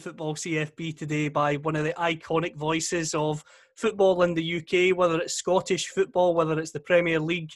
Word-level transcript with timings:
Football 0.00 0.34
CFB 0.34 0.96
today 0.96 1.28
by 1.28 1.56
one 1.56 1.76
of 1.76 1.84
the 1.84 1.92
iconic 1.92 2.56
voices 2.56 3.14
of 3.14 3.44
football 3.76 4.22
in 4.22 4.34
the 4.34 4.56
UK, 4.56 4.96
whether 4.96 5.20
it's 5.20 5.34
Scottish 5.34 5.88
football, 5.88 6.34
whether 6.34 6.58
it's 6.58 6.72
the 6.72 6.80
Premier 6.80 7.20
League. 7.20 7.52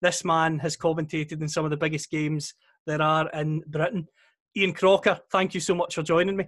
This 0.00 0.24
man 0.24 0.58
has 0.60 0.76
commentated 0.76 1.40
in 1.40 1.48
some 1.48 1.64
of 1.64 1.70
the 1.70 1.76
biggest 1.76 2.10
games 2.10 2.54
there 2.86 3.02
are 3.02 3.28
in 3.30 3.62
Britain. 3.66 4.08
Ian 4.56 4.72
Crocker, 4.72 5.20
thank 5.30 5.54
you 5.54 5.60
so 5.60 5.74
much 5.74 5.94
for 5.94 6.02
joining 6.02 6.36
me. 6.36 6.46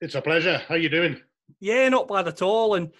It's 0.00 0.14
a 0.14 0.22
pleasure. 0.22 0.58
How 0.66 0.74
are 0.74 0.78
you 0.78 0.88
doing? 0.88 1.20
Yeah, 1.60 1.88
not 1.88 2.08
bad 2.08 2.28
at 2.28 2.42
all. 2.42 2.74
And 2.74 2.90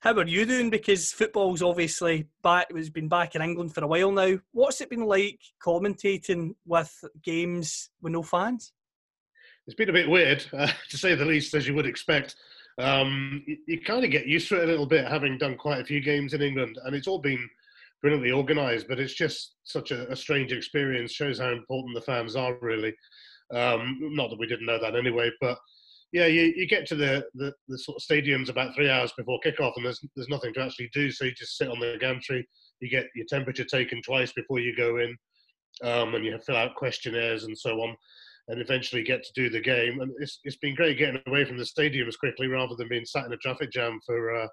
how 0.00 0.12
are 0.12 0.26
you 0.26 0.44
doing? 0.44 0.70
Because 0.70 1.12
football's 1.12 1.62
obviously 1.62 2.28
back. 2.42 2.66
It's 2.70 2.90
been 2.90 3.08
back 3.08 3.34
in 3.34 3.42
England 3.42 3.74
for 3.74 3.82
a 3.82 3.86
while 3.86 4.12
now. 4.12 4.38
What's 4.52 4.80
it 4.80 4.90
been 4.90 5.06
like 5.06 5.40
commentating 5.62 6.54
with 6.66 6.92
games 7.22 7.90
with 8.02 8.12
no 8.12 8.22
fans? 8.22 8.72
It's 9.66 9.76
been 9.76 9.90
a 9.90 9.94
bit 9.94 10.08
weird, 10.08 10.44
uh, 10.52 10.70
to 10.90 10.98
say 10.98 11.14
the 11.14 11.24
least, 11.24 11.54
as 11.54 11.66
you 11.66 11.74
would 11.74 11.86
expect. 11.86 12.36
Um, 12.78 13.42
you, 13.46 13.56
you 13.66 13.80
kind 13.80 14.04
of 14.04 14.10
get 14.10 14.26
used 14.26 14.48
to 14.48 14.60
it 14.60 14.64
a 14.64 14.70
little 14.70 14.86
bit, 14.86 15.06
having 15.06 15.38
done 15.38 15.56
quite 15.56 15.80
a 15.80 15.84
few 15.84 16.00
games 16.00 16.34
in 16.34 16.42
England, 16.42 16.78
and 16.84 16.94
it's 16.94 17.06
all 17.06 17.20
been 17.20 17.48
brilliantly 18.02 18.32
organised. 18.32 18.88
But 18.88 19.00
it's 19.00 19.14
just 19.14 19.54
such 19.64 19.90
a, 19.90 20.10
a 20.10 20.16
strange 20.16 20.52
experience. 20.52 21.12
Shows 21.12 21.38
how 21.38 21.50
important 21.50 21.94
the 21.94 22.02
fans 22.02 22.36
are, 22.36 22.56
really. 22.60 22.94
Um, 23.52 23.98
not 24.00 24.30
that 24.30 24.38
we 24.38 24.46
didn't 24.46 24.66
know 24.66 24.80
that 24.80 24.96
anyway, 24.96 25.30
but 25.40 25.58
yeah, 26.12 26.26
you, 26.26 26.52
you 26.56 26.66
get 26.66 26.86
to 26.86 26.94
the, 26.94 27.24
the, 27.34 27.52
the 27.68 27.76
sort 27.76 27.96
of 27.96 28.02
stadiums 28.02 28.48
about 28.48 28.74
three 28.74 28.88
hours 28.88 29.12
before 29.16 29.40
kickoff, 29.44 29.72
and 29.76 29.84
there's 29.84 30.00
there's 30.14 30.28
nothing 30.28 30.54
to 30.54 30.62
actually 30.62 30.88
do. 30.92 31.10
So 31.10 31.24
you 31.24 31.32
just 31.32 31.56
sit 31.56 31.68
on 31.68 31.80
the 31.80 31.96
gantry. 32.00 32.46
You 32.80 32.88
get 32.88 33.06
your 33.14 33.26
temperature 33.28 33.64
taken 33.64 34.00
twice 34.00 34.32
before 34.32 34.60
you 34.60 34.76
go 34.76 34.98
in, 34.98 35.16
um, 35.82 36.14
and 36.14 36.24
you 36.24 36.38
fill 36.46 36.56
out 36.56 36.76
questionnaires 36.76 37.44
and 37.44 37.58
so 37.58 37.80
on, 37.80 37.96
and 38.48 38.60
eventually 38.60 39.02
get 39.02 39.22
to 39.22 39.32
do 39.34 39.48
the 39.48 39.60
game. 39.60 40.00
And 40.00 40.12
it's 40.18 40.40
it's 40.44 40.56
been 40.56 40.74
great 40.74 40.98
getting 40.98 41.20
away 41.26 41.44
from 41.44 41.58
the 41.58 41.64
stadiums 41.64 42.18
quickly 42.18 42.46
rather 42.46 42.74
than 42.76 42.88
being 42.88 43.04
sat 43.04 43.26
in 43.26 43.32
a 43.32 43.38
traffic 43.38 43.70
jam 43.72 43.98
for 44.06 44.34
uh, 44.34 44.48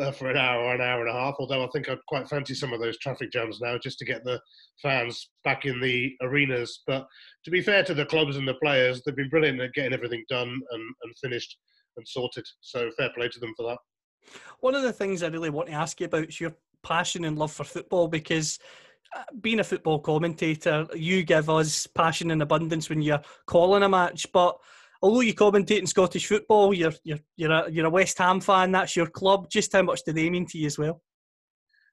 uh, 0.00 0.10
for 0.12 0.30
an 0.30 0.36
hour 0.36 0.64
or 0.64 0.74
an 0.74 0.80
hour 0.80 1.00
and 1.00 1.10
a 1.10 1.20
half. 1.20 1.34
Although 1.38 1.64
I 1.64 1.68
think 1.72 1.88
I'd 1.88 2.04
quite 2.08 2.28
fancy 2.28 2.54
some 2.54 2.72
of 2.72 2.80
those 2.80 2.98
traffic 2.98 3.30
jams 3.30 3.60
now, 3.60 3.78
just 3.82 3.98
to 3.98 4.04
get 4.04 4.24
the 4.24 4.40
fans 4.80 5.30
back 5.44 5.64
in 5.64 5.80
the 5.80 6.12
arenas. 6.22 6.82
But 6.86 7.06
to 7.44 7.50
be 7.50 7.60
fair 7.60 7.84
to 7.84 7.94
the 7.94 8.06
clubs 8.06 8.36
and 8.36 8.48
the 8.48 8.54
players, 8.54 9.02
they've 9.04 9.16
been 9.16 9.28
brilliant 9.28 9.60
at 9.60 9.74
getting 9.74 9.92
everything 9.92 10.24
done 10.28 10.48
and, 10.48 10.94
and 11.02 11.14
finished 11.22 11.56
and 11.96 12.06
sorted. 12.08 12.44
So 12.60 12.90
fair 12.96 13.10
play 13.14 13.28
to 13.28 13.40
them 13.40 13.52
for 13.56 13.68
that. 13.68 13.78
One 14.60 14.74
of 14.74 14.82
the 14.82 14.92
things 14.92 15.22
I 15.22 15.28
really 15.28 15.50
want 15.50 15.68
to 15.68 15.74
ask 15.74 16.00
you 16.00 16.06
about 16.06 16.28
is 16.28 16.40
your 16.40 16.54
passion 16.82 17.24
and 17.24 17.38
love 17.38 17.52
for 17.52 17.64
football 17.64 18.08
because 18.08 18.58
being 19.40 19.60
a 19.60 19.64
football 19.64 19.98
commentator, 19.98 20.86
you 20.94 21.22
give 21.22 21.50
us 21.50 21.86
passion 21.86 22.30
in 22.30 22.42
abundance 22.42 22.88
when 22.88 23.02
you're 23.02 23.22
calling 23.46 23.82
a 23.82 23.88
match. 23.88 24.26
But 24.32 24.56
although 25.02 25.20
you 25.20 25.34
commentate 25.34 25.80
in 25.80 25.86
Scottish 25.86 26.26
football, 26.26 26.72
you're 26.72 26.94
you're 27.04 27.20
you're 27.36 27.52
a, 27.52 27.70
you're 27.70 27.86
a 27.86 27.90
West 27.90 28.18
Ham 28.18 28.40
fan. 28.40 28.72
That's 28.72 28.96
your 28.96 29.06
club. 29.06 29.50
Just 29.50 29.72
how 29.72 29.82
much 29.82 30.02
do 30.04 30.12
they 30.12 30.30
mean 30.30 30.46
to 30.46 30.58
you 30.58 30.66
as 30.66 30.78
well? 30.78 31.02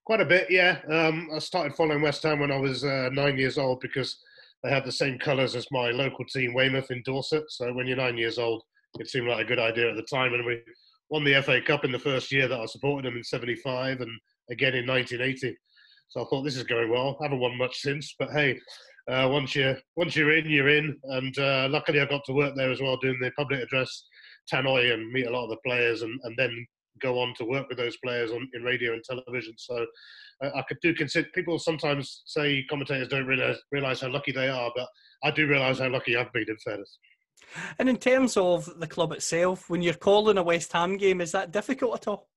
Quite 0.06 0.22
a 0.22 0.25
bit, 0.25 0.47
yeah. 0.50 0.79
Um, 0.90 1.29
I 1.35 1.40
started 1.40 1.75
following 1.75 2.02
West 2.02 2.24
Ham 2.24 2.40
when 2.40 2.52
I 2.52 2.58
was 2.58 2.84
uh, 2.84 3.09
nine 3.12 3.38
years 3.38 3.58
old 3.58 3.79
because 3.79 4.18
they 4.63 4.69
had 4.69 4.84
the 4.84 4.91
same 4.91 5.19
colours 5.19 5.56
as 5.56 5.68
my 5.72 5.91
local 5.91 6.25
team, 6.25 6.53
Weymouth 6.53 6.91
in 6.91 7.03
Dorset. 7.06 7.44
So 7.50 7.72
when 7.74 7.85
you're 7.85 7.97
nine 7.97 8.18
years 8.18 8.40
old, 8.40 8.63
it 9.00 9.08
seemed 9.08 9.28
like 9.28 9.46
a 9.46 9.47
good 9.47 9.59
idea 9.59 9.90
at 9.90 9.96
the 9.96 10.03
time. 10.03 10.34
And 10.34 10.46
we 10.46 10.62
won 11.09 11.24
the 11.24 11.41
FA 11.44 11.62
Cup 11.62 11.85
in 11.85 11.91
the 11.91 12.00
first 12.00 12.31
year 12.31 12.47
that 12.47 12.59
I 12.59 12.66
supported 12.66 13.06
them 13.06 13.18
in 13.18 13.24
'75 13.24 14.02
and 14.02 14.12
again 14.50 14.75
in 14.75 14.88
1980. 14.88 15.56
So 16.09 16.22
I 16.22 16.25
thought 16.25 16.44
this 16.44 16.58
is 16.58 16.64
going 16.64 16.90
well. 16.90 17.18
I 17.20 17.25
haven't 17.25 17.40
won 17.40 17.58
much 17.58 17.78
since, 17.80 18.16
but 18.18 18.31
hey, 18.31 18.59
uh, 19.09 19.28
once 19.31 19.56
you 19.56 19.75
once 19.96 20.16
you're 20.16 20.36
in, 20.36 20.50
you're 20.50 20.70
in. 20.70 20.96
And 21.03 21.38
uh, 21.40 21.68
luckily, 21.70 22.02
I 22.02 22.06
got 22.06 22.24
to 22.25 22.34
work 22.34 22.56
there 22.56 22.72
as 22.72 22.81
well, 22.81 22.97
doing 22.97 23.18
the 23.22 23.31
public 23.38 23.62
address 23.62 24.06
tannoy 24.52 24.94
and 24.94 25.12
meet 25.12 25.28
a 25.28 25.31
lot 25.31 25.44
of 25.46 25.50
the 25.50 25.58
players, 25.66 26.02
and, 26.02 26.20
and 26.24 26.36
then 26.38 26.66
go 27.02 27.20
on 27.20 27.34
to 27.38 27.46
work 27.46 27.68
with 27.70 27.78
those 27.78 27.97
players 28.03 28.31
on 28.31 28.47
in 28.53 28.64
radio 28.64 28.94
and 28.94 29.03
television. 29.03 29.53
So 29.58 29.86
uh, 30.44 30.50
I 30.56 30.64
could 30.68 30.78
do 30.81 30.94
consider. 30.94 31.28
People 31.34 31.59
sometimes 31.59 32.24
say 32.26 32.66
commentators 32.70 33.08
don't 33.08 33.28
realize 33.28 33.58
realize 33.72 34.02
how 34.02 34.09
lucky 34.09 34.31
they 34.31 34.50
are, 34.50 34.72
but 34.76 34.88
I 35.24 35.31
do 35.31 35.47
realize 35.47 35.80
how 35.80 35.90
lucky 35.90 36.18
I've 36.18 36.34
been. 36.34 36.46
In 36.47 36.58
fairness. 36.58 36.97
And 37.80 37.90
in 37.90 37.97
terms 37.97 38.38
of 38.38 38.70
the 38.80 38.88
club 38.88 39.12
itself, 39.12 39.70
when 39.70 39.81
you're 39.81 39.94
calling 39.94 40.38
a 40.38 40.44
West 40.44 40.74
Ham 40.74 40.97
game, 40.97 41.22
is 41.22 41.31
that 41.31 41.52
difficult 41.52 41.96
at 41.96 42.08
all? 42.08 42.30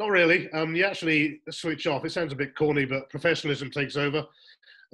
Not 0.00 0.08
really. 0.08 0.50
Um, 0.52 0.74
you 0.74 0.86
actually 0.86 1.42
switch 1.50 1.86
off. 1.86 2.06
It 2.06 2.12
sounds 2.12 2.32
a 2.32 2.36
bit 2.36 2.56
corny, 2.56 2.86
but 2.86 3.10
professionalism 3.10 3.70
takes 3.70 3.96
over. 3.98 4.24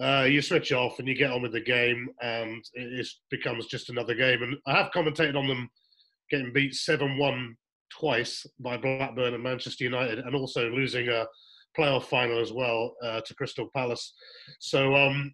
Uh, 0.02 0.26
you 0.28 0.42
switch 0.42 0.72
off 0.72 0.98
and 0.98 1.06
you 1.06 1.14
get 1.14 1.30
on 1.30 1.42
with 1.42 1.52
the 1.52 1.60
game, 1.60 2.08
and 2.22 2.64
it 2.74 3.06
becomes 3.30 3.66
just 3.66 3.88
another 3.88 4.16
game. 4.16 4.42
And 4.42 4.56
I 4.66 4.72
have 4.74 4.90
commentated 4.90 5.36
on 5.36 5.46
them 5.46 5.70
getting 6.28 6.52
beat 6.52 6.74
seven-one 6.74 7.54
twice 7.96 8.44
by 8.58 8.76
Blackburn 8.76 9.34
and 9.34 9.44
Manchester 9.44 9.84
United, 9.84 10.18
and 10.18 10.34
also 10.34 10.70
losing 10.70 11.08
a 11.08 11.24
playoff 11.78 12.06
final 12.06 12.40
as 12.40 12.52
well 12.52 12.96
uh, 13.04 13.20
to 13.20 13.34
Crystal 13.36 13.70
Palace. 13.76 14.12
So, 14.58 14.96
um, 14.96 15.32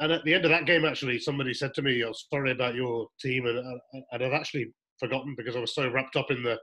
and 0.00 0.10
at 0.10 0.24
the 0.24 0.32
end 0.32 0.46
of 0.46 0.50
that 0.52 0.64
game, 0.64 0.86
actually, 0.86 1.18
somebody 1.18 1.52
said 1.52 1.74
to 1.74 1.82
me, 1.82 2.02
"Oh, 2.02 2.14
sorry 2.32 2.52
about 2.52 2.76
your 2.76 3.08
team," 3.20 3.44
and, 3.44 3.58
uh, 3.58 4.00
and 4.12 4.24
I'd 4.24 4.32
actually 4.32 4.72
forgotten 4.98 5.34
because 5.36 5.54
I 5.54 5.60
was 5.60 5.74
so 5.74 5.90
wrapped 5.90 6.16
up 6.16 6.30
in 6.30 6.42
the 6.42 6.58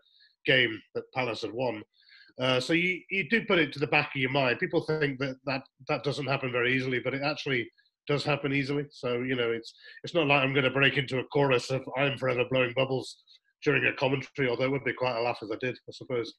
game 0.47 0.81
that 0.95 1.03
Palace 1.13 1.43
had 1.43 1.53
won. 1.53 1.83
Uh, 2.39 2.59
so 2.59 2.73
you, 2.73 3.01
you 3.09 3.27
do 3.29 3.43
put 3.45 3.59
it 3.59 3.73
to 3.73 3.79
the 3.79 3.87
back 3.87 4.11
of 4.15 4.21
your 4.21 4.31
mind. 4.31 4.59
People 4.59 4.81
think 4.81 5.19
that, 5.19 5.35
that 5.45 5.63
that 5.87 6.03
doesn't 6.03 6.27
happen 6.27 6.51
very 6.51 6.73
easily, 6.75 6.99
but 6.99 7.13
it 7.13 7.21
actually 7.21 7.69
does 8.07 8.23
happen 8.23 8.53
easily. 8.53 8.85
So 8.91 9.21
you 9.21 9.35
know, 9.35 9.51
it's 9.51 9.73
it's 10.03 10.13
not 10.13 10.27
like 10.27 10.41
I'm 10.41 10.53
going 10.53 10.63
to 10.63 10.71
break 10.71 10.97
into 10.97 11.19
a 11.19 11.23
chorus 11.25 11.69
of 11.69 11.81
"I'm 11.97 12.17
forever 12.17 12.45
blowing 12.49 12.73
bubbles" 12.75 13.17
during 13.63 13.85
a 13.85 13.93
commentary, 13.93 14.49
although 14.49 14.65
it 14.65 14.71
would 14.71 14.85
be 14.85 14.93
quite 14.93 15.17
a 15.17 15.21
laugh 15.21 15.39
if 15.41 15.51
I 15.51 15.57
did, 15.59 15.77
I 15.87 15.91
suppose. 15.91 16.33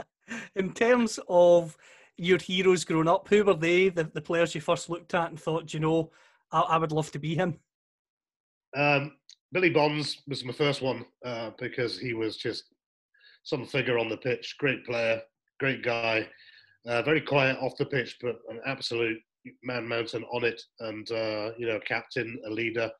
in 0.56 0.72
terms 0.72 1.18
of 1.28 1.76
your 2.16 2.38
heroes 2.38 2.84
growing 2.84 3.08
up, 3.08 3.28
who 3.28 3.44
were 3.44 3.54
they? 3.54 3.88
The, 3.88 4.04
the 4.04 4.22
players 4.22 4.54
you 4.54 4.60
first 4.60 4.88
looked 4.88 5.14
at 5.14 5.28
and 5.28 5.40
thought, 5.40 5.74
you 5.74 5.80
know, 5.80 6.10
I, 6.50 6.60
I 6.60 6.78
would 6.78 6.92
love 6.92 7.10
to 7.12 7.18
be 7.18 7.34
him. 7.34 7.58
Um, 8.74 9.12
Billy 9.52 9.70
Bonds 9.70 10.22
was 10.26 10.44
my 10.44 10.52
first 10.52 10.80
one 10.80 11.04
uh, 11.24 11.50
because 11.58 11.98
he 11.98 12.14
was 12.14 12.36
just 12.36 12.64
some 13.44 13.66
figure 13.66 13.98
on 13.98 14.08
the 14.08 14.16
pitch. 14.16 14.56
Great 14.58 14.84
player, 14.86 15.20
great 15.62 15.84
guy, 15.84 16.26
uh, 16.88 17.02
very 17.02 17.20
quiet 17.20 17.56
off 17.60 17.76
the 17.78 17.86
pitch, 17.86 18.16
but 18.20 18.34
an 18.48 18.60
absolute 18.66 19.18
man 19.62 19.86
mountain 19.86 20.24
on 20.32 20.42
it, 20.42 20.60
and 20.80 21.08
uh, 21.12 21.52
you 21.56 21.68
know, 21.68 21.78
captain, 21.86 22.36
a 22.48 22.50
leader, 22.50 22.90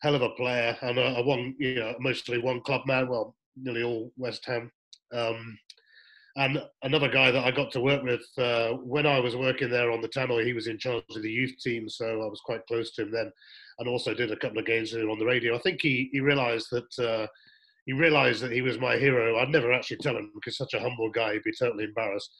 hell 0.00 0.16
of 0.16 0.22
a 0.22 0.30
player, 0.30 0.76
and 0.82 0.98
a, 0.98 1.18
a 1.18 1.22
one, 1.22 1.54
you 1.60 1.76
know, 1.76 1.94
mostly 2.00 2.38
one 2.38 2.60
club 2.62 2.80
man. 2.86 3.08
Well, 3.08 3.36
nearly 3.54 3.84
all 3.84 4.10
West 4.16 4.44
Ham. 4.46 4.72
Um, 5.12 5.56
and 6.34 6.60
another 6.82 7.08
guy 7.08 7.30
that 7.30 7.44
I 7.44 7.52
got 7.52 7.70
to 7.72 7.80
work 7.80 8.02
with 8.02 8.26
uh, 8.36 8.72
when 8.94 9.06
I 9.06 9.20
was 9.20 9.36
working 9.36 9.70
there 9.70 9.92
on 9.92 10.00
the 10.00 10.08
Tannoy, 10.08 10.44
he 10.44 10.54
was 10.54 10.66
in 10.66 10.78
charge 10.78 11.04
of 11.14 11.22
the 11.22 11.30
youth 11.30 11.54
team, 11.62 11.88
so 11.88 12.06
I 12.06 12.26
was 12.26 12.40
quite 12.44 12.66
close 12.66 12.92
to 12.94 13.02
him 13.02 13.12
then, 13.12 13.30
and 13.78 13.88
also 13.88 14.12
did 14.12 14.32
a 14.32 14.36
couple 14.36 14.58
of 14.58 14.66
games 14.66 14.92
with 14.92 15.02
him 15.02 15.10
on 15.10 15.20
the 15.20 15.26
radio. 15.26 15.54
I 15.54 15.60
think 15.60 15.80
he 15.80 16.08
he 16.12 16.18
realised 16.18 16.66
that 16.72 16.98
uh, 16.98 17.26
he 17.86 17.92
realised 17.92 18.42
that 18.42 18.52
he 18.52 18.62
was 18.62 18.78
my 18.78 18.96
hero. 18.96 19.38
I'd 19.38 19.50
never 19.50 19.72
actually 19.72 19.98
tell 19.98 20.16
him 20.16 20.30
because 20.34 20.56
such 20.56 20.74
a 20.74 20.80
humble 20.80 21.10
guy, 21.10 21.34
he'd 21.34 21.42
be 21.42 21.52
totally 21.58 21.84
embarrassed. 21.84 22.30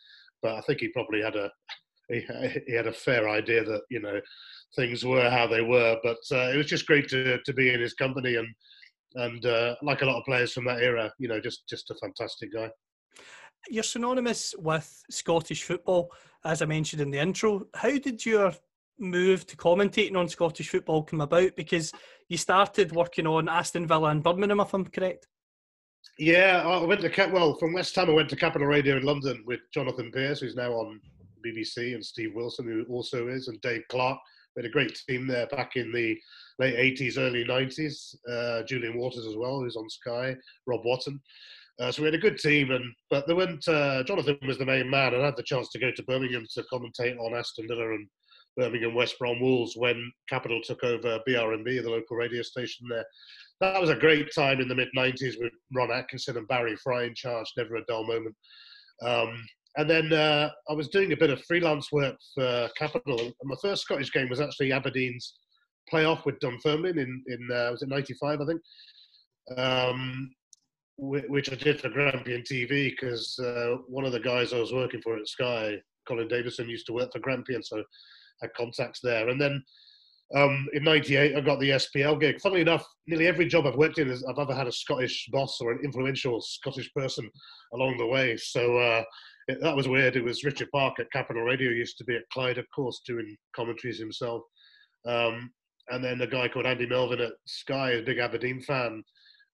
But 0.42 0.54
I 0.54 0.60
think 0.62 0.80
he 0.80 0.88
probably 0.88 1.22
had 1.22 1.36
a 1.36 1.50
he, 2.08 2.24
he 2.66 2.74
had 2.74 2.86
a 2.86 2.92
fair 2.92 3.28
idea 3.28 3.64
that 3.64 3.82
you 3.90 4.00
know 4.00 4.20
things 4.76 5.04
were 5.04 5.30
how 5.30 5.46
they 5.46 5.62
were. 5.62 5.98
But 6.02 6.18
uh, 6.30 6.50
it 6.52 6.56
was 6.56 6.66
just 6.66 6.86
great 6.86 7.08
to 7.08 7.38
to 7.44 7.52
be 7.52 7.72
in 7.72 7.80
his 7.80 7.94
company 7.94 8.36
and 8.36 8.48
and 9.14 9.44
uh, 9.44 9.74
like 9.82 10.02
a 10.02 10.06
lot 10.06 10.18
of 10.18 10.24
players 10.24 10.52
from 10.52 10.64
that 10.66 10.80
era, 10.80 11.12
you 11.18 11.28
know, 11.28 11.40
just 11.40 11.68
just 11.68 11.90
a 11.90 11.94
fantastic 11.96 12.52
guy. 12.52 12.70
You're 13.68 13.82
synonymous 13.84 14.54
with 14.58 15.02
Scottish 15.10 15.62
football, 15.62 16.10
as 16.44 16.62
I 16.62 16.66
mentioned 16.66 17.02
in 17.02 17.10
the 17.10 17.20
intro. 17.20 17.66
How 17.74 17.96
did 17.96 18.24
your 18.26 18.52
move 18.98 19.46
to 19.46 19.56
commentating 19.56 20.16
on 20.16 20.28
Scottish 20.28 20.68
football 20.68 21.02
come 21.02 21.20
about? 21.20 21.54
Because 21.56 21.92
you 22.28 22.36
started 22.36 22.92
working 22.92 23.26
on 23.26 23.48
Aston 23.48 23.86
Villa 23.86 24.08
and 24.08 24.22
Birmingham, 24.22 24.60
if 24.60 24.74
I'm 24.74 24.86
correct. 24.86 25.28
Yeah, 26.18 26.62
I 26.66 26.84
went 26.84 27.00
to. 27.00 27.30
Well, 27.32 27.56
from 27.58 27.72
West 27.72 27.94
Ham, 27.96 28.10
I 28.10 28.12
went 28.12 28.28
to 28.30 28.36
Capital 28.36 28.66
Radio 28.66 28.96
in 28.96 29.04
London 29.04 29.42
with 29.46 29.60
Jonathan 29.72 30.10
Pearce, 30.12 30.40
who's 30.40 30.54
now 30.54 30.72
on 30.72 31.00
BBC, 31.44 31.94
and 31.94 32.04
Steve 32.04 32.34
Wilson, 32.34 32.66
who 32.66 32.84
also 32.92 33.28
is, 33.28 33.48
and 33.48 33.60
Dave 33.60 33.82
Clark. 33.88 34.18
We 34.54 34.62
had 34.62 34.70
a 34.70 34.72
great 34.72 35.00
team 35.08 35.26
there 35.26 35.46
back 35.46 35.76
in 35.76 35.90
the 35.92 36.18
late 36.58 36.98
80s, 36.98 37.18
early 37.18 37.44
90s. 37.44 38.14
Uh, 38.30 38.62
Julian 38.64 38.98
Waters 38.98 39.26
as 39.26 39.36
well, 39.36 39.60
who's 39.60 39.76
on 39.76 39.88
Sky, 39.88 40.36
Rob 40.66 40.82
Watson. 40.84 41.20
Uh, 41.80 41.90
so 41.90 42.02
we 42.02 42.06
had 42.06 42.14
a 42.14 42.18
good 42.18 42.38
team, 42.38 42.70
and 42.70 42.84
but 43.10 43.26
there 43.26 43.36
went 43.36 43.66
uh, 43.66 44.04
Jonathan 44.04 44.38
was 44.46 44.58
the 44.58 44.66
main 44.66 44.88
man, 44.90 45.14
and 45.14 45.22
I 45.22 45.26
had 45.26 45.36
the 45.36 45.42
chance 45.42 45.70
to 45.70 45.78
go 45.78 45.90
to 45.90 46.02
Birmingham 46.04 46.46
to 46.52 46.62
commentate 46.72 47.18
on 47.18 47.34
Aston 47.34 47.66
Villa 47.66 47.94
and 47.94 48.06
Birmingham 48.56 48.94
West 48.94 49.18
Brom 49.18 49.40
Wolves 49.40 49.74
when 49.76 50.12
Capital 50.28 50.60
took 50.62 50.84
over 50.84 51.18
BRMB, 51.26 51.82
the 51.82 51.90
local 51.90 52.16
radio 52.16 52.42
station 52.42 52.86
there. 52.88 53.04
That 53.62 53.80
was 53.80 53.90
a 53.90 53.94
great 53.94 54.34
time 54.34 54.60
in 54.60 54.66
the 54.66 54.74
mid 54.74 54.88
90s 54.96 55.38
with 55.38 55.52
Ron 55.72 55.92
Atkinson 55.92 56.36
and 56.36 56.48
Barry 56.48 56.74
Fry 56.74 57.04
in 57.04 57.14
charge, 57.14 57.46
never 57.56 57.76
a 57.76 57.84
dull 57.84 58.04
moment. 58.04 58.34
Um, 59.04 59.40
and 59.76 59.88
then 59.88 60.12
uh, 60.12 60.50
I 60.68 60.72
was 60.72 60.88
doing 60.88 61.12
a 61.12 61.16
bit 61.16 61.30
of 61.30 61.44
freelance 61.44 61.92
work 61.92 62.16
for 62.34 62.68
Capital, 62.76 63.20
and 63.20 63.32
my 63.44 63.54
first 63.62 63.82
Scottish 63.82 64.10
game 64.10 64.28
was 64.28 64.40
actually 64.40 64.72
Aberdeen's 64.72 65.38
playoff 65.92 66.24
with 66.24 66.40
Dunfermline 66.40 66.98
in, 66.98 67.22
in 67.28 67.48
uh, 67.52 67.70
was 67.70 67.82
it 67.82 67.88
95, 67.88 68.40
I 68.40 68.46
think. 68.46 68.60
Um, 69.56 70.32
which 70.98 71.52
I 71.52 71.54
did 71.54 71.80
for 71.80 71.88
Grampian 71.88 72.42
TV 72.42 72.90
because 72.90 73.38
uh, 73.38 73.76
one 73.86 74.04
of 74.04 74.12
the 74.12 74.20
guys 74.20 74.52
I 74.52 74.58
was 74.58 74.72
working 74.72 75.00
for 75.02 75.16
at 75.16 75.28
Sky, 75.28 75.76
Colin 76.08 76.26
Davison, 76.26 76.68
used 76.68 76.86
to 76.86 76.94
work 76.94 77.12
for 77.12 77.20
Grampian, 77.20 77.62
so 77.62 77.78
I 77.78 77.82
had 78.42 78.54
contacts 78.54 78.98
there. 79.02 79.28
And 79.28 79.40
then 79.40 79.62
um, 80.34 80.66
in 80.72 80.84
'98, 80.84 81.36
I 81.36 81.40
got 81.40 81.60
the 81.60 81.70
SPL 81.70 82.20
gig. 82.20 82.40
Funnily 82.40 82.62
enough, 82.62 82.86
nearly 83.06 83.26
every 83.26 83.46
job 83.46 83.66
I've 83.66 83.76
worked 83.76 83.98
in, 83.98 84.08
is 84.08 84.24
I've 84.24 84.38
ever 84.38 84.54
had 84.54 84.66
a 84.66 84.72
Scottish 84.72 85.28
boss 85.32 85.60
or 85.60 85.72
an 85.72 85.80
influential 85.84 86.40
Scottish 86.40 86.92
person 86.94 87.28
along 87.74 87.98
the 87.98 88.06
way. 88.06 88.36
So 88.36 88.78
uh, 88.78 89.02
it, 89.48 89.60
that 89.60 89.76
was 89.76 89.88
weird. 89.88 90.16
It 90.16 90.24
was 90.24 90.44
Richard 90.44 90.70
Park 90.72 90.98
at 91.00 91.10
Capital 91.12 91.42
Radio, 91.42 91.70
used 91.70 91.98
to 91.98 92.04
be 92.04 92.16
at 92.16 92.28
Clyde, 92.32 92.58
of 92.58 92.66
course, 92.74 93.02
doing 93.06 93.36
commentaries 93.54 93.98
himself. 93.98 94.42
Um, 95.06 95.50
and 95.90 96.02
then 96.02 96.20
a 96.20 96.26
guy 96.26 96.48
called 96.48 96.66
Andy 96.66 96.86
Melvin 96.86 97.20
at 97.20 97.32
Sky, 97.46 97.92
a 97.92 98.02
big 98.02 98.18
Aberdeen 98.18 98.60
fan, 98.62 99.02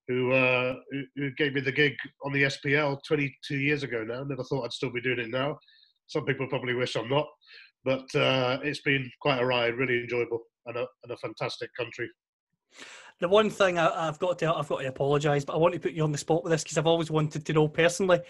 who, 0.06 0.32
uh, 0.32 0.74
who 1.16 1.30
gave 1.32 1.54
me 1.54 1.60
the 1.60 1.72
gig 1.72 1.94
on 2.24 2.32
the 2.32 2.44
SPL 2.44 2.98
22 3.06 3.56
years 3.56 3.82
ago 3.82 4.04
now. 4.04 4.24
Never 4.24 4.44
thought 4.44 4.64
I'd 4.64 4.72
still 4.72 4.92
be 4.92 5.00
doing 5.00 5.18
it 5.18 5.30
now. 5.30 5.58
Some 6.06 6.24
people 6.24 6.46
probably 6.48 6.74
wish 6.74 6.96
I'm 6.96 7.08
not, 7.08 7.26
but 7.84 8.14
uh, 8.14 8.58
it's 8.62 8.80
been 8.80 9.10
quite 9.20 9.40
a 9.40 9.46
ride, 9.46 9.74
really 9.74 10.00
enjoyable, 10.00 10.40
and 10.68 10.76
a, 10.76 10.86
and 11.02 11.12
a 11.12 11.16
fantastic 11.16 11.70
country. 11.74 12.08
The 13.20 13.28
one 13.28 13.50
thing 13.50 13.78
I, 13.78 14.06
have 14.06 14.18
got 14.20 14.38
to 14.40 14.54
I've 14.54 14.68
got 14.68 14.80
to 14.80 14.88
apologise, 14.88 15.44
but 15.44 15.54
I 15.54 15.58
want 15.58 15.74
to 15.74 15.80
put 15.80 15.92
you 15.92 16.04
on 16.04 16.12
the 16.12 16.18
spot 16.18 16.44
with 16.44 16.52
this 16.52 16.62
because 16.62 16.78
I've 16.78 16.86
always 16.86 17.10
wanted 17.10 17.44
to 17.46 17.52
know 17.52 17.66
personally. 17.66 18.20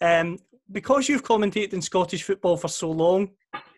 Um, 0.00 0.38
because 0.72 1.08
you've 1.08 1.24
commentated 1.24 1.74
in 1.74 1.82
Scottish 1.82 2.22
football 2.22 2.56
for 2.56 2.68
so 2.68 2.90
long, 2.90 3.30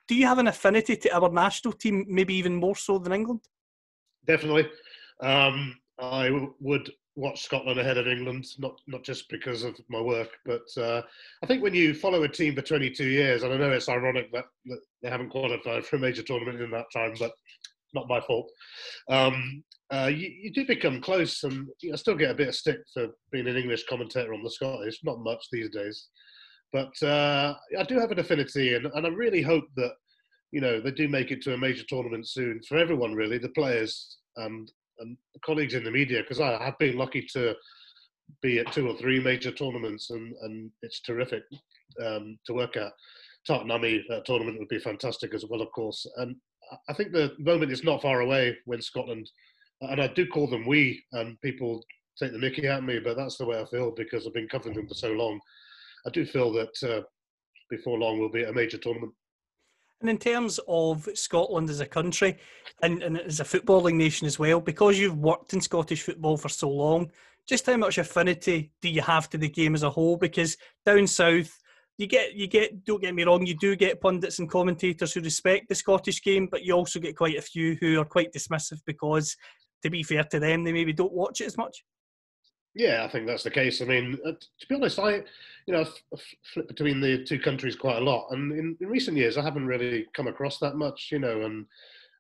do 0.06 0.14
you 0.14 0.26
have 0.26 0.38
an 0.38 0.48
affinity 0.48 0.96
to 0.96 1.16
our 1.16 1.30
national 1.30 1.72
team, 1.72 2.04
maybe 2.08 2.34
even 2.34 2.54
more 2.54 2.76
so 2.76 2.98
than 2.98 3.12
England? 3.12 3.40
Definitely. 4.26 4.68
Um, 5.20 5.76
I 5.98 6.28
w- 6.28 6.54
would 6.60 6.90
watch 7.16 7.42
Scotland 7.42 7.78
ahead 7.78 7.98
of 7.98 8.06
England, 8.06 8.46
not 8.58 8.80
not 8.86 9.02
just 9.02 9.28
because 9.28 9.62
of 9.62 9.78
my 9.88 10.00
work, 10.00 10.30
but 10.44 10.66
uh, 10.76 11.02
I 11.42 11.46
think 11.46 11.62
when 11.62 11.74
you 11.74 11.94
follow 11.94 12.22
a 12.22 12.28
team 12.28 12.54
for 12.54 12.62
22 12.62 13.04
years, 13.06 13.42
and 13.42 13.52
I 13.52 13.56
know 13.56 13.70
it's 13.70 13.88
ironic 13.88 14.32
that, 14.32 14.46
that 14.66 14.80
they 15.02 15.10
haven't 15.10 15.30
qualified 15.30 15.84
for 15.84 15.96
a 15.96 16.00
major 16.00 16.22
tournament 16.22 16.60
in 16.60 16.70
that 16.70 16.86
time, 16.92 17.14
but 17.18 17.32
not 17.94 18.08
my 18.08 18.20
fault. 18.20 18.50
Um, 19.08 19.62
uh, 19.92 20.10
you, 20.12 20.30
you, 20.42 20.52
do 20.52 20.64
become 20.66 21.00
close, 21.00 21.42
and 21.42 21.66
I 21.92 21.96
still 21.96 22.14
get 22.14 22.30
a 22.30 22.34
bit 22.34 22.48
of 22.48 22.54
stick 22.54 22.78
for 22.94 23.08
being 23.32 23.48
an 23.48 23.56
English 23.56 23.84
commentator 23.88 24.32
on 24.32 24.42
the 24.42 24.50
Scottish. 24.50 25.00
Not 25.02 25.18
much 25.20 25.44
these 25.50 25.68
days, 25.70 26.08
but 26.72 26.92
uh, 27.02 27.54
I 27.76 27.82
do 27.82 27.98
have 27.98 28.12
an 28.12 28.20
affinity, 28.20 28.74
and, 28.74 28.86
and 28.86 29.06
I 29.06 29.10
really 29.10 29.42
hope 29.42 29.64
that 29.76 29.92
you 30.52 30.60
know 30.60 30.80
they 30.80 30.92
do 30.92 31.08
make 31.08 31.32
it 31.32 31.42
to 31.42 31.54
a 31.54 31.58
major 31.58 31.82
tournament 31.88 32.28
soon 32.28 32.60
for 32.68 32.78
everyone. 32.78 33.14
Really, 33.14 33.38
the 33.38 33.48
players 33.48 34.18
and 34.36 34.70
and 35.00 35.16
colleagues 35.44 35.74
in 35.74 35.82
the 35.82 35.90
media, 35.90 36.20
because 36.22 36.40
I 36.40 36.62
have 36.62 36.78
been 36.78 36.96
lucky 36.96 37.26
to 37.32 37.54
be 38.42 38.58
at 38.58 38.70
two 38.72 38.88
or 38.88 38.96
three 38.96 39.18
major 39.18 39.50
tournaments, 39.50 40.10
and 40.10 40.34
and 40.42 40.70
it's 40.82 41.00
terrific 41.00 41.42
um, 42.04 42.38
to 42.46 42.54
work 42.54 42.76
at. 42.76 42.92
Tartanami 43.48 44.02
uh, 44.12 44.20
tournament 44.26 44.58
would 44.58 44.68
be 44.68 44.78
fantastic 44.78 45.32
as 45.32 45.46
well, 45.48 45.62
of 45.62 45.72
course, 45.72 46.06
and 46.18 46.36
I 46.88 46.92
think 46.92 47.12
the 47.12 47.32
moment 47.38 47.72
is 47.72 47.84
not 47.84 48.02
far 48.02 48.20
away 48.20 48.56
when 48.64 48.82
Scotland, 48.82 49.30
and 49.80 50.00
I 50.00 50.08
do 50.08 50.26
call 50.26 50.46
them 50.46 50.66
we, 50.66 51.02
and 51.12 51.40
people 51.40 51.82
take 52.18 52.32
the 52.32 52.38
mickey 52.38 52.66
at 52.66 52.84
me, 52.84 52.98
but 52.98 53.16
that's 53.16 53.38
the 53.38 53.46
way 53.46 53.60
I 53.60 53.64
feel 53.66 53.90
because 53.90 54.26
I've 54.26 54.34
been 54.34 54.48
covering 54.48 54.74
them 54.74 54.86
for 54.86 54.94
so 54.94 55.10
long. 55.12 55.40
I 56.06 56.10
do 56.10 56.24
feel 56.24 56.52
that 56.52 56.82
uh, 56.82 57.02
before 57.68 57.98
long 57.98 58.18
we'll 58.18 58.28
be 58.28 58.42
at 58.42 58.50
a 58.50 58.52
major 58.52 58.78
tournament. 58.78 59.12
And 60.00 60.08
in 60.08 60.18
terms 60.18 60.58
of 60.66 61.08
Scotland 61.14 61.68
as 61.68 61.80
a 61.80 61.86
country 61.86 62.38
and, 62.82 63.02
and 63.02 63.20
as 63.20 63.40
a 63.40 63.44
footballing 63.44 63.96
nation 63.96 64.26
as 64.26 64.38
well, 64.38 64.60
because 64.60 64.98
you've 64.98 65.18
worked 65.18 65.52
in 65.52 65.60
Scottish 65.60 66.02
football 66.02 66.38
for 66.38 66.48
so 66.48 66.70
long, 66.70 67.10
just 67.46 67.66
how 67.66 67.76
much 67.76 67.98
affinity 67.98 68.70
do 68.80 68.88
you 68.88 69.02
have 69.02 69.28
to 69.30 69.38
the 69.38 69.48
game 69.48 69.74
as 69.74 69.82
a 69.82 69.90
whole? 69.90 70.16
Because 70.16 70.56
down 70.86 71.06
south, 71.06 71.59
you 72.00 72.06
get 72.06 72.34
you 72.34 72.46
get 72.46 72.84
don't 72.84 73.02
get 73.02 73.14
me 73.14 73.24
wrong, 73.24 73.44
you 73.46 73.54
do 73.54 73.76
get 73.76 74.00
pundits 74.00 74.38
and 74.38 74.50
commentators 74.50 75.12
who 75.12 75.20
respect 75.20 75.68
the 75.68 75.74
Scottish 75.74 76.22
game, 76.22 76.48
but 76.50 76.64
you 76.64 76.72
also 76.72 76.98
get 76.98 77.16
quite 77.16 77.36
a 77.36 77.42
few 77.42 77.76
who 77.80 78.00
are 78.00 78.04
quite 78.04 78.32
dismissive 78.32 78.80
because, 78.86 79.36
to 79.82 79.90
be 79.90 80.02
fair 80.02 80.24
to 80.24 80.40
them, 80.40 80.64
they 80.64 80.72
maybe 80.72 80.94
don't 80.94 81.12
watch 81.12 81.40
it 81.40 81.46
as 81.46 81.58
much. 81.58 81.84
Yeah, 82.74 83.04
I 83.04 83.08
think 83.08 83.26
that's 83.26 83.42
the 83.42 83.50
case. 83.50 83.82
I 83.82 83.84
mean, 83.84 84.16
uh, 84.24 84.32
to 84.32 84.66
be 84.68 84.76
honest, 84.76 84.98
I, 84.98 85.16
you 85.66 85.74
know, 85.74 85.80
I've 85.80 86.66
between 86.68 87.00
the 87.00 87.24
two 87.24 87.38
countries 87.38 87.76
quite 87.76 87.98
a 87.98 88.04
lot, 88.04 88.28
and 88.30 88.52
in, 88.52 88.76
in 88.80 88.88
recent 88.88 89.16
years, 89.16 89.36
I 89.36 89.42
haven't 89.42 89.66
really 89.66 90.06
come 90.14 90.28
across 90.28 90.58
that 90.58 90.76
much. 90.76 91.08
You 91.12 91.18
know, 91.18 91.42
and 91.42 91.66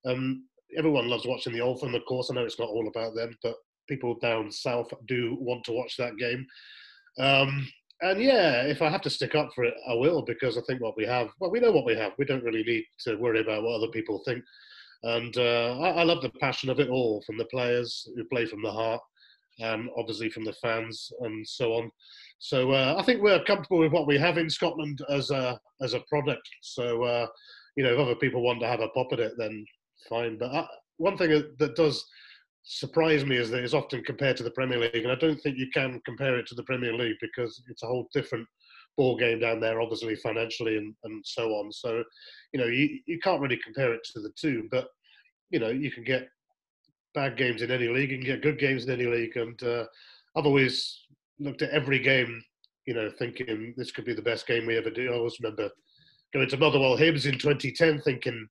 um, 0.06 0.44
everyone 0.76 1.08
loves 1.08 1.26
watching 1.26 1.54
the 1.54 1.60
Old 1.62 1.80
Firm, 1.80 1.94
of 1.94 2.04
course. 2.04 2.30
I 2.30 2.34
know 2.34 2.44
it's 2.44 2.58
not 2.58 2.68
all 2.68 2.88
about 2.88 3.14
them, 3.14 3.34
but 3.42 3.54
people 3.88 4.18
down 4.20 4.50
south 4.50 4.92
do 5.06 5.36
want 5.40 5.64
to 5.64 5.72
watch 5.72 5.96
that 5.96 6.18
game. 6.18 6.46
Um, 7.18 7.66
and 8.02 8.20
yeah, 8.20 8.62
if 8.62 8.82
I 8.82 8.88
have 8.88 9.02
to 9.02 9.10
stick 9.10 9.34
up 9.34 9.50
for 9.54 9.64
it, 9.64 9.74
I 9.88 9.94
will 9.94 10.22
because 10.22 10.56
I 10.56 10.62
think 10.62 10.80
what 10.80 10.96
we 10.96 11.04
have, 11.04 11.28
well, 11.38 11.50
we 11.50 11.60
know 11.60 11.72
what 11.72 11.84
we 11.84 11.96
have. 11.96 12.12
We 12.18 12.24
don't 12.24 12.44
really 12.44 12.62
need 12.62 12.84
to 13.04 13.16
worry 13.16 13.40
about 13.40 13.62
what 13.62 13.74
other 13.74 13.88
people 13.88 14.22
think. 14.24 14.42
And 15.02 15.36
uh, 15.36 15.78
I, 15.80 15.90
I, 15.90 16.02
love 16.02 16.22
the 16.22 16.30
passion 16.40 16.68
of 16.68 16.78
it 16.78 16.90
all 16.90 17.22
from 17.26 17.38
the 17.38 17.46
players 17.46 18.06
who 18.14 18.24
play 18.24 18.44
from 18.44 18.62
the 18.62 18.70
heart, 18.70 19.00
and 19.58 19.88
obviously 19.96 20.30
from 20.30 20.44
the 20.44 20.52
fans 20.54 21.10
and 21.20 21.46
so 21.46 21.72
on. 21.74 21.90
So 22.38 22.72
uh, 22.72 22.96
I 22.98 23.02
think 23.02 23.22
we're 23.22 23.42
comfortable 23.44 23.78
with 23.78 23.92
what 23.92 24.06
we 24.06 24.18
have 24.18 24.38
in 24.38 24.50
Scotland 24.50 25.00
as 25.08 25.30
a 25.30 25.58
as 25.80 25.94
a 25.94 26.00
product. 26.00 26.46
So 26.62 27.02
uh, 27.04 27.26
you 27.76 27.84
know, 27.84 27.94
if 27.94 27.98
other 27.98 28.14
people 28.14 28.42
want 28.42 28.60
to 28.60 28.66
have 28.66 28.80
a 28.80 28.88
pop 28.88 29.08
at 29.12 29.20
it, 29.20 29.32
then 29.38 29.64
fine. 30.08 30.38
But 30.38 30.52
uh, 30.52 30.66
one 30.98 31.16
thing 31.16 31.30
that 31.58 31.76
does 31.76 32.04
surprise 32.70 33.24
me 33.26 33.36
is 33.36 33.50
that 33.50 33.64
it's 33.64 33.74
often 33.74 34.02
compared 34.04 34.36
to 34.36 34.44
the 34.44 34.50
Premier 34.52 34.78
League, 34.78 34.94
and 34.94 35.10
I 35.10 35.16
don't 35.16 35.40
think 35.40 35.58
you 35.58 35.68
can 35.74 36.00
compare 36.04 36.38
it 36.38 36.46
to 36.46 36.54
the 36.54 36.62
Premier 36.62 36.94
League 36.94 37.16
because 37.20 37.60
it's 37.68 37.82
a 37.82 37.86
whole 37.86 38.06
different 38.14 38.46
ball 38.96 39.16
game 39.16 39.40
down 39.40 39.58
there, 39.58 39.80
obviously 39.80 40.14
financially 40.14 40.76
and, 40.76 40.94
and 41.02 41.24
so 41.26 41.50
on. 41.54 41.72
So, 41.72 42.04
you 42.52 42.60
know, 42.60 42.66
you, 42.66 43.00
you 43.06 43.18
can't 43.18 43.40
really 43.40 43.58
compare 43.64 43.92
it 43.92 44.02
to 44.12 44.20
the 44.20 44.30
two, 44.40 44.68
but 44.70 44.86
you 45.50 45.58
know, 45.58 45.68
you 45.68 45.90
can 45.90 46.04
get 46.04 46.28
bad 47.12 47.36
games 47.36 47.62
in 47.62 47.72
any 47.72 47.88
league, 47.88 48.12
you 48.12 48.18
can 48.18 48.26
get 48.26 48.42
good 48.42 48.58
games 48.60 48.84
in 48.84 48.90
any 48.92 49.06
league, 49.06 49.36
and 49.36 49.60
uh, 49.64 49.84
I've 50.36 50.46
always 50.46 51.06
looked 51.40 51.62
at 51.62 51.70
every 51.70 51.98
game, 51.98 52.40
you 52.86 52.94
know, 52.94 53.10
thinking 53.18 53.74
this 53.76 53.90
could 53.90 54.04
be 54.04 54.14
the 54.14 54.22
best 54.22 54.46
game 54.46 54.64
we 54.64 54.76
ever 54.76 54.90
do. 54.90 55.10
I 55.10 55.16
always 55.16 55.40
remember 55.40 55.70
going 56.32 56.48
to 56.48 56.56
Motherwell 56.56 56.96
Hibs 56.96 57.26
in 57.26 57.36
2010, 57.36 58.00
thinking 58.02 58.46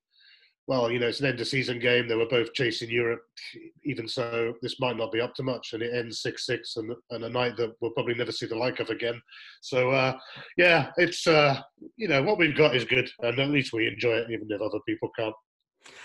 well, 0.70 0.92
you 0.92 1.00
know, 1.00 1.08
it's 1.08 1.20
an 1.20 1.26
end 1.26 1.42
of 1.42 1.48
season 1.48 1.80
game. 1.80 2.08
They 2.08 2.14
were 2.14 2.28
both 2.28 2.54
chasing 2.54 2.92
Europe. 2.92 3.24
Even 3.86 4.08
so, 4.08 4.54
this 4.62 4.80
might 4.80 4.98
not 4.98 5.12
be 5.12 5.20
up 5.20 5.34
to 5.34 5.44
much, 5.44 5.74
and 5.74 5.82
it 5.82 5.96
ends 5.96 6.22
six 6.22 6.46
six, 6.46 6.78
and 6.78 6.94
and 7.10 7.24
a 7.24 7.30
night 7.30 7.58
that 7.58 7.74
we'll 7.82 7.90
probably 7.90 8.14
never 8.14 8.32
see 8.32 8.46
the 8.46 8.56
like 8.56 8.80
of 8.80 8.92
again. 8.92 9.20
So, 9.62 9.90
uh, 9.90 10.16
yeah, 10.58 10.92
it's 10.98 11.26
uh, 11.26 11.60
you 11.98 12.08
know 12.08 12.22
what 12.22 12.38
we've 12.38 12.56
got 12.56 12.76
is 12.76 12.86
good, 12.86 13.10
and 13.22 13.40
at 13.40 13.50
least 13.50 13.74
we 13.74 13.88
enjoy 13.88 14.12
it, 14.12 14.30
even 14.30 14.48
if 14.48 14.62
other 14.62 14.78
people 14.88 15.10
can't. 15.18 15.34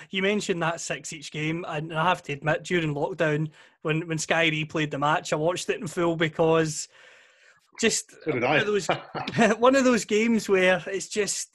You 0.09 0.23
mentioned 0.23 0.63
that 0.63 0.81
six 0.81 1.13
each 1.13 1.31
game, 1.31 1.67
and 1.69 1.93
I 1.93 2.03
have 2.03 2.23
to 2.23 2.33
admit, 2.33 2.65
during 2.65 2.95
lockdown, 2.95 3.51
when 3.83 4.09
when 4.09 4.17
Sky 4.17 4.49
replayed 4.51 4.91
the 4.91 4.99
match, 4.99 5.35
I 5.35 5.37
watched 5.37 5.69
it 5.69 5.79
in 5.79 5.87
full 5.87 6.17
because 6.17 6.89
just 7.79 8.13
so 8.25 8.31
one, 8.31 8.61
of 8.61 8.67
those, 8.67 8.87
one 9.59 9.77
of 9.77 9.85
those 9.85 10.07
games 10.07 10.49
where 10.49 10.83
it's 10.87 11.09
just 11.09 11.51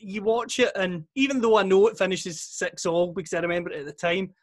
you 0.00 0.22
watch 0.22 0.58
it, 0.58 0.72
and 0.76 1.04
even 1.14 1.40
though 1.40 1.58
I 1.58 1.62
know 1.62 1.86
it 1.88 1.98
finishes 1.98 2.40
six 2.40 2.86
all 2.86 3.12
because 3.12 3.34
I 3.34 3.40
remember 3.40 3.70
it 3.70 3.80
at 3.80 3.86
the 3.86 3.92
time, 3.92 4.34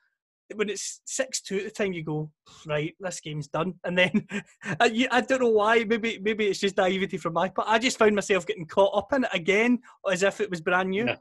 when 0.56 0.70
it's 0.70 1.02
six 1.06 1.42
two 1.42 1.58
at 1.58 1.64
the 1.64 1.72
time, 1.72 1.94
you 1.94 2.04
go 2.04 2.32
right, 2.66 2.96
this 3.00 3.20
game's 3.20 3.48
done, 3.48 3.74
and 3.84 3.98
then 3.98 4.28
I, 4.80 5.22
don't 5.22 5.42
know 5.42 5.50
why. 5.50 5.84
Maybe 5.84 6.20
maybe 6.22 6.48
it's 6.48 6.60
just 6.60 6.78
naivety 6.78 7.18
from 7.18 7.34
my 7.34 7.50
part. 7.50 7.68
I 7.70 7.80
just 7.80 7.98
found 7.98 8.16
myself 8.16 8.46
getting 8.46 8.66
caught 8.66 8.96
up 8.96 9.14
in 9.14 9.24
it 9.24 9.30
again, 9.34 9.80
as 10.12 10.24
if 10.24 10.42
it 10.42 10.50
was 10.50 10.62
brand 10.62 10.90
new. 10.90 11.06
Yeah. 11.06 11.18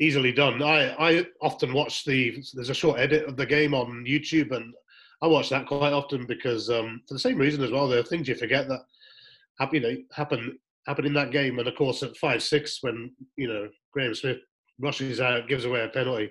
Easily 0.00 0.32
done. 0.32 0.62
I 0.62 0.94
I 0.94 1.26
often 1.42 1.72
watch 1.72 2.04
the. 2.04 2.42
There's 2.54 2.70
a 2.70 2.74
short 2.74 2.98
edit 2.98 3.26
of 3.26 3.36
the 3.36 3.46
game 3.46 3.74
on 3.74 4.04
YouTube, 4.06 4.52
and 4.52 4.72
I 5.22 5.26
watch 5.26 5.50
that 5.50 5.66
quite 5.66 5.92
often 5.92 6.26
because 6.26 6.70
um, 6.70 7.02
for 7.06 7.14
the 7.14 7.20
same 7.20 7.38
reason 7.38 7.62
as 7.62 7.70
well. 7.70 7.88
There 7.88 8.00
are 8.00 8.04
things 8.04 8.28
you 8.28 8.34
forget 8.34 8.68
that 8.68 8.80
happen, 9.58 9.74
you 9.74 9.80
know, 9.80 9.96
happen 10.12 10.58
happened 10.86 11.06
in 11.06 11.14
that 11.14 11.30
game. 11.30 11.58
And 11.58 11.68
of 11.68 11.74
course, 11.74 12.02
at 12.02 12.16
five 12.16 12.42
six, 12.42 12.78
when 12.82 13.10
you 13.36 13.48
know 13.48 13.68
Graham 13.92 14.14
Smith 14.14 14.38
rushes 14.78 15.20
out, 15.20 15.48
gives 15.48 15.64
away 15.64 15.84
a 15.84 15.88
penalty, 15.88 16.30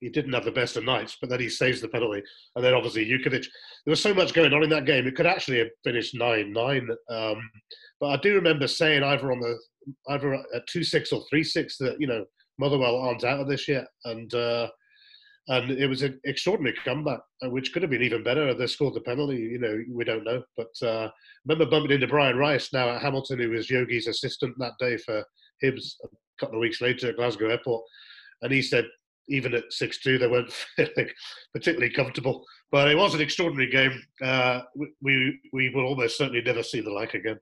he 0.00 0.08
didn't 0.08 0.32
have 0.32 0.44
the 0.44 0.52
best 0.52 0.76
of 0.76 0.84
nights, 0.84 1.16
but 1.20 1.28
then 1.30 1.40
he 1.40 1.48
saves 1.48 1.80
the 1.80 1.88
penalty. 1.88 2.22
And 2.54 2.64
then 2.64 2.74
obviously 2.74 3.04
Jutkiewicz. 3.04 3.46
There 3.84 3.90
was 3.90 4.02
so 4.02 4.14
much 4.14 4.32
going 4.32 4.52
on 4.52 4.62
in 4.62 4.70
that 4.70 4.84
game. 4.84 5.06
It 5.06 5.16
could 5.16 5.26
actually 5.26 5.58
have 5.58 5.68
finished 5.84 6.14
nine 6.14 6.52
nine. 6.52 6.88
Um, 7.10 7.38
but 8.00 8.08
I 8.08 8.16
do 8.18 8.34
remember 8.34 8.68
saying 8.68 9.02
either 9.02 9.32
on 9.32 9.40
the 9.40 9.58
either 10.10 10.34
at 10.34 10.66
two 10.68 10.84
six 10.84 11.12
or 11.12 11.22
three 11.28 11.44
six 11.44 11.76
that 11.78 11.96
you 12.00 12.06
know 12.06 12.24
Motherwell 12.58 12.96
aren't 12.96 13.24
out 13.24 13.40
of 13.40 13.48
this 13.48 13.68
yet, 13.68 13.86
and 14.04 14.32
uh, 14.34 14.68
and 15.48 15.70
it 15.70 15.86
was 15.86 16.02
an 16.02 16.20
extraordinary 16.24 16.76
comeback, 16.84 17.20
uh, 17.42 17.48
which 17.48 17.72
could 17.72 17.82
have 17.82 17.90
been 17.90 18.02
even 18.02 18.22
better. 18.22 18.52
They 18.52 18.66
scored 18.66 18.94
the 18.94 19.00
penalty, 19.00 19.36
you 19.36 19.58
know, 19.58 19.82
we 19.90 20.04
don't 20.04 20.24
know. 20.24 20.42
But 20.56 20.86
uh, 20.86 21.10
remember 21.46 21.70
bumping 21.70 21.92
into 21.92 22.06
Brian 22.06 22.36
Rice 22.36 22.72
now 22.72 22.90
at 22.90 23.00
Hamilton, 23.00 23.38
who 23.38 23.50
was 23.50 23.70
Yogi's 23.70 24.06
assistant 24.06 24.54
that 24.58 24.74
day 24.78 24.98
for 24.98 25.24
Hibs 25.62 25.94
a 26.04 26.08
couple 26.38 26.56
of 26.56 26.60
weeks 26.60 26.82
later 26.82 27.08
at 27.08 27.16
Glasgow 27.16 27.48
Airport, 27.48 27.82
and 28.42 28.52
he 28.52 28.62
said 28.62 28.86
even 29.30 29.54
at 29.54 29.70
six 29.70 29.98
two 30.00 30.18
they 30.18 30.26
weren't 30.26 30.52
feeling 30.76 31.08
particularly 31.54 31.92
comfortable. 31.92 32.44
But 32.70 32.88
it 32.88 32.96
was 32.96 33.14
an 33.14 33.22
extraordinary 33.22 33.70
game. 33.70 34.02
Uh, 34.22 34.60
we 35.00 35.40
we 35.52 35.70
will 35.70 35.86
almost 35.86 36.18
certainly 36.18 36.42
never 36.42 36.62
see 36.62 36.80
the 36.80 36.90
like 36.90 37.14
again. 37.14 37.38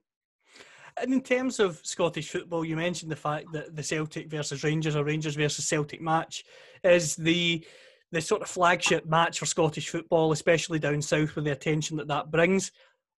And 0.99 1.13
in 1.13 1.21
terms 1.21 1.59
of 1.59 1.79
Scottish 1.83 2.29
football, 2.29 2.65
you 2.65 2.75
mentioned 2.75 3.11
the 3.11 3.15
fact 3.15 3.51
that 3.53 3.75
the 3.75 3.83
Celtic 3.83 4.29
versus 4.29 4.63
Rangers 4.63 4.95
or 4.95 5.03
Rangers 5.03 5.35
versus 5.35 5.67
Celtic 5.67 6.01
match 6.01 6.43
is 6.83 7.15
the 7.15 7.63
the 8.11 8.21
sort 8.21 8.41
of 8.41 8.47
flagship 8.47 9.05
match 9.05 9.39
for 9.39 9.45
Scottish 9.45 9.89
football, 9.89 10.31
especially 10.31 10.79
down 10.79 11.01
south 11.01 11.35
with 11.35 11.45
the 11.45 11.51
attention 11.51 11.97
that 11.97 12.07
that 12.07 12.31
brings. 12.31 12.71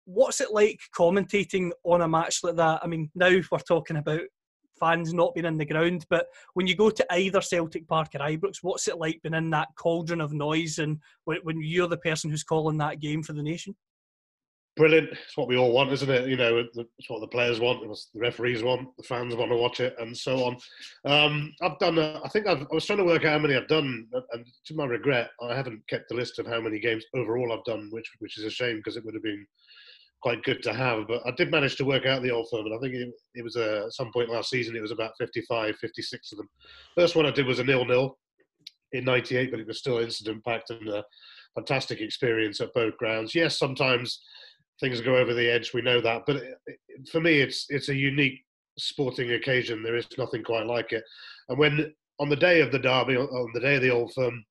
What's 0.05 0.41
it 0.41 0.51
like 0.51 0.79
commentating 0.97 1.71
on 1.83 2.01
a 2.01 2.07
match 2.07 2.43
like 2.43 2.55
that? 2.55 2.79
I 2.83 2.87
mean, 2.87 3.11
now 3.13 3.29
we're 3.51 3.59
talking 3.59 3.97
about 3.97 4.21
fans 4.79 5.13
not 5.13 5.35
being 5.35 5.45
in 5.45 5.57
the 5.57 5.65
ground, 5.65 6.05
but 6.09 6.27
when 6.53 6.65
you 6.65 6.75
go 6.75 6.89
to 6.89 7.05
either 7.11 7.41
Celtic 7.41 7.87
Park 7.87 8.09
or 8.15 8.19
Ibrox, 8.19 8.57
what's 8.61 8.87
it 8.87 8.97
like 8.97 9.21
being 9.21 9.35
in 9.35 9.49
that 9.51 9.67
cauldron 9.75 10.21
of 10.21 10.33
noise 10.33 10.79
and 10.79 10.97
when, 11.25 11.37
when 11.43 11.61
you're 11.61 11.87
the 11.87 11.97
person 11.97 12.31
who's 12.31 12.43
calling 12.43 12.77
that 12.77 12.99
game 12.99 13.21
for 13.21 13.33
the 13.33 13.43
nation? 13.43 13.75
Brilliant. 14.79 15.09
It's 15.11 15.35
what 15.35 15.49
we 15.49 15.57
all 15.57 15.73
want, 15.73 15.91
isn't 15.91 16.09
it? 16.09 16.29
You 16.29 16.37
know, 16.37 16.57
it's 16.57 17.09
what 17.09 17.19
the 17.19 17.27
players 17.27 17.59
want, 17.59 17.83
it's 17.83 18.09
the 18.13 18.21
referees 18.21 18.63
want, 18.63 18.87
the 18.97 19.03
fans 19.03 19.35
want 19.35 19.51
to 19.51 19.57
watch 19.57 19.81
it, 19.81 19.93
and 19.99 20.17
so 20.17 20.45
on. 20.45 20.57
Um, 21.05 21.53
I've 21.61 21.77
done. 21.79 21.99
A, 21.99 22.21
I 22.23 22.29
think 22.29 22.47
I've, 22.47 22.61
I 22.61 22.73
was 22.73 22.85
trying 22.85 22.99
to 22.99 23.03
work 23.03 23.25
out 23.25 23.33
how 23.33 23.39
many 23.39 23.55
I've 23.55 23.67
done, 23.67 24.07
and 24.31 24.47
to 24.65 24.75
my 24.75 24.85
regret, 24.85 25.31
I 25.41 25.53
haven't 25.53 25.87
kept 25.89 26.07
the 26.07 26.15
list 26.15 26.39
of 26.39 26.47
how 26.47 26.61
many 26.61 26.79
games 26.79 27.05
overall 27.13 27.51
I've 27.51 27.65
done, 27.65 27.89
which 27.91 28.09
which 28.19 28.39
is 28.39 28.45
a 28.45 28.49
shame 28.49 28.77
because 28.77 28.95
it 28.95 29.03
would 29.03 29.13
have 29.13 29.23
been 29.23 29.45
quite 30.21 30.43
good 30.43 30.63
to 30.63 30.73
have. 30.73 31.07
But 31.09 31.23
I 31.27 31.31
did 31.31 31.51
manage 31.51 31.75
to 31.75 31.85
work 31.85 32.05
out 32.05 32.23
the 32.23 32.31
old 32.31 32.47
firm, 32.49 32.65
and 32.65 32.73
I 32.73 32.79
think 32.79 32.95
it, 32.95 33.09
it 33.35 33.43
was 33.43 33.57
uh, 33.57 33.83
at 33.85 33.93
some 33.93 34.11
point 34.13 34.29
last 34.29 34.49
season. 34.49 34.77
It 34.77 34.81
was 34.81 34.91
about 34.91 35.11
55, 35.19 35.75
56 35.75 36.31
of 36.31 36.37
them. 36.37 36.49
First 36.95 37.17
one 37.17 37.25
I 37.25 37.31
did 37.31 37.45
was 37.45 37.59
a 37.59 37.65
nil-nil 37.65 38.17
in 38.93 39.03
'98, 39.03 39.51
but 39.51 39.59
it 39.59 39.67
was 39.67 39.79
still 39.79 39.99
incident 39.99 40.43
packed 40.45 40.69
and 40.69 40.87
a 40.87 41.03
fantastic 41.55 41.99
experience 41.99 42.61
at 42.61 42.73
both 42.73 42.97
grounds. 42.97 43.35
Yes, 43.35 43.59
sometimes 43.59 44.21
things 44.79 45.01
go 45.01 45.17
over 45.17 45.33
the 45.33 45.49
edge. 45.49 45.71
We 45.73 45.81
know 45.81 46.01
that, 46.01 46.23
but 46.25 46.43
for 47.11 47.21
me, 47.21 47.39
it's 47.39 47.65
it's 47.69 47.89
a 47.89 47.95
unique 47.95 48.39
sporting 48.77 49.33
occasion. 49.33 49.83
There 49.83 49.97
is 49.97 50.07
nothing 50.17 50.43
quite 50.43 50.65
like 50.65 50.91
it. 50.91 51.03
And 51.49 51.57
when 51.57 51.93
on 52.19 52.29
the 52.29 52.35
day 52.35 52.61
of 52.61 52.71
the 52.71 52.79
derby, 52.79 53.17
on 53.17 53.51
the 53.53 53.59
day 53.59 53.75
of 53.75 53.81
the 53.81 53.91
old 53.91 54.13
firm, 54.13 54.43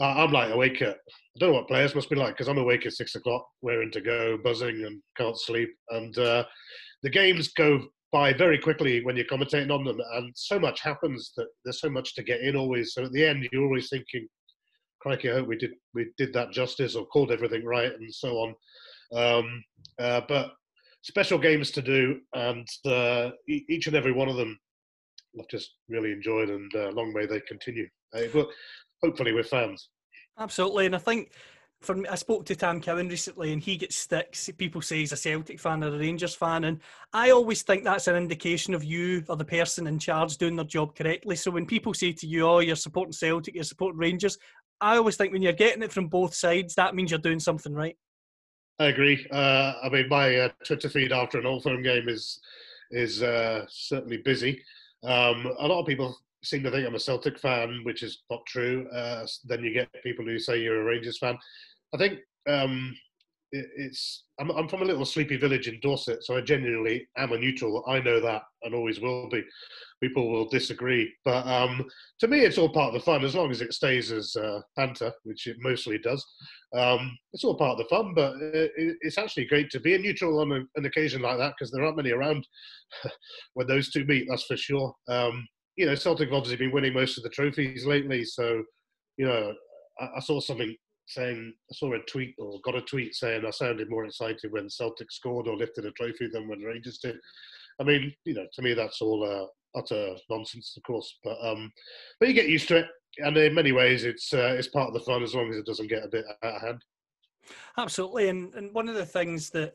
I'm 0.00 0.32
like 0.32 0.52
awake 0.52 0.82
at. 0.82 0.96
I 0.96 1.38
don't 1.40 1.50
know 1.50 1.58
what 1.58 1.68
players 1.68 1.94
must 1.94 2.10
be 2.10 2.16
like 2.16 2.34
because 2.34 2.48
I'm 2.48 2.58
awake 2.58 2.84
at 2.86 2.94
six 2.94 3.14
o'clock, 3.14 3.46
wearing 3.62 3.92
to 3.92 4.00
go, 4.00 4.38
buzzing, 4.42 4.84
and 4.84 5.00
can't 5.16 5.38
sleep. 5.38 5.70
And 5.90 6.16
uh, 6.18 6.44
the 7.02 7.10
games 7.10 7.48
go 7.52 7.80
by 8.10 8.32
very 8.32 8.58
quickly 8.58 9.04
when 9.04 9.16
you're 9.16 9.26
commentating 9.26 9.72
on 9.72 9.84
them, 9.84 10.00
and 10.14 10.32
so 10.34 10.58
much 10.58 10.80
happens 10.80 11.32
that 11.36 11.46
there's 11.64 11.80
so 11.80 11.90
much 11.90 12.14
to 12.14 12.22
get 12.22 12.40
in 12.40 12.56
always. 12.56 12.94
So 12.94 13.04
at 13.04 13.12
the 13.12 13.24
end, 13.24 13.48
you're 13.52 13.64
always 13.64 13.88
thinking, 13.88 14.26
"Crikey, 15.00 15.30
I 15.30 15.34
hope 15.34 15.48
we 15.48 15.56
did 15.56 15.72
we 15.94 16.06
did 16.16 16.32
that 16.32 16.52
justice 16.52 16.96
or 16.96 17.06
called 17.06 17.30
everything 17.30 17.64
right," 17.64 17.92
and 17.92 18.14
so 18.14 18.38
on. 18.38 18.54
Um, 19.14 19.62
uh, 19.98 20.22
but 20.28 20.52
special 21.02 21.38
games 21.38 21.70
to 21.72 21.82
do, 21.82 22.20
and 22.34 22.66
uh, 22.86 23.30
each 23.48 23.86
and 23.86 23.96
every 23.96 24.12
one 24.12 24.28
of 24.28 24.36
them 24.36 24.58
I've 25.38 25.48
just 25.48 25.74
really 25.88 26.12
enjoyed, 26.12 26.50
and 26.50 26.70
uh, 26.74 26.90
long 26.90 27.12
may 27.12 27.26
they 27.26 27.40
continue. 27.40 27.88
Uh, 28.14 28.22
but 28.32 28.48
hopefully 29.02 29.32
with 29.32 29.48
fans. 29.48 29.88
Absolutely, 30.38 30.86
and 30.86 30.94
I 30.94 30.98
think 30.98 31.32
for 31.80 31.94
me, 31.94 32.08
I 32.08 32.16
spoke 32.16 32.44
to 32.46 32.56
Tam 32.56 32.80
Cowan 32.80 33.08
recently, 33.08 33.52
and 33.52 33.62
he 33.62 33.76
gets 33.76 33.96
sticks. 33.96 34.50
People 34.58 34.82
say 34.82 34.98
he's 34.98 35.12
a 35.12 35.16
Celtic 35.16 35.60
fan 35.60 35.84
or 35.84 35.88
a 35.88 35.98
Rangers 35.98 36.34
fan, 36.34 36.64
and 36.64 36.80
I 37.12 37.30
always 37.30 37.62
think 37.62 37.84
that's 37.84 38.08
an 38.08 38.16
indication 38.16 38.74
of 38.74 38.82
you 38.82 39.24
or 39.28 39.36
the 39.36 39.44
person 39.44 39.86
in 39.86 39.98
charge 39.98 40.36
doing 40.38 40.56
their 40.56 40.64
job 40.64 40.96
correctly. 40.96 41.36
So 41.36 41.50
when 41.50 41.66
people 41.66 41.94
say 41.94 42.12
to 42.12 42.26
you, 42.26 42.46
"Oh, 42.46 42.58
you're 42.60 42.76
supporting 42.76 43.12
Celtic, 43.12 43.54
you're 43.54 43.64
supporting 43.64 43.98
Rangers," 43.98 44.38
I 44.80 44.96
always 44.96 45.16
think 45.16 45.32
when 45.32 45.42
you're 45.42 45.52
getting 45.52 45.82
it 45.82 45.92
from 45.92 46.08
both 46.08 46.34
sides, 46.34 46.74
that 46.74 46.94
means 46.94 47.10
you're 47.10 47.18
doing 47.18 47.40
something 47.40 47.74
right. 47.74 47.96
I 48.78 48.86
agree. 48.86 49.26
Uh, 49.30 49.74
I 49.82 49.88
mean, 49.88 50.08
my 50.08 50.36
uh, 50.36 50.48
Twitter 50.64 50.88
feed 50.88 51.12
after 51.12 51.38
an 51.38 51.46
Old 51.46 51.64
Firm 51.64 51.82
game 51.82 52.08
is 52.08 52.40
is 52.90 53.22
uh, 53.22 53.66
certainly 53.68 54.18
busy. 54.18 54.62
Um, 55.04 55.46
a 55.58 55.66
lot 55.66 55.80
of 55.80 55.86
people 55.86 56.16
seem 56.42 56.62
to 56.62 56.70
think 56.70 56.86
I'm 56.86 56.94
a 56.94 57.00
Celtic 57.00 57.38
fan, 57.38 57.80
which 57.82 58.02
is 58.02 58.22
not 58.30 58.46
true. 58.46 58.88
Uh, 58.90 59.26
then 59.44 59.62
you 59.62 59.72
get 59.72 59.88
people 60.02 60.24
who 60.24 60.38
say 60.38 60.60
you're 60.60 60.80
a 60.80 60.84
Rangers 60.84 61.18
fan. 61.18 61.36
I 61.92 61.98
think 61.98 62.20
um, 62.48 62.96
it, 63.52 63.66
it's. 63.76 64.24
I'm, 64.40 64.50
I'm, 64.50 64.68
from 64.68 64.82
a 64.82 64.84
little 64.84 65.04
sleepy 65.04 65.36
village 65.36 65.68
in 65.68 65.80
Dorset, 65.80 66.24
so 66.24 66.36
I 66.36 66.40
genuinely 66.40 67.08
am 67.16 67.32
a 67.32 67.38
neutral. 67.38 67.84
I 67.88 68.00
know 68.00 68.20
that 68.20 68.42
and 68.62 68.74
always 68.74 69.00
will 69.00 69.28
be 69.28 69.42
people 70.02 70.30
will 70.30 70.48
disagree. 70.48 71.12
But 71.24 71.46
um, 71.46 71.84
to 72.20 72.28
me, 72.28 72.40
it's 72.40 72.58
all 72.58 72.68
part 72.68 72.88
of 72.88 72.94
the 72.94 73.04
fun 73.04 73.24
as 73.24 73.34
long 73.34 73.50
as 73.50 73.60
it 73.60 73.72
stays 73.72 74.12
as 74.12 74.34
uh, 74.36 74.60
banter, 74.76 75.12
which 75.24 75.46
it 75.46 75.56
mostly 75.60 75.98
does. 75.98 76.24
Um, 76.76 77.16
it's 77.32 77.44
all 77.44 77.56
part 77.56 77.72
of 77.72 77.78
the 77.78 77.88
fun, 77.88 78.12
but 78.14 78.34
it, 78.40 78.72
it's 79.00 79.18
actually 79.18 79.46
great 79.46 79.70
to 79.70 79.80
be 79.80 79.94
a 79.94 79.98
neutral 79.98 80.40
on 80.40 80.52
a, 80.52 80.60
an 80.76 80.84
occasion 80.84 81.22
like 81.22 81.38
that 81.38 81.54
because 81.58 81.70
there 81.70 81.84
aren't 81.84 81.96
many 81.96 82.10
around 82.10 82.46
when 83.54 83.66
those 83.66 83.90
two 83.90 84.04
meet, 84.04 84.26
that's 84.28 84.44
for 84.44 84.56
sure. 84.56 84.92
Um, 85.08 85.46
you 85.76 85.86
know, 85.86 85.94
Celtic 85.94 86.28
have 86.28 86.34
obviously 86.34 86.56
been 86.56 86.74
winning 86.74 86.94
most 86.94 87.18
of 87.18 87.24
the 87.24 87.30
trophies 87.30 87.86
lately, 87.86 88.24
so, 88.24 88.62
you 89.16 89.26
know, 89.26 89.52
I 90.00 90.20
saw 90.20 90.38
something 90.40 90.76
saying 91.08 91.52
I 91.70 91.74
saw 91.74 91.94
a 91.94 91.98
tweet 92.00 92.34
or 92.38 92.60
got 92.64 92.76
a 92.76 92.82
tweet 92.82 93.14
saying 93.14 93.44
I 93.46 93.50
sounded 93.50 93.90
more 93.90 94.04
excited 94.04 94.52
when 94.52 94.70
Celtic 94.70 95.10
scored 95.10 95.48
or 95.48 95.56
lifted 95.56 95.86
a 95.86 95.90
trophy 95.92 96.28
than 96.32 96.48
when 96.48 96.60
Rangers 96.60 96.98
did. 96.98 97.16
I 97.80 97.84
mean, 97.84 98.12
you 98.24 98.34
know, 98.34 98.46
to 98.52 98.62
me 98.62 98.74
that's 98.74 99.00
all 99.00 99.24
uh, 99.24 99.46
utter 99.78 100.14
nonsense, 100.30 100.74
of 100.76 100.82
course. 100.82 101.18
But 101.24 101.38
um, 101.42 101.72
but 102.18 102.28
you 102.28 102.34
get 102.34 102.48
used 102.48 102.68
to 102.68 102.78
it, 102.78 102.86
and 103.18 103.36
in 103.36 103.54
many 103.54 103.72
ways, 103.72 104.04
it's 104.04 104.32
uh, 104.32 104.54
it's 104.58 104.68
part 104.68 104.88
of 104.88 104.94
the 104.94 105.00
fun 105.00 105.22
as 105.22 105.34
long 105.34 105.50
as 105.50 105.56
it 105.56 105.66
doesn't 105.66 105.88
get 105.88 106.04
a 106.04 106.08
bit 106.08 106.24
out 106.42 106.56
of 106.56 106.62
hand. 106.62 106.84
Absolutely, 107.76 108.28
and 108.28 108.54
and 108.54 108.74
one 108.74 108.88
of 108.88 108.94
the 108.94 109.06
things 109.06 109.50
that. 109.50 109.74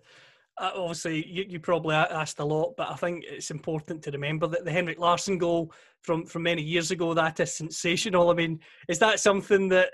Uh, 0.59 0.69
obviously, 0.75 1.25
you, 1.25 1.43
you 1.49 1.59
probably 1.59 1.95
asked 1.95 2.37
a 2.37 2.45
lot, 2.45 2.75
but 2.77 2.87
I 2.87 2.93
think 2.93 3.23
it's 3.27 3.49
important 3.49 4.03
to 4.03 4.11
remember 4.11 4.45
that 4.45 4.63
the 4.63 4.71
Henrik 4.71 4.99
Larsson 4.99 5.39
goal 5.39 5.73
from, 6.03 6.27
from 6.27 6.43
many 6.43 6.61
years 6.61 6.91
ago 6.91 7.15
that 7.15 7.39
is 7.39 7.55
sensational. 7.55 8.29
I 8.29 8.35
mean, 8.35 8.59
is 8.87 8.99
that 8.99 9.19
something 9.19 9.67
that 9.69 9.89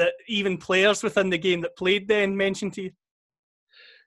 that 0.00 0.14
even 0.26 0.56
players 0.56 1.02
within 1.02 1.30
the 1.30 1.38
game 1.38 1.60
that 1.60 1.76
played 1.76 2.08
then 2.08 2.36
mentioned 2.36 2.72
to 2.74 2.82
you? 2.82 2.90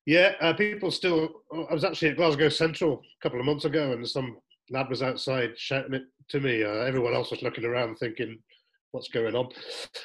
Yeah, 0.05 0.33
uh, 0.41 0.53
people 0.53 0.91
still. 0.91 1.29
I 1.53 1.73
was 1.73 1.85
actually 1.85 2.09
at 2.09 2.17
Glasgow 2.17 2.49
Central 2.49 3.01
a 3.01 3.23
couple 3.23 3.39
of 3.39 3.45
months 3.45 3.65
ago, 3.65 3.93
and 3.93 4.07
some 4.07 4.37
lad 4.69 4.89
was 4.89 5.01
outside 5.01 5.57
shouting 5.57 5.93
it 5.93 6.03
to 6.29 6.41
me. 6.41 6.63
Uh, 6.63 6.83
everyone 6.83 7.13
else 7.13 7.31
was 7.31 7.41
looking 7.41 7.63
around 7.63 7.95
thinking, 7.95 8.37
what's 8.91 9.07
going 9.07 9.35
on? 9.35 9.47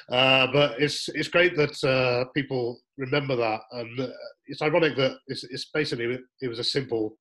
Uh, 0.09 0.47
but 0.53 0.81
it's 0.81 1.09
it's 1.09 1.27
great 1.27 1.57
that 1.57 1.83
uh, 1.83 2.29
people 2.33 2.79
remember 2.97 3.35
that, 3.35 3.61
and 3.71 3.99
uh, 3.99 4.07
it's 4.47 4.61
ironic 4.61 4.95
that 4.95 5.17
it's, 5.27 5.43
it's, 5.43 5.69
basically 5.73 6.17
it 6.41 6.47
was 6.47 6.59
a 6.59 6.63
simple 6.63 7.17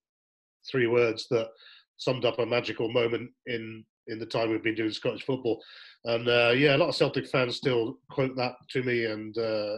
three 0.70 0.86
words 0.86 1.26
that 1.30 1.48
summed 1.96 2.24
up 2.24 2.38
a 2.38 2.46
magical 2.46 2.92
moment 2.92 3.28
in 3.46 3.84
in 4.08 4.18
the 4.18 4.26
time 4.26 4.50
we've 4.50 4.62
been 4.62 4.74
doing 4.74 4.90
Scottish 4.90 5.24
football. 5.24 5.62
And 6.04 6.28
uh, 6.28 6.52
yeah, 6.56 6.76
a 6.76 6.78
lot 6.78 6.88
of 6.88 6.94
Celtic 6.94 7.28
fans 7.28 7.56
still 7.56 7.98
quote 8.10 8.36
that 8.36 8.54
to 8.70 8.82
me, 8.82 9.06
and 9.06 9.36
uh, 9.36 9.76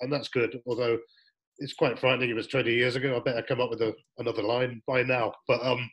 and 0.00 0.12
that's 0.12 0.28
good. 0.28 0.60
Although 0.66 0.98
it's 1.58 1.74
quite 1.74 1.98
frightening. 1.98 2.30
It 2.30 2.36
was 2.36 2.46
20 2.46 2.72
years 2.72 2.96
ago. 2.96 3.16
I 3.16 3.20
better 3.20 3.42
come 3.42 3.60
up 3.60 3.70
with 3.70 3.82
a, 3.82 3.94
another 4.18 4.42
line 4.42 4.80
by 4.86 5.02
now. 5.02 5.32
But 5.46 5.64
um, 5.64 5.90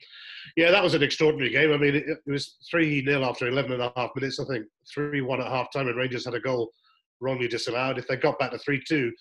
yeah, 0.55 0.71
that 0.71 0.83
was 0.83 0.93
an 0.93 1.03
extraordinary 1.03 1.49
game. 1.51 1.73
I 1.73 1.77
mean, 1.77 1.95
it, 1.95 2.05
it 2.07 2.31
was 2.31 2.57
3 2.69 3.03
0 3.03 3.23
after 3.23 3.47
11 3.47 3.71
and 3.71 3.81
a 3.81 3.91
half 3.95 4.11
minutes, 4.15 4.39
I 4.39 4.45
think. 4.45 4.65
3 4.93 5.21
1 5.21 5.41
at 5.41 5.47
half 5.47 5.71
time, 5.73 5.87
and 5.87 5.97
Rangers 5.97 6.25
had 6.25 6.35
a 6.35 6.39
goal 6.39 6.71
wrongly 7.19 7.47
disallowed. 7.47 7.97
If 7.97 8.07
they 8.07 8.17
got 8.17 8.39
back 8.39 8.51
to 8.51 8.59
3 8.59 8.81
2, 8.87 9.11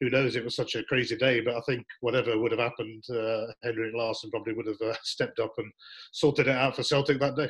who 0.00 0.10
knows? 0.10 0.34
It 0.34 0.44
was 0.44 0.56
such 0.56 0.74
a 0.74 0.84
crazy 0.84 1.16
day. 1.16 1.40
But 1.40 1.56
I 1.56 1.60
think 1.60 1.86
whatever 2.00 2.38
would 2.38 2.52
have 2.52 2.60
happened, 2.60 3.04
uh, 3.10 3.52
Henrik 3.62 3.94
Larsson 3.94 4.30
probably 4.30 4.54
would 4.54 4.66
have 4.66 4.80
uh, 4.84 4.96
stepped 5.02 5.38
up 5.38 5.52
and 5.58 5.70
sorted 6.12 6.48
it 6.48 6.56
out 6.56 6.74
for 6.76 6.82
Celtic 6.82 7.20
that 7.20 7.36
day. 7.36 7.48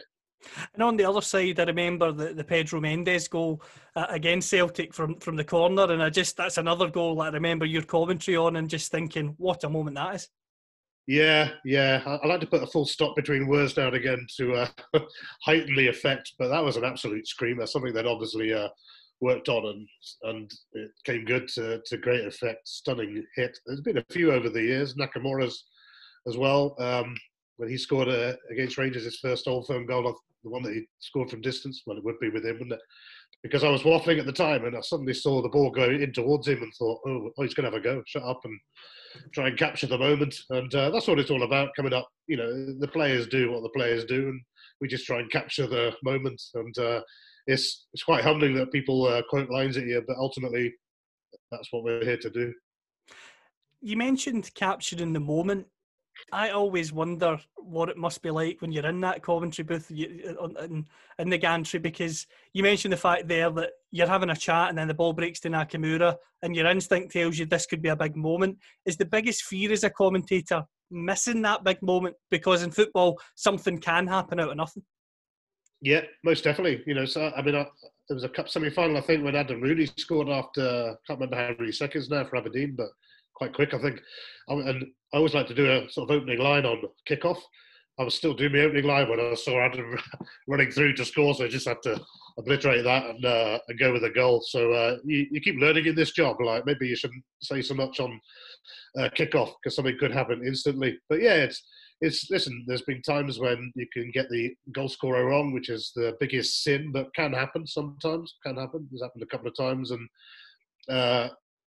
And 0.74 0.82
on 0.82 0.96
the 0.96 1.04
other 1.04 1.22
side, 1.22 1.58
I 1.58 1.64
remember 1.64 2.12
the, 2.12 2.34
the 2.34 2.44
Pedro 2.44 2.80
Mendes 2.80 3.28
goal 3.28 3.62
uh, 3.96 4.06
against 4.10 4.50
Celtic 4.50 4.92
from, 4.92 5.18
from 5.20 5.36
the 5.36 5.44
corner, 5.44 5.90
and 5.90 6.02
I 6.02 6.10
just 6.10 6.36
that's 6.36 6.58
another 6.58 6.90
goal 6.90 7.22
I 7.22 7.28
remember 7.28 7.64
your 7.64 7.82
commentary 7.82 8.36
on, 8.36 8.56
and 8.56 8.68
just 8.68 8.90
thinking, 8.90 9.34
what 9.38 9.64
a 9.64 9.68
moment 9.68 9.96
that 9.96 10.16
is. 10.16 10.28
Yeah, 11.06 11.50
yeah. 11.64 12.02
I, 12.06 12.14
I 12.16 12.26
like 12.26 12.40
to 12.40 12.46
put 12.46 12.62
a 12.62 12.66
full 12.66 12.86
stop 12.86 13.14
between 13.16 13.46
words 13.46 13.76
now 13.76 13.88
and 13.88 13.96
again 13.96 14.26
to 14.36 14.54
uh, 14.54 14.68
heighten 15.42 15.76
the 15.76 15.88
effect, 15.88 16.32
but 16.38 16.48
that 16.48 16.64
was 16.64 16.76
an 16.76 16.84
absolute 16.84 17.26
screamer. 17.26 17.66
Something 17.66 17.92
that 17.94 18.06
obviously 18.06 18.54
uh, 18.54 18.68
worked 19.20 19.48
on 19.48 19.66
and 19.66 19.88
and 20.22 20.52
it 20.72 20.90
came 21.04 21.24
good 21.24 21.48
to, 21.48 21.80
to 21.86 21.96
great 21.98 22.26
effect. 22.26 22.68
Stunning 22.68 23.24
hit. 23.36 23.58
There's 23.66 23.80
been 23.80 23.98
a 23.98 24.04
few 24.10 24.32
over 24.32 24.48
the 24.48 24.62
years. 24.62 24.94
Nakamura's 24.94 25.64
as 26.26 26.36
well. 26.36 26.74
Um, 26.78 27.14
when 27.56 27.68
he 27.68 27.76
scored 27.76 28.08
uh, 28.08 28.34
against 28.50 28.78
Rangers 28.78 29.04
his 29.04 29.18
first 29.18 29.46
Old 29.46 29.66
Firm 29.66 29.87
goal, 29.87 30.14
the 30.44 30.50
one 30.50 30.62
that 30.62 30.75
he 30.75 30.87
scored 31.00 31.30
from 31.30 31.40
distance. 31.40 31.82
Well, 31.87 31.96
it 31.96 32.04
would 32.04 32.18
be 32.20 32.28
with 32.28 32.44
him, 32.44 32.54
wouldn't 32.54 32.73
it? 32.73 32.80
Because 33.42 33.64
I 33.64 33.70
was 33.70 33.82
waffling 33.82 34.18
at 34.18 34.26
the 34.26 34.32
time, 34.32 34.64
and 34.64 34.76
I 34.76 34.80
suddenly 34.80 35.14
saw 35.14 35.42
the 35.42 35.49
ball 35.49 35.70
go 35.70 35.84
in 35.84 36.12
towards 36.12 36.49
him, 36.49 36.62
and 36.62 36.73
thought, 36.75 37.00
"Oh, 37.06 37.30
oh 37.37 37.42
he's 37.42 37.54
going 37.54 37.70
to 37.70 37.70
have 37.70 37.80
a 37.80 37.84
go. 37.84 38.02
Shut 38.06 38.23
up 38.23 38.40
and 38.44 38.58
try 39.32 39.49
and 39.49 39.58
capture 39.58 39.87
the 39.87 39.99
moment." 39.99 40.34
And 40.50 40.75
uh, 40.75 40.90
that's 40.90 41.06
what 41.06 41.18
it's 41.18 41.30
all 41.30 41.42
about. 41.42 41.75
Coming 41.76 41.92
up, 41.92 42.08
you 42.26 42.37
know, 42.37 42.78
the 42.78 42.88
players 42.88 43.26
do 43.26 43.50
what 43.50 43.62
the 43.62 43.70
players 43.70 44.04
do, 44.04 44.28
and 44.28 44.40
we 44.80 44.88
just 44.88 45.06
try 45.06 45.18
and 45.18 45.30
capture 45.30 45.66
the 45.66 45.92
moment. 46.02 46.40
And 46.54 46.78
uh, 46.78 47.00
it's 47.46 47.87
it's 47.92 48.04
quite 48.04 48.25
humbling 48.25 48.54
that 48.54 48.73
people 48.73 49.06
uh, 49.06 49.23
quote 49.28 49.50
lines 49.50 49.76
at 49.76 49.84
you, 49.84 50.02
but 50.06 50.16
ultimately, 50.16 50.73
that's 51.50 51.68
what 51.70 51.84
we're 51.84 52.04
here 52.04 52.18
to 52.18 52.30
do. 52.30 52.52
You 53.82 53.99
mentioned 53.99 54.50
capturing 54.54 55.12
the 55.12 55.20
moment. 55.20 55.66
I 56.33 56.50
always 56.50 56.92
wonder 56.92 57.38
what 57.56 57.88
it 57.88 57.97
must 57.97 58.23
be 58.23 58.30
like 58.30 58.61
when 58.61 58.73
you're 58.73 58.87
in 58.87 59.00
that 59.00 59.23
commentary 59.23 59.64
booth 59.64 59.90
in, 59.90 60.87
in 61.18 61.30
the 61.30 61.38
gantry 61.38 61.80
because 61.80 62.26
you 62.52 62.62
mentioned 62.62 62.92
the 62.92 62.99
fact 62.99 63.28
there 63.28 63.50
that 63.50 63.71
you're 63.90 64.06
having 64.06 64.30
a 64.30 64.37
chat 64.37 64.68
and 64.68 64.78
then 64.78 64.88
the 64.88 64.94
ball 64.94 65.12
breaks 65.12 65.40
to 65.40 65.50
Nakamura 65.50 66.16
and 66.42 66.54
your 66.54 66.66
instinct 66.66 67.12
tells 67.12 67.38
you 67.38 67.47
this 67.47 67.66
could 67.66 67.83
be 67.83 67.88
a 67.88 67.97
big 67.97 68.16
moment. 68.16 68.59
Is 68.87 68.97
the 68.97 69.04
biggest 69.04 69.42
fear 69.42 69.73
as 69.73 69.85
a 69.85 69.90
commentator 69.90 70.64
missing 70.90 71.42
that 71.42 71.64
big 71.64 71.83
moment 71.83 72.16
because 72.30 72.62
in 72.62 72.71
football 72.71 73.18
something 73.35 73.78
can 73.78 74.06
happen 74.06 74.40
out 74.40 74.50
of 74.50 74.56
nothing? 74.56 74.83
Yeah, 75.80 76.02
most 76.25 76.44
definitely. 76.44 76.83
You 76.87 76.94
know, 76.94 77.04
so 77.04 77.33
I 77.37 77.42
mean, 77.42 77.54
I, 77.54 77.66
there 78.09 78.14
was 78.14 78.25
a 78.25 78.28
cup 78.28 78.49
semi-final 78.49 78.97
I 78.97 79.00
think 79.00 79.25
when 79.25 79.37
Adam 79.37 79.61
Rooney 79.61 79.87
scored 79.97 80.28
after 80.28 80.62
I 80.62 80.94
can't 81.06 81.21
remember 81.21 81.37
how 81.37 81.54
many 81.59 81.73
seconds 81.73 82.09
now 82.09 82.25
for 82.25 82.37
Aberdeen, 82.37 82.75
but 82.76 82.88
quite 83.34 83.54
quick 83.54 83.74
I 83.74 83.78
think. 83.78 84.00
And 84.48 84.84
I 85.12 85.16
always 85.16 85.34
like 85.34 85.46
to 85.48 85.54
do 85.54 85.70
a 85.70 85.88
sort 85.90 86.10
of 86.10 86.16
opening 86.16 86.38
line 86.38 86.66
on 86.66 86.82
kickoff. 87.08 87.38
I 87.98 88.02
was 88.02 88.14
still 88.14 88.34
doing 88.34 88.52
my 88.52 88.60
opening 88.60 88.86
line 88.86 89.08
when 89.08 89.20
I 89.20 89.34
saw 89.34 89.60
Adam 89.60 89.96
running 90.48 90.70
through 90.72 90.94
to 90.94 91.04
score, 91.04 91.32
so 91.34 91.44
I 91.44 91.48
just 91.48 91.68
had 91.68 91.80
to 91.84 92.00
obliterate 92.36 92.82
that 92.82 93.06
and, 93.06 93.24
uh, 93.24 93.58
and 93.68 93.78
go 93.78 93.92
with 93.92 94.02
a 94.02 94.10
goal. 94.10 94.42
So 94.44 94.72
uh, 94.72 94.96
you, 95.04 95.26
you, 95.30 95.40
keep 95.40 95.60
learning 95.60 95.86
in 95.86 95.94
this 95.94 96.10
job. 96.10 96.40
Like 96.40 96.66
maybe 96.66 96.88
you 96.88 96.96
shouldn't 96.96 97.22
say 97.40 97.62
so 97.62 97.74
much 97.74 98.00
on 98.00 98.20
uh, 98.98 99.08
kickoff 99.16 99.52
because 99.62 99.76
something 99.76 99.96
could 100.00 100.10
happen 100.10 100.42
instantly. 100.44 100.98
But 101.08 101.22
yeah, 101.22 101.34
it's 101.34 101.64
it's 102.00 102.28
listen. 102.30 102.64
There's 102.66 102.82
been 102.82 103.02
times 103.02 103.38
when 103.38 103.72
you 103.76 103.86
can 103.92 104.10
get 104.12 104.28
the 104.28 104.52
goal 104.72 104.88
scorer 104.88 105.26
wrong, 105.26 105.52
which 105.52 105.68
is 105.68 105.92
the 105.94 106.14
biggest 106.18 106.64
sin, 106.64 106.90
but 106.92 107.14
can 107.14 107.32
happen 107.32 107.64
sometimes. 107.66 108.34
Can 108.44 108.56
happen. 108.56 108.88
It's 108.92 109.02
happened 109.02 109.22
a 109.22 109.26
couple 109.26 109.46
of 109.46 109.56
times, 109.56 109.92
and 109.92 110.08
uh, 110.88 111.28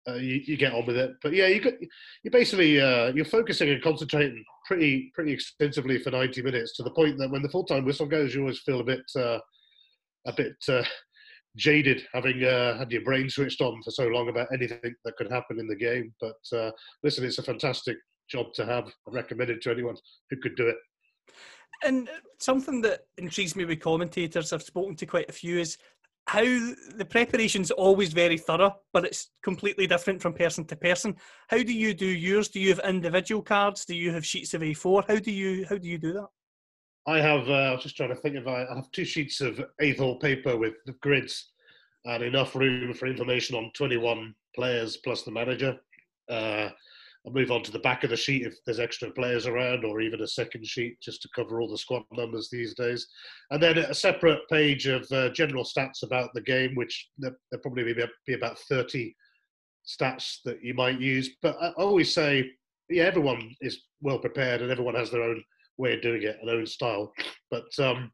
uh, 0.08 0.14
you, 0.14 0.40
you, 0.44 0.56
get 0.56 0.72
on 0.72 0.86
with 0.86 0.96
it. 0.96 1.12
But 1.22 1.32
yeah, 1.32 1.46
you 1.46 1.60
got 1.60 1.74
you 2.22 2.30
basically 2.30 2.80
uh, 2.80 3.12
you're 3.14 3.24
focusing 3.24 3.70
and 3.70 3.82
concentrating 3.82 4.44
pretty 4.66 5.10
pretty 5.14 5.32
extensively 5.32 5.98
for 5.98 6.10
90 6.10 6.42
minutes 6.42 6.76
to 6.76 6.82
the 6.82 6.90
point 6.90 7.18
that 7.18 7.30
when 7.30 7.42
the 7.42 7.48
full 7.48 7.64
time 7.64 7.84
whistle 7.84 8.06
goes, 8.06 8.34
you 8.34 8.40
always 8.40 8.60
feel 8.60 8.80
a 8.80 8.84
bit 8.84 9.02
uh, 9.16 9.38
a 10.26 10.32
bit 10.36 10.56
uh, 10.68 10.84
jaded 11.56 12.02
having 12.12 12.42
uh, 12.44 12.76
had 12.78 12.90
your 12.90 13.02
brain 13.02 13.28
switched 13.28 13.60
on 13.60 13.82
for 13.82 13.90
so 13.90 14.06
long 14.08 14.28
about 14.28 14.48
anything 14.52 14.94
that 15.04 15.16
could 15.16 15.30
happen 15.30 15.60
in 15.60 15.68
the 15.68 15.76
game. 15.76 16.12
But 16.20 16.34
listen, 17.02 17.24
it's 17.24 17.38
a 17.38 17.42
fantastic 17.42 17.96
job 18.28 18.52
to 18.54 18.64
have. 18.64 18.86
I 18.86 19.12
recommend 19.12 19.50
it 19.50 19.62
to 19.62 19.70
anyone 19.70 19.96
who 20.30 20.36
could 20.38 20.56
do 20.56 20.68
it. 20.68 20.76
And 21.84 22.08
something 22.38 22.80
that 22.82 23.00
intrigues 23.18 23.56
me 23.56 23.64
with 23.64 23.80
commentators, 23.80 24.52
I've 24.52 24.62
spoken 24.62 24.94
to 24.96 25.06
quite 25.06 25.28
a 25.28 25.32
few, 25.32 25.58
is 25.58 25.78
how 26.26 26.42
the 26.42 27.06
preparation's 27.08 27.70
always 27.70 28.12
very 28.12 28.38
thorough, 28.38 28.76
but 28.92 29.04
it's 29.04 29.30
completely 29.42 29.86
different 29.86 30.22
from 30.22 30.32
person 30.32 30.64
to 30.66 30.76
person. 30.76 31.16
How 31.48 31.62
do 31.62 31.72
you 31.72 31.94
do 31.94 32.06
yours? 32.06 32.48
Do 32.48 32.60
you 32.60 32.68
have 32.70 32.80
individual 32.88 33.42
cards? 33.42 33.84
Do 33.84 33.94
you 33.94 34.12
have 34.12 34.24
sheets 34.24 34.54
of 34.54 34.62
A4? 34.62 35.04
How 35.08 35.16
do 35.16 35.32
you 35.32 35.66
how 35.68 35.78
do 35.78 35.88
you 35.88 35.98
do 35.98 36.12
that? 36.14 36.28
I 37.06 37.18
have. 37.18 37.48
Uh, 37.48 37.52
I 37.52 37.72
was 37.72 37.82
just 37.82 37.96
trying 37.96 38.10
to 38.10 38.16
think 38.16 38.36
of. 38.36 38.46
I 38.46 38.60
have 38.74 38.90
two 38.92 39.04
sheets 39.04 39.40
of 39.40 39.60
A4 39.80 40.20
paper 40.20 40.56
with 40.56 40.74
grids 41.00 41.50
and 42.04 42.22
enough 42.22 42.54
room 42.54 42.94
for 42.94 43.06
information 43.06 43.56
on 43.56 43.70
21 43.74 44.34
players 44.54 44.98
plus 44.98 45.22
the 45.22 45.30
manager. 45.30 45.76
Uh, 46.28 46.68
I'll 47.24 47.32
move 47.32 47.52
on 47.52 47.62
to 47.62 47.70
the 47.70 47.78
back 47.78 48.02
of 48.02 48.10
the 48.10 48.16
sheet 48.16 48.46
if 48.46 48.56
there's 48.64 48.80
extra 48.80 49.10
players 49.10 49.46
around, 49.46 49.84
or 49.84 50.00
even 50.00 50.22
a 50.22 50.26
second 50.26 50.66
sheet 50.66 51.00
just 51.00 51.22
to 51.22 51.28
cover 51.34 51.60
all 51.60 51.68
the 51.68 51.78
squad 51.78 52.02
numbers 52.12 52.48
these 52.50 52.74
days. 52.74 53.06
And 53.50 53.62
then 53.62 53.78
a 53.78 53.94
separate 53.94 54.40
page 54.50 54.86
of 54.86 55.10
uh, 55.12 55.30
general 55.30 55.64
stats 55.64 56.02
about 56.02 56.30
the 56.34 56.40
game, 56.40 56.74
which 56.74 57.10
there, 57.18 57.36
probably 57.62 57.84
be, 57.84 58.04
be 58.26 58.34
about 58.34 58.58
30 58.58 59.14
stats 59.86 60.38
that 60.44 60.64
you 60.64 60.74
might 60.74 61.00
use. 61.00 61.30
But 61.42 61.56
I 61.60 61.68
always 61.70 62.12
say, 62.12 62.50
yeah, 62.88 63.04
everyone 63.04 63.54
is 63.60 63.82
well 64.00 64.18
prepared 64.18 64.60
and 64.60 64.70
everyone 64.70 64.96
has 64.96 65.10
their 65.10 65.22
own 65.22 65.42
way 65.78 65.94
of 65.94 66.02
doing 66.02 66.22
it, 66.22 66.38
and 66.40 66.50
own 66.50 66.66
style. 66.66 67.12
But 67.50 67.66
um, 67.78 68.10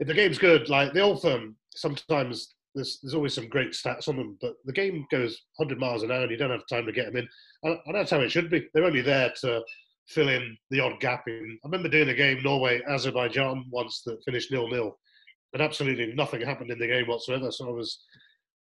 if 0.00 0.08
the 0.08 0.14
game's 0.14 0.38
good, 0.38 0.68
like 0.68 0.92
the 0.92 1.00
old 1.00 1.22
firm, 1.22 1.56
sometimes 1.74 2.55
there's, 2.76 3.00
there's 3.02 3.14
always 3.14 3.34
some 3.34 3.48
great 3.48 3.72
stats 3.72 4.06
on 4.06 4.16
them, 4.16 4.38
but 4.40 4.54
the 4.66 4.72
game 4.72 5.06
goes 5.10 5.40
100 5.56 5.80
miles 5.80 6.02
an 6.02 6.12
hour 6.12 6.22
and 6.22 6.30
you 6.30 6.36
don't 6.36 6.50
have 6.50 6.66
time 6.68 6.86
to 6.86 6.92
get 6.92 7.06
them 7.06 7.16
in. 7.16 7.28
And, 7.64 7.78
that's 7.94 8.10
how 8.10 8.20
it 8.20 8.30
should 8.30 8.50
be. 8.50 8.68
They're 8.72 8.84
only 8.84 9.00
there 9.00 9.32
to 9.40 9.62
fill 10.08 10.28
in 10.28 10.56
the 10.70 10.80
odd 10.80 11.00
gap. 11.00 11.24
In 11.26 11.58
I 11.64 11.68
remember 11.68 11.88
doing 11.88 12.10
a 12.10 12.14
game 12.14 12.42
Norway 12.42 12.82
Azerbaijan 12.88 13.64
once 13.70 14.02
that 14.04 14.22
finished 14.24 14.52
nil 14.52 14.68
nil, 14.68 14.96
and 15.54 15.62
absolutely 15.62 16.12
nothing 16.14 16.42
happened 16.42 16.70
in 16.70 16.78
the 16.78 16.86
game 16.86 17.06
whatsoever. 17.06 17.50
So 17.50 17.68
I 17.68 17.72
was 17.72 17.98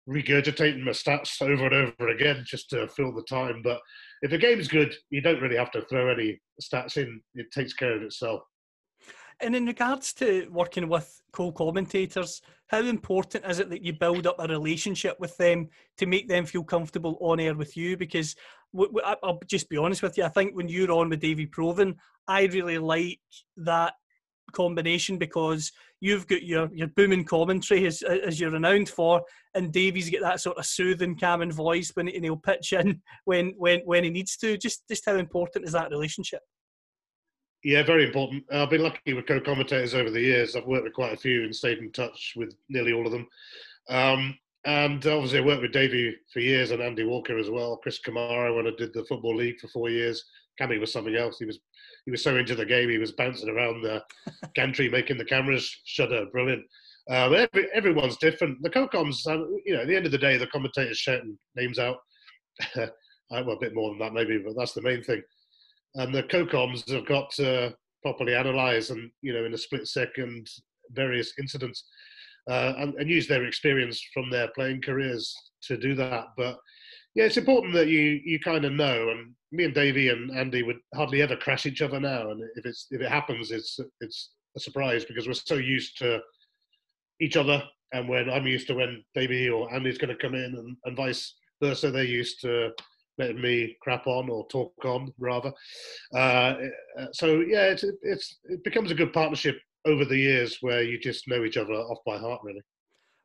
regurgitating 0.09 0.83
my 0.83 0.91
stats 0.91 1.41
over 1.41 1.67
and 1.67 1.75
over 1.99 2.09
again 2.11 2.45
just 2.47 2.71
to 2.71 2.87
fill 2.89 3.13
the 3.13 3.25
time. 3.29 3.63
But 3.65 3.81
if 4.21 4.31
the 4.31 4.39
game's 4.39 4.69
good, 4.69 4.95
you 5.11 5.21
don't 5.21 5.41
really 5.41 5.57
have 5.57 5.71
to 5.73 5.83
throw 5.83 6.09
any 6.09 6.41
stats 6.63 6.97
in. 6.97 7.21
It 7.35 7.51
takes 7.51 7.73
care 7.73 7.97
of 7.97 8.03
itself. 8.03 8.43
And 9.41 9.57
in 9.57 9.67
regards 9.67 10.13
to 10.15 10.49
working 10.51 10.89
with 10.89 11.21
co-commentators, 11.33 12.43
how 12.69 12.81
important 12.81 13.45
is 13.47 13.59
it 13.59 13.71
that 13.71 13.85
you 13.85 13.93
build 13.93 14.27
up 14.27 14.37
a 14.39 14.47
relationship 14.47 15.19
with 15.21 15.37
them 15.37 15.69
to 15.99 16.07
make 16.07 16.29
them 16.29 16.47
feel 16.47 16.65
comfortable 16.65 17.19
on 17.21 17.41
air 17.41 17.55
with 17.55 17.77
you? 17.77 17.97
Because 17.97 18.35
I'll 19.05 19.41
just 19.47 19.69
be 19.69 19.77
honest 19.77 20.03
with 20.03 20.17
you, 20.17 20.25
I 20.25 20.29
think 20.29 20.55
when 20.55 20.69
you're 20.69 20.93
on 20.93 21.09
with 21.09 21.21
Davie 21.21 21.47
Provan, 21.47 21.97
I 22.29 22.45
really 22.47 22.79
like 22.79 23.21
that 23.59 23.95
combination 24.53 25.19
because 25.19 25.73
you've 26.01 26.27
got 26.27 26.43
your, 26.43 26.69
your 26.73 26.89
booming 26.89 27.25
commentary 27.25 27.87
as, 27.87 28.03
as 28.03 28.41
you're 28.41 28.51
renowned 28.51 28.89
for, 28.89 29.23
and 29.55 29.73
Davie's 29.73 30.11
got 30.11 30.23
that 30.23 30.41
sort 30.41 30.59
of 30.59 30.67
soothing, 30.67 31.19
calming 31.19 31.53
voice 31.53 31.91
when 31.95 32.09
and 32.09 32.25
he'll 32.25 32.37
pitch 32.37 32.73
in 32.73 33.01
when 33.25 33.55
when 33.57 33.81
when 33.81 34.05
he 34.05 34.11
needs 34.11 34.37
to. 34.39 34.57
Just 34.57 34.87
just 34.89 35.05
how 35.07 35.17
important 35.17 35.65
is 35.65 35.73
that 35.73 35.91
relationship? 35.91 36.43
Yeah, 37.65 37.85
very 37.85 38.05
important. 38.07 38.45
I've 38.53 38.71
been 38.71 38.83
lucky 38.83 39.13
with 39.13 39.27
co-commentators 39.27 39.95
over 39.95 40.11
the 40.11 40.21
years. 40.21 40.57
I've 40.57 40.67
worked 40.67 40.85
with 40.85 40.95
quite 40.95 41.13
a 41.13 41.17
few 41.17 41.45
and 41.45 41.55
stayed 41.55 41.79
in 41.79 41.93
touch 41.93 42.35
with 42.37 42.55
nearly 42.69 42.93
all 42.93 43.07
of 43.07 43.13
them. 43.13 43.29
Um, 43.89 44.37
and 44.65 45.05
obviously, 45.07 45.39
I 45.39 45.43
worked 45.43 45.63
with 45.63 45.73
Davie 45.73 46.17
for 46.33 46.41
years 46.41 46.73
and 46.73 46.83
Andy 46.83 47.05
Walker 47.05 47.39
as 47.39 47.51
well. 47.51 47.77
Chris 47.77 48.01
Kamara 48.01 48.55
when 48.55 48.67
I 48.67 48.71
did 48.77 48.93
the 48.93 49.05
football 49.05 49.37
league 49.37 49.61
for 49.61 49.69
four 49.69 49.91
years. 49.91 50.25
Cammy 50.61 50.79
was 50.79 50.93
something 50.93 51.17
else. 51.17 51.39
He 51.39 51.45
was 51.45 51.61
he 52.05 52.11
was 52.11 52.23
so 52.23 52.37
into 52.37 52.55
the 52.57 52.67
game. 52.67 52.91
He 52.91 52.99
was 52.99 53.13
bouncing 53.13 53.49
around 53.49 53.83
the 53.83 54.03
gantry, 54.55 54.89
making 54.89 55.19
the 55.19 55.25
cameras 55.25 55.73
shudder. 55.85 56.27
Brilliant. 56.33 56.65
Um, 57.11 57.35
every, 57.35 57.69
everyone's 57.73 58.17
different. 58.17 58.63
The 58.63 58.71
co-coms, 58.71 59.27
um, 59.27 59.57
you 59.65 59.75
know, 59.75 59.83
at 59.83 59.89
the 59.89 59.97
end 59.97 60.07
of 60.07 60.13
the 60.13 60.19
day, 60.19 60.37
the 60.37 60.47
commentators 60.49 60.99
shouting 60.99 61.37
names 61.57 61.79
out. 61.79 61.97
well, 62.77 63.51
a 63.51 63.59
bit 63.61 63.75
more 63.75 63.91
than 63.91 63.99
that 64.01 64.13
maybe, 64.13 64.39
but 64.39 64.55
that's 64.57 64.73
the 64.73 64.83
main 64.83 65.03
thing 65.03 65.23
and 65.95 66.15
the 66.15 66.23
co-coms 66.25 66.91
have 66.91 67.07
got 67.07 67.31
to 67.31 67.75
properly 68.03 68.35
analyse 68.35 68.91
and 68.91 69.11
you 69.23 69.33
know 69.33 69.45
in 69.45 69.55
a 69.55 69.59
split 69.59 69.87
second 69.87 70.49
various 70.91 71.33
incidents 71.39 71.85
uh, 72.51 72.75
and, 72.79 72.95
and, 72.95 73.09
use 73.09 73.29
their 73.29 73.45
experience 73.45 74.05
from 74.13 74.29
their 74.29 74.49
playing 74.49 74.83
careers 74.83 75.33
to 75.63 75.77
do 75.77 75.95
that. 75.95 76.27
But 76.37 76.59
yeah, 77.15 77.25
it's 77.25 77.37
important 77.37 77.73
that 77.75 77.89
you 77.89 78.21
you 78.25 78.41
kind 78.41 78.65
of 78.65 78.73
know. 78.73 79.11
And 79.11 79.33
me 79.53 79.65
and 79.65 79.75
Davie 79.75 80.09
and 80.09 80.37
Andy 80.37 80.63
would 80.63 80.79
hardly 80.95 81.23
ever 81.23 81.37
crash 81.37 81.67
each 81.67 81.83
other 81.83 82.01
now. 82.01 82.31
And 82.31 82.43
if 82.57 82.67
it's 82.67 82.89
if 82.91 83.01
it 83.01 83.11
happens, 83.11 83.51
it's 83.51 83.79
it's 84.01 84.31
a 84.57 84.61
surprise 84.61 85.05
because 85.05 85.27
we're 85.27 85.35
so 85.35 85.55
used 85.55 85.99
to 85.99 86.21
each 87.21 87.37
other. 87.37 87.63
And 87.93 88.09
when 88.09 88.31
I'm 88.31 88.47
used 88.47 88.67
to 88.69 88.75
when 88.75 89.05
Davie 89.15 89.51
or 89.51 89.73
Andy's 89.73 89.99
going 89.99 90.17
to 90.17 90.21
come 90.21 90.35
in, 90.35 90.57
and, 90.57 90.77
and 90.85 90.97
vice 90.97 91.37
versa, 91.63 91.91
they're 91.91 92.05
used 92.05 92.41
to 92.41 92.71
letting 93.23 93.41
me 93.41 93.77
crap 93.81 94.07
on 94.07 94.29
or 94.29 94.47
talk 94.49 94.73
on 94.85 95.13
rather. 95.19 95.53
Uh, 96.15 96.55
so 97.13 97.41
yeah, 97.41 97.67
it's, 97.67 97.85
it's 98.03 98.39
it 98.45 98.63
becomes 98.65 98.91
a 98.91 98.95
good 98.95 99.13
partnership 99.13 99.57
over 99.85 100.05
the 100.05 100.17
years 100.17 100.59
where 100.61 100.83
you 100.83 100.99
just 100.99 101.29
know 101.29 101.45
each 101.45 101.57
other 101.57 101.73
off 101.73 101.99
by 102.05 102.19
heart 102.19 102.41
really. 102.43 102.61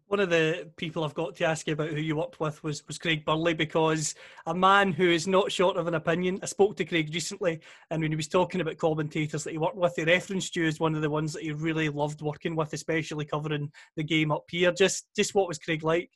One 0.07 0.21
of 0.21 0.29
the 0.29 0.71
people 0.77 1.03
I've 1.03 1.13
got 1.13 1.35
to 1.35 1.43
ask 1.43 1.67
you 1.67 1.73
about 1.73 1.89
who 1.89 1.99
you 1.99 2.15
worked 2.15 2.39
with 2.39 2.63
was, 2.63 2.87
was 2.87 2.97
Craig 2.97 3.25
Burley 3.25 3.53
because 3.53 4.15
a 4.45 4.55
man 4.55 4.93
who 4.93 5.09
is 5.09 5.27
not 5.27 5.51
short 5.51 5.75
of 5.75 5.85
an 5.85 5.95
opinion. 5.95 6.39
I 6.41 6.45
spoke 6.45 6.77
to 6.77 6.85
Craig 6.85 7.09
recently, 7.13 7.59
and 7.91 8.01
when 8.01 8.13
he 8.13 8.15
was 8.15 8.29
talking 8.29 8.61
about 8.61 8.77
commentators 8.77 9.43
that 9.43 9.51
he 9.51 9.57
worked 9.57 9.75
with, 9.75 9.97
he 9.97 10.05
referenced 10.05 10.55
you 10.55 10.65
as 10.65 10.79
one 10.79 10.95
of 10.95 11.01
the 11.01 11.09
ones 11.09 11.33
that 11.33 11.43
he 11.43 11.51
really 11.51 11.89
loved 11.89 12.21
working 12.21 12.55
with, 12.55 12.71
especially 12.71 13.25
covering 13.25 13.69
the 13.97 14.03
game 14.03 14.31
up 14.31 14.45
here. 14.49 14.71
Just, 14.71 15.07
just 15.13 15.35
what 15.35 15.49
was 15.49 15.59
Craig 15.59 15.83
like? 15.83 16.09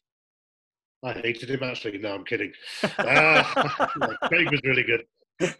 I 1.03 1.13
hated 1.13 1.49
him 1.49 1.63
actually. 1.63 1.97
No, 1.97 2.13
I'm 2.13 2.25
kidding. 2.25 2.51
Uh, 2.97 3.43
Craig 4.27 4.51
was 4.51 4.61
really 4.63 4.83
good. 4.83 5.03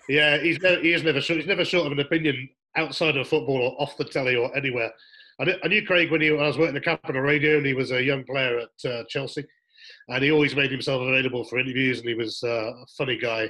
Yeah, 0.08 0.38
he's 0.38 0.62
never, 0.62 0.82
he 0.82 0.94
is 0.94 1.04
never 1.04 1.22
short. 1.22 1.40
He's 1.40 1.48
never 1.48 1.66
short 1.66 1.88
of 1.88 1.92
an 1.92 2.00
opinion 2.00 2.50
outside 2.76 3.18
of 3.18 3.28
football 3.28 3.58
or 3.58 3.82
off 3.82 3.98
the 3.98 4.06
telly 4.06 4.36
or 4.36 4.56
anywhere. 4.56 4.92
I 5.40 5.46
knew, 5.46 5.56
I 5.64 5.68
knew 5.68 5.86
Craig 5.86 6.12
when, 6.12 6.22
he, 6.22 6.32
when 6.32 6.44
I 6.44 6.48
was 6.48 6.58
working 6.58 6.76
at 6.76 6.84
Capital 6.84 7.22
Radio, 7.22 7.58
and 7.58 7.66
he 7.66 7.74
was 7.74 7.92
a 7.92 8.04
young 8.04 8.24
player 8.24 8.60
at 8.60 8.90
uh, 8.90 9.04
Chelsea, 9.10 9.44
and 10.10 10.24
he 10.24 10.32
always 10.32 10.56
made 10.56 10.72
himself 10.72 11.02
available 11.02 11.44
for 11.44 11.58
interviews, 11.58 12.00
and 12.00 12.08
he 12.08 12.16
was 12.16 12.42
uh, 12.44 12.74
a 12.74 12.86
funny 12.98 13.18
guy, 13.18 13.50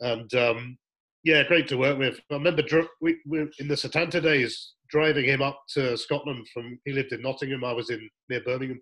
and 0.00 0.32
um, 0.34 0.78
yeah, 1.24 1.42
great 1.42 1.66
to 1.68 1.76
work 1.76 1.98
with. 1.98 2.20
I 2.30 2.34
remember 2.34 2.62
dr- 2.62 2.88
we, 3.00 3.16
we 3.26 3.40
in 3.58 3.66
the 3.66 3.74
Setanta 3.74 4.22
days 4.22 4.74
driving 4.90 5.24
him 5.24 5.42
up 5.42 5.60
to 5.70 5.96
Scotland 5.96 6.46
from. 6.52 6.78
He 6.84 6.92
lived 6.92 7.12
in 7.12 7.22
Nottingham. 7.22 7.64
I 7.64 7.72
was 7.72 7.90
in 7.90 8.08
near 8.28 8.42
Birmingham. 8.42 8.80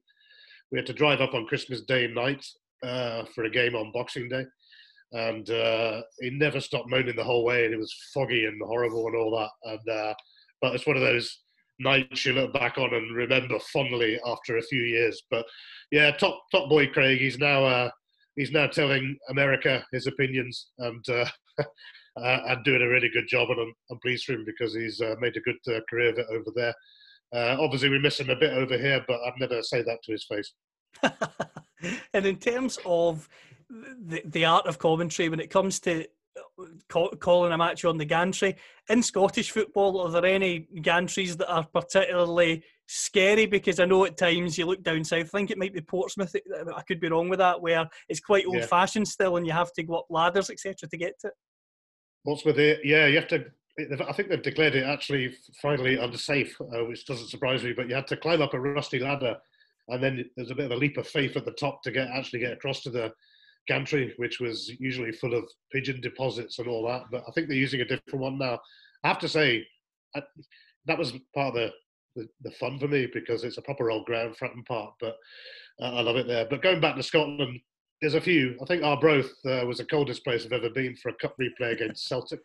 We 0.72 0.78
had 0.78 0.86
to 0.86 0.92
drive 0.92 1.20
up 1.20 1.34
on 1.34 1.46
Christmas 1.46 1.82
Day 1.82 2.08
night 2.08 2.44
uh, 2.82 3.24
for 3.34 3.44
a 3.44 3.50
game 3.50 3.76
on 3.76 3.92
Boxing 3.92 4.28
Day 4.28 4.44
and 5.12 5.48
uh, 5.50 6.02
he 6.20 6.30
never 6.30 6.60
stopped 6.60 6.88
moaning 6.88 7.16
the 7.16 7.24
whole 7.24 7.44
way, 7.44 7.64
and 7.64 7.74
it 7.74 7.78
was 7.78 7.94
foggy 8.14 8.46
and 8.46 8.60
horrible 8.64 9.06
and 9.06 9.16
all 9.16 9.36
that. 9.36 9.70
And 9.70 9.88
uh, 9.88 10.14
but 10.60 10.74
it's 10.74 10.86
one 10.86 10.96
of 10.96 11.02
those 11.02 11.40
nights 11.78 12.24
you 12.24 12.32
look 12.32 12.52
back 12.52 12.78
on 12.78 12.94
and 12.94 13.14
remember 13.14 13.58
fondly 13.72 14.18
after 14.26 14.56
a 14.56 14.62
few 14.62 14.82
years. 14.82 15.22
But 15.30 15.44
yeah, 15.90 16.10
top 16.12 16.40
top 16.50 16.68
boy 16.68 16.86
Craig. 16.88 17.20
He's 17.20 17.38
now 17.38 17.64
uh, 17.64 17.90
he's 18.36 18.52
now 18.52 18.66
telling 18.66 19.16
America 19.28 19.84
his 19.92 20.06
opinions 20.06 20.68
and. 20.78 21.04
Uh, 21.08 21.26
uh, 22.20 22.40
and 22.48 22.62
doing 22.64 22.82
a 22.82 22.88
really 22.88 23.08
good 23.08 23.26
job, 23.26 23.48
and 23.48 23.58
I'm, 23.58 23.72
I'm 23.90 23.98
pleased 24.00 24.26
for 24.26 24.32
him 24.32 24.44
because 24.44 24.74
he's 24.74 25.00
uh, 25.00 25.14
made 25.18 25.34
a 25.38 25.40
good 25.40 25.56
career 25.88 26.10
of 26.10 26.18
it 26.18 26.26
over 26.30 26.50
there. 26.54 26.74
Obviously, 27.32 27.88
we 27.88 27.98
miss 27.98 28.20
him 28.20 28.30
a 28.30 28.36
bit 28.36 28.52
over 28.52 28.76
here, 28.76 29.04
but 29.06 29.20
I'd 29.26 29.40
never 29.40 29.62
say 29.62 29.82
that 29.82 30.02
to 30.04 30.12
his 30.12 30.24
face. 30.24 30.52
and 32.14 32.26
in 32.26 32.36
terms 32.36 32.78
of 32.84 33.28
the, 34.06 34.22
the 34.24 34.44
art 34.44 34.66
of 34.66 34.78
commentary 34.78 35.28
when 35.28 35.40
it 35.40 35.50
comes 35.50 35.80
to 35.80 36.06
uh, 36.36 36.64
call, 36.88 37.10
calling 37.10 37.52
a 37.52 37.58
match 37.58 37.84
on 37.84 37.98
the 37.98 38.04
gantry. 38.04 38.56
In 38.88 39.02
Scottish 39.02 39.50
football, 39.50 40.00
are 40.00 40.10
there 40.10 40.24
any 40.24 40.66
gantries 40.76 41.36
that 41.36 41.50
are 41.50 41.66
particularly 41.66 42.62
scary? 42.86 43.46
Because 43.46 43.80
I 43.80 43.84
know 43.84 44.04
at 44.04 44.16
times 44.16 44.56
you 44.56 44.66
look 44.66 44.82
down 44.82 45.04
south, 45.04 45.26
I 45.34 45.38
think 45.38 45.50
it 45.50 45.58
might 45.58 45.74
be 45.74 45.80
Portsmouth, 45.80 46.34
I 46.74 46.82
could 46.82 47.00
be 47.00 47.08
wrong 47.08 47.28
with 47.28 47.38
that, 47.38 47.60
where 47.60 47.88
it's 48.08 48.20
quite 48.20 48.46
old 48.46 48.64
fashioned 48.64 49.08
still 49.08 49.36
and 49.36 49.46
you 49.46 49.52
have 49.52 49.72
to 49.74 49.82
go 49.82 49.98
up 49.98 50.06
ladders, 50.10 50.50
etc., 50.50 50.88
to 50.88 50.96
get 50.96 51.18
to 51.20 51.28
it. 51.28 51.34
Portsmouth, 52.24 52.56
yeah, 52.84 53.06
you 53.06 53.16
have 53.16 53.28
to. 53.28 53.44
I 53.78 54.12
think 54.12 54.28
they've 54.28 54.42
declared 54.42 54.74
it 54.74 54.84
actually 54.84 55.34
finally 55.60 55.96
unsafe, 55.96 56.60
uh, 56.60 56.84
which 56.84 57.06
doesn't 57.06 57.28
surprise 57.28 57.64
me. 57.64 57.72
But 57.72 57.88
you 57.88 57.94
had 57.94 58.06
to 58.08 58.16
climb 58.16 58.42
up 58.42 58.54
a 58.54 58.60
rusty 58.60 58.98
ladder, 58.98 59.36
and 59.88 60.02
then 60.02 60.28
there's 60.36 60.50
a 60.50 60.54
bit 60.54 60.66
of 60.66 60.72
a 60.72 60.76
leap 60.76 60.98
of 60.98 61.08
faith 61.08 61.36
at 61.36 61.44
the 61.44 61.52
top 61.52 61.82
to 61.82 61.90
get 61.90 62.08
actually 62.08 62.40
get 62.40 62.52
across 62.52 62.82
to 62.82 62.90
the 62.90 63.12
gantry, 63.66 64.12
which 64.16 64.40
was 64.40 64.70
usually 64.78 65.12
full 65.12 65.34
of 65.34 65.48
pigeon 65.70 66.00
deposits 66.00 66.58
and 66.58 66.68
all 66.68 66.86
that. 66.86 67.04
But 67.10 67.24
I 67.26 67.32
think 67.32 67.48
they're 67.48 67.56
using 67.56 67.80
a 67.80 67.86
different 67.86 68.20
one 68.20 68.38
now. 68.38 68.58
I 69.04 69.08
have 69.08 69.18
to 69.20 69.28
say, 69.28 69.66
I, 70.14 70.22
that 70.86 70.98
was 70.98 71.12
part 71.34 71.48
of 71.48 71.54
the, 71.54 71.72
the, 72.16 72.28
the, 72.42 72.50
fun 72.52 72.78
for 72.78 72.88
me 72.88 73.08
because 73.12 73.44
it's 73.44 73.58
a 73.58 73.62
proper 73.62 73.90
old 73.90 74.04
ground, 74.04 74.36
Fratton 74.36 74.66
Park. 74.66 74.94
But 75.00 75.16
uh, 75.80 75.94
I 75.94 76.00
love 76.02 76.16
it 76.16 76.26
there. 76.26 76.46
But 76.48 76.62
going 76.62 76.80
back 76.80 76.96
to 76.96 77.02
Scotland, 77.02 77.60
there's 78.00 78.14
a 78.14 78.20
few. 78.20 78.56
I 78.60 78.66
think 78.66 78.82
Arbroath 78.82 79.30
uh, 79.46 79.64
was 79.66 79.78
the 79.78 79.86
coldest 79.86 80.24
place 80.24 80.44
I've 80.44 80.52
ever 80.52 80.70
been 80.70 80.96
for 80.96 81.10
a 81.10 81.14
cup 81.14 81.36
replay 81.40 81.72
against 81.72 82.08
Celtic. 82.08 82.40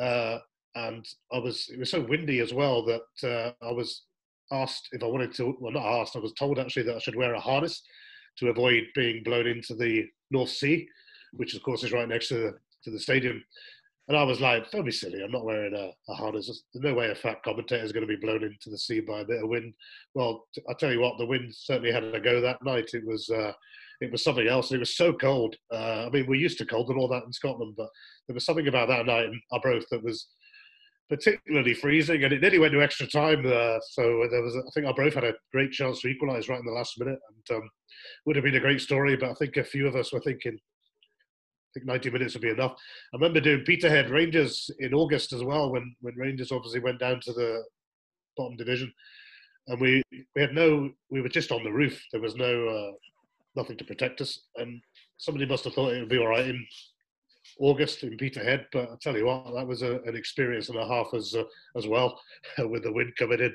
Uh, 0.00 0.38
and 0.74 1.06
I 1.32 1.38
was 1.38 1.68
it 1.72 1.78
was 1.78 1.90
so 1.90 2.00
windy 2.00 2.40
as 2.40 2.52
well 2.52 2.84
that 2.86 3.28
uh, 3.28 3.52
I 3.66 3.72
was 3.72 4.02
asked 4.50 4.88
if 4.92 5.02
I 5.02 5.06
wanted 5.06 5.34
to. 5.34 5.56
Well, 5.60 5.72
not 5.72 6.00
asked. 6.00 6.16
I 6.16 6.20
was 6.20 6.32
told 6.32 6.58
actually 6.58 6.84
that 6.84 6.96
I 6.96 7.00
should 7.00 7.16
wear 7.16 7.34
a 7.34 7.40
harness 7.40 7.82
to 8.38 8.48
avoid 8.48 8.84
being 8.94 9.22
blown 9.22 9.46
into 9.46 9.74
the 9.74 10.06
North 10.30 10.50
Sea, 10.50 10.88
which 11.32 11.54
of 11.54 11.62
course 11.62 11.84
is 11.84 11.92
right 11.92 12.08
next 12.08 12.28
to 12.28 12.34
the, 12.34 12.54
to 12.84 12.90
the 12.90 13.00
stadium. 13.00 13.42
And 14.08 14.16
I 14.16 14.24
was 14.24 14.40
like, 14.40 14.70
don't 14.70 14.84
be 14.84 14.90
silly, 14.92 15.22
I'm 15.22 15.30
not 15.30 15.44
wearing 15.44 15.74
a, 15.74 15.90
a 16.10 16.14
harness. 16.14 16.46
There's 16.46 16.82
no 16.82 16.94
way 16.94 17.10
a 17.10 17.14
fat 17.14 17.42
commentator 17.44 17.84
is 17.84 17.92
going 17.92 18.06
to 18.06 18.12
be 18.12 18.20
blown 18.20 18.42
into 18.42 18.68
the 18.68 18.78
sea 18.78 19.00
by 19.00 19.20
a 19.20 19.24
bit 19.24 19.42
of 19.42 19.48
wind. 19.48 19.74
Well, 20.14 20.46
I 20.68 20.74
tell 20.74 20.90
you 20.90 21.00
what, 21.00 21.18
the 21.18 21.26
wind 21.26 21.54
certainly 21.54 21.92
had 21.92 22.04
a 22.04 22.20
go 22.20 22.40
that 22.40 22.64
night. 22.64 22.90
It 22.94 23.06
was 23.06 23.30
uh, 23.30 23.52
it 24.00 24.10
was 24.10 24.24
something 24.24 24.48
else. 24.48 24.72
It 24.72 24.80
was 24.80 24.96
so 24.96 25.12
cold. 25.12 25.54
Uh, 25.72 26.06
I 26.06 26.10
mean, 26.10 26.26
we're 26.26 26.34
used 26.34 26.58
to 26.58 26.66
cold 26.66 26.90
and 26.90 26.98
all 26.98 27.08
that 27.08 27.24
in 27.24 27.32
Scotland, 27.32 27.74
but 27.76 27.88
there 28.26 28.34
was 28.34 28.44
something 28.44 28.66
about 28.66 28.88
that 28.88 29.06
night 29.06 29.26
in 29.26 29.40
Arbroath 29.52 29.86
that 29.90 30.02
was 30.02 30.26
particularly 31.08 31.74
freezing, 31.74 32.24
and 32.24 32.32
it 32.32 32.40
nearly 32.40 32.58
went 32.58 32.72
to 32.72 32.82
extra 32.82 33.06
time. 33.06 33.44
Uh, 33.46 33.78
so 33.90 34.26
there 34.30 34.42
was, 34.42 34.56
I 34.56 34.70
think, 34.74 34.86
Arbroath 34.86 35.14
had 35.14 35.24
a 35.24 35.34
great 35.52 35.72
chance 35.72 36.00
to 36.00 36.08
equalise 36.08 36.48
right 36.48 36.58
in 36.58 36.66
the 36.66 36.72
last 36.72 36.98
minute, 36.98 37.18
and 37.28 37.58
um, 37.58 37.70
would 38.26 38.36
have 38.36 38.44
been 38.44 38.56
a 38.56 38.60
great 38.60 38.80
story. 38.80 39.16
But 39.16 39.30
I 39.30 39.34
think 39.34 39.56
a 39.56 39.64
few 39.64 39.86
of 39.86 39.96
us 39.96 40.12
were 40.12 40.20
thinking, 40.20 40.54
I 40.54 41.70
think 41.74 41.86
90 41.86 42.10
minutes 42.10 42.34
would 42.34 42.42
be 42.42 42.50
enough. 42.50 42.72
I 43.12 43.16
remember 43.16 43.40
doing 43.40 43.64
Peterhead 43.64 44.10
Rangers 44.10 44.70
in 44.78 44.94
August 44.94 45.32
as 45.32 45.42
well, 45.42 45.70
when 45.70 45.94
when 46.00 46.14
Rangers 46.16 46.52
obviously 46.52 46.80
went 46.80 47.00
down 47.00 47.20
to 47.20 47.32
the 47.32 47.62
bottom 48.36 48.56
division, 48.56 48.92
and 49.68 49.80
we 49.80 50.02
we 50.34 50.40
had 50.40 50.54
no, 50.54 50.90
we 51.10 51.20
were 51.20 51.28
just 51.28 51.52
on 51.52 51.64
the 51.64 51.72
roof. 51.72 52.00
There 52.12 52.22
was 52.22 52.36
no 52.36 52.68
uh, 52.68 52.92
nothing 53.56 53.76
to 53.76 53.84
protect 53.84 54.20
us, 54.20 54.40
and 54.56 54.80
somebody 55.18 55.46
must 55.46 55.64
have 55.64 55.74
thought 55.74 55.92
it 55.92 56.00
would 56.00 56.08
be 56.08 56.18
all 56.18 56.28
right 56.28 56.46
in 56.46 56.66
August 57.58 58.02
in 58.02 58.16
Peterhead. 58.16 58.66
But 58.72 58.90
I 58.90 58.94
tell 59.00 59.16
you 59.16 59.26
what, 59.26 59.54
that 59.54 59.66
was 59.66 59.82
a, 59.82 60.00
an 60.02 60.16
experience 60.16 60.68
and 60.68 60.78
a 60.78 60.86
half 60.86 61.08
as 61.14 61.34
uh, 61.34 61.44
as 61.76 61.86
well 61.86 62.20
with 62.58 62.82
the 62.82 62.92
wind 62.92 63.14
coming 63.16 63.40
in. 63.40 63.54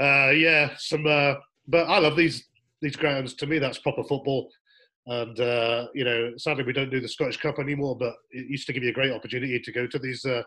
Uh, 0.00 0.30
yeah, 0.30 0.70
some. 0.76 1.06
Uh, 1.06 1.34
but 1.66 1.88
I 1.88 1.98
love 1.98 2.16
these 2.16 2.44
these 2.80 2.96
grounds. 2.96 3.34
To 3.34 3.46
me, 3.46 3.58
that's 3.58 3.78
proper 3.78 4.04
football. 4.04 4.50
And 5.06 5.38
uh, 5.40 5.86
you 5.94 6.04
know, 6.04 6.32
sadly, 6.36 6.64
we 6.64 6.72
don't 6.72 6.90
do 6.90 7.00
the 7.00 7.08
Scottish 7.08 7.38
Cup 7.38 7.58
anymore. 7.58 7.96
But 7.96 8.14
it 8.30 8.48
used 8.48 8.66
to 8.66 8.72
give 8.72 8.82
you 8.82 8.90
a 8.90 8.94
great 8.94 9.12
opportunity 9.12 9.58
to 9.58 9.72
go 9.72 9.86
to 9.86 9.98
these 9.98 10.24
uh, 10.24 10.42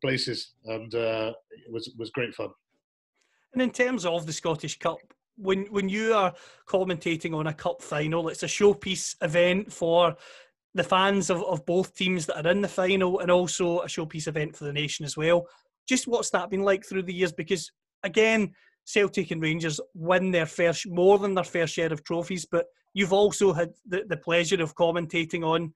places, 0.00 0.54
and 0.64 0.94
uh, 0.94 1.32
it 1.50 1.72
was 1.72 1.92
was 1.98 2.10
great 2.10 2.34
fun. 2.34 2.48
And 3.52 3.62
in 3.62 3.70
terms 3.70 4.04
of 4.04 4.26
the 4.26 4.32
Scottish 4.32 4.78
Cup, 4.78 4.98
when 5.36 5.66
when 5.66 5.88
you 5.88 6.14
are 6.14 6.34
commentating 6.66 7.34
on 7.34 7.46
a 7.46 7.54
cup 7.54 7.82
final, 7.82 8.28
it's 8.28 8.42
a 8.42 8.46
showpiece 8.46 9.14
event 9.22 9.72
for 9.72 10.16
the 10.78 10.84
fans 10.84 11.28
of, 11.30 11.42
of 11.44 11.66
both 11.66 11.94
teams 11.94 12.26
that 12.26 12.44
are 12.44 12.50
in 12.50 12.60
the 12.60 12.68
final 12.68 13.20
and 13.20 13.30
also 13.30 13.80
a 13.80 13.86
showpiece 13.86 14.28
event 14.28 14.56
for 14.56 14.64
the 14.64 14.72
nation 14.72 15.04
as 15.04 15.16
well. 15.16 15.46
Just 15.88 16.06
what's 16.06 16.30
that 16.30 16.50
been 16.50 16.62
like 16.62 16.84
through 16.84 17.02
the 17.02 17.14
years? 17.14 17.32
Because 17.32 17.70
again, 18.02 18.54
Celtic 18.84 19.30
and 19.30 19.42
Rangers 19.42 19.80
win 19.94 20.30
their 20.30 20.46
fair 20.46 20.72
more 20.86 21.18
than 21.18 21.34
their 21.34 21.44
fair 21.44 21.66
share 21.66 21.92
of 21.92 22.04
trophies, 22.04 22.46
but 22.46 22.66
you've 22.94 23.12
also 23.12 23.52
had 23.52 23.70
the, 23.86 24.04
the 24.08 24.16
pleasure 24.16 24.62
of 24.62 24.74
commentating 24.74 25.44
on 25.44 25.74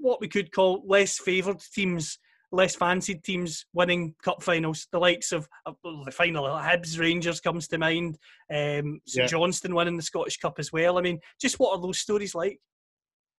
what 0.00 0.20
we 0.20 0.28
could 0.28 0.52
call 0.52 0.82
less 0.86 1.18
favoured 1.18 1.60
teams, 1.72 2.18
less 2.52 2.76
fancied 2.76 3.24
teams 3.24 3.64
winning 3.72 4.14
cup 4.22 4.42
finals. 4.42 4.86
The 4.92 4.98
likes 4.98 5.32
of 5.32 5.48
uh, 5.64 5.72
the 6.04 6.12
final 6.12 6.44
Hibs 6.44 6.98
Rangers 6.98 7.40
comes 7.40 7.68
to 7.68 7.78
mind. 7.78 8.18
Um, 8.50 9.00
St 9.06 9.24
yeah. 9.24 9.26
Johnstone 9.26 9.74
winning 9.74 9.96
the 9.96 10.02
Scottish 10.02 10.38
Cup 10.38 10.58
as 10.58 10.72
well. 10.72 10.98
I 10.98 11.02
mean, 11.02 11.18
just 11.40 11.58
what 11.58 11.76
are 11.76 11.82
those 11.82 11.98
stories 11.98 12.34
like? 12.34 12.60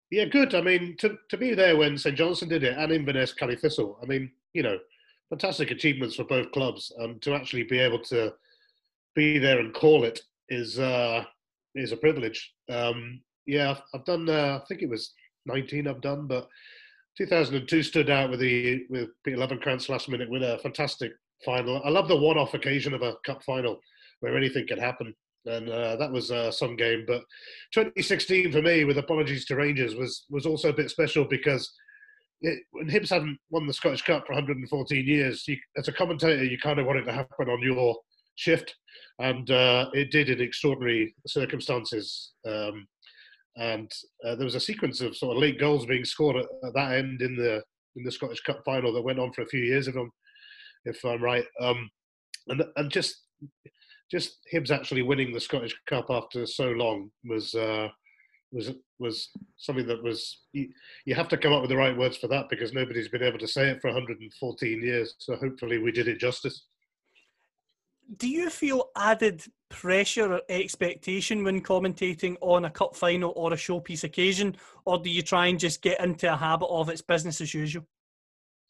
Yeah, 0.10 0.26
good. 0.26 0.56
I 0.56 0.62
mean, 0.62 0.96
to, 1.00 1.18
to 1.30 1.38
be 1.38 1.54
there 1.54 1.76
when 1.76 1.98
St 1.98 2.16
Johnstone 2.18 2.50
did 2.50 2.64
it 2.64 2.78
and 2.78 2.92
Inverness 2.92 3.34
Caley 3.34 3.58
Thistle, 3.58 4.00
I 4.02 4.06
mean, 4.06 4.32
you 4.54 4.64
know, 4.64 4.78
fantastic 5.30 5.72
achievements 5.72 6.16
for 6.16 6.24
both 6.24 6.52
clubs. 6.52 6.94
And 6.98 7.22
to 7.24 7.34
actually 7.34 7.64
be 7.64 7.80
able 7.80 8.00
to 8.04 8.34
be 9.16 9.38
there 9.38 9.60
and 9.60 9.74
call 9.74 10.06
it 10.06 10.22
is 10.50 10.80
uh, 10.80 11.24
is 11.76 11.92
a 11.92 11.98
privilege. 11.98 12.54
Um, 12.70 13.22
yeah, 13.46 13.72
I've, 13.72 13.82
I've 13.94 14.06
done. 14.06 14.30
Uh, 14.30 14.60
I 14.62 14.66
think 14.68 14.82
it 14.82 14.90
was 14.90 15.14
19 15.46 15.88
I've 15.88 16.02
done, 16.02 16.28
but 16.28 16.48
2002 17.18 17.84
stood 17.84 18.10
out 18.10 18.30
with 18.30 18.40
the 18.40 18.86
with 18.90 19.10
Peter 19.26 19.38
Lovenkrands 19.38 19.90
last 19.90 20.08
minute 20.08 20.30
winner. 20.30 20.58
Fantastic 20.60 21.12
final. 21.44 21.82
I 21.84 21.90
love 21.90 22.08
the 22.08 22.16
one-off 22.16 22.54
occasion 22.54 22.94
of 22.94 23.02
a 23.02 23.16
cup 23.26 23.44
final 23.44 23.80
where 24.22 24.38
anything 24.38 24.66
can 24.68 24.80
happen 24.80 25.14
and 25.48 25.70
uh, 25.70 25.96
that 25.96 26.12
was 26.12 26.32
uh, 26.32 26.52
some 26.52 26.76
game. 26.76 27.06
But 27.08 27.24
2016 27.74 28.52
for 28.52 28.62
me, 28.62 28.84
with 28.84 28.98
apologies 28.98 29.46
to 29.46 29.56
Rangers, 29.56 29.96
was 29.96 30.26
was 30.30 30.46
also 30.46 30.70
a 30.70 30.74
bit 30.74 30.90
special 30.90 31.26
because 31.26 31.72
it, 32.42 32.60
when 32.72 32.90
Hibs 32.90 33.10
hadn't 33.10 33.38
won 33.50 33.66
the 33.66 33.74
Scottish 33.74 34.04
Cup 34.04 34.26
for 34.28 34.34
114 34.34 35.06
years, 35.06 35.48
you, 35.48 35.58
as 35.78 35.88
a 35.88 35.94
commentator, 35.94 36.44
you 36.44 36.58
kind 36.60 36.80
of 36.80 36.86
want 36.86 37.00
it 37.00 37.06
to 37.06 37.14
happen 37.14 37.50
on 37.50 37.62
your 37.62 37.96
shift, 38.36 38.76
and 39.20 39.50
uh, 39.50 39.90
it 39.94 40.12
did 40.12 40.30
in 40.30 40.42
extraordinary 40.42 41.16
circumstances. 41.26 42.34
Um, 42.46 42.88
and 43.58 43.92
uh, 44.24 44.36
there 44.36 44.46
was 44.46 44.56
a 44.56 44.60
sequence 44.60 45.02
of 45.02 45.18
sort 45.18 45.36
of 45.36 45.42
late 45.42 45.60
goals 45.60 45.88
being 45.88 46.06
scored 46.06 46.36
at, 46.36 46.46
at, 46.64 46.74
that 46.76 46.94
end 46.94 47.24
in 47.24 47.36
the 47.36 47.64
in 47.96 48.04
the 48.04 48.12
Scottish 48.12 48.42
Cup 48.42 48.62
final 48.64 48.94
that 48.94 49.02
went 49.02 49.18
on 49.20 49.34
for 49.34 49.42
a 49.42 49.48
few 49.48 49.62
years, 49.62 49.88
if 49.88 49.96
I'm 49.96 50.12
if 50.86 51.04
I'm 51.04 51.24
right. 51.24 51.46
Um, 51.60 51.90
and 52.50 52.64
and 52.76 52.92
just 52.92 53.24
just 54.10 54.38
Hibs 54.54 54.72
actually 54.72 55.02
winning 55.02 55.34
the 55.34 55.40
Scottish 55.40 55.76
Cup 55.88 56.08
after 56.10 56.46
so 56.46 56.70
long 56.70 57.12
was 57.26 57.54
uh, 57.56 57.90
was 58.52 58.72
was 59.00 59.30
something 59.58 59.88
that 59.88 60.02
was 60.02 60.44
you, 60.54 60.70
you 61.06 61.14
have 61.16 61.28
to 61.30 61.38
come 61.38 61.54
up 61.54 61.62
with 61.62 61.70
the 61.70 61.78
right 61.78 61.98
words 61.98 62.18
for 62.18 62.28
that 62.28 62.50
because 62.50 62.74
nobody's 62.74 63.10
been 63.10 63.24
able 63.24 63.40
to 63.40 63.48
say 63.48 63.70
it 63.70 63.82
for 63.82 63.90
114 63.90 64.82
years. 64.82 65.16
So 65.20 65.36
hopefully 65.36 65.78
we 65.78 65.92
did 65.92 66.08
it 66.08 66.20
justice. 66.20 66.66
Do 68.16 68.30
you 68.30 68.50
feel 68.50 68.86
added 68.96 69.44
pressure 69.70 70.32
or 70.32 70.42
expectation 70.48 71.44
when 71.44 71.62
commentating 71.62 72.38
on 72.40 72.64
a 72.64 72.70
cup 72.70 72.96
final 72.96 73.34
or 73.36 73.52
a 73.52 73.58
showpiece 73.58 74.06
occasion, 74.06 74.56
or 74.86 74.98
do 74.98 75.10
you 75.10 75.22
try 75.22 75.48
and 75.48 75.60
just 75.60 75.82
get 75.82 76.00
into 76.00 76.32
a 76.32 76.38
habit 76.38 76.68
of 76.68 76.88
it's 76.88 77.02
business 77.02 77.42
as 77.42 77.54
usual? 77.54 77.86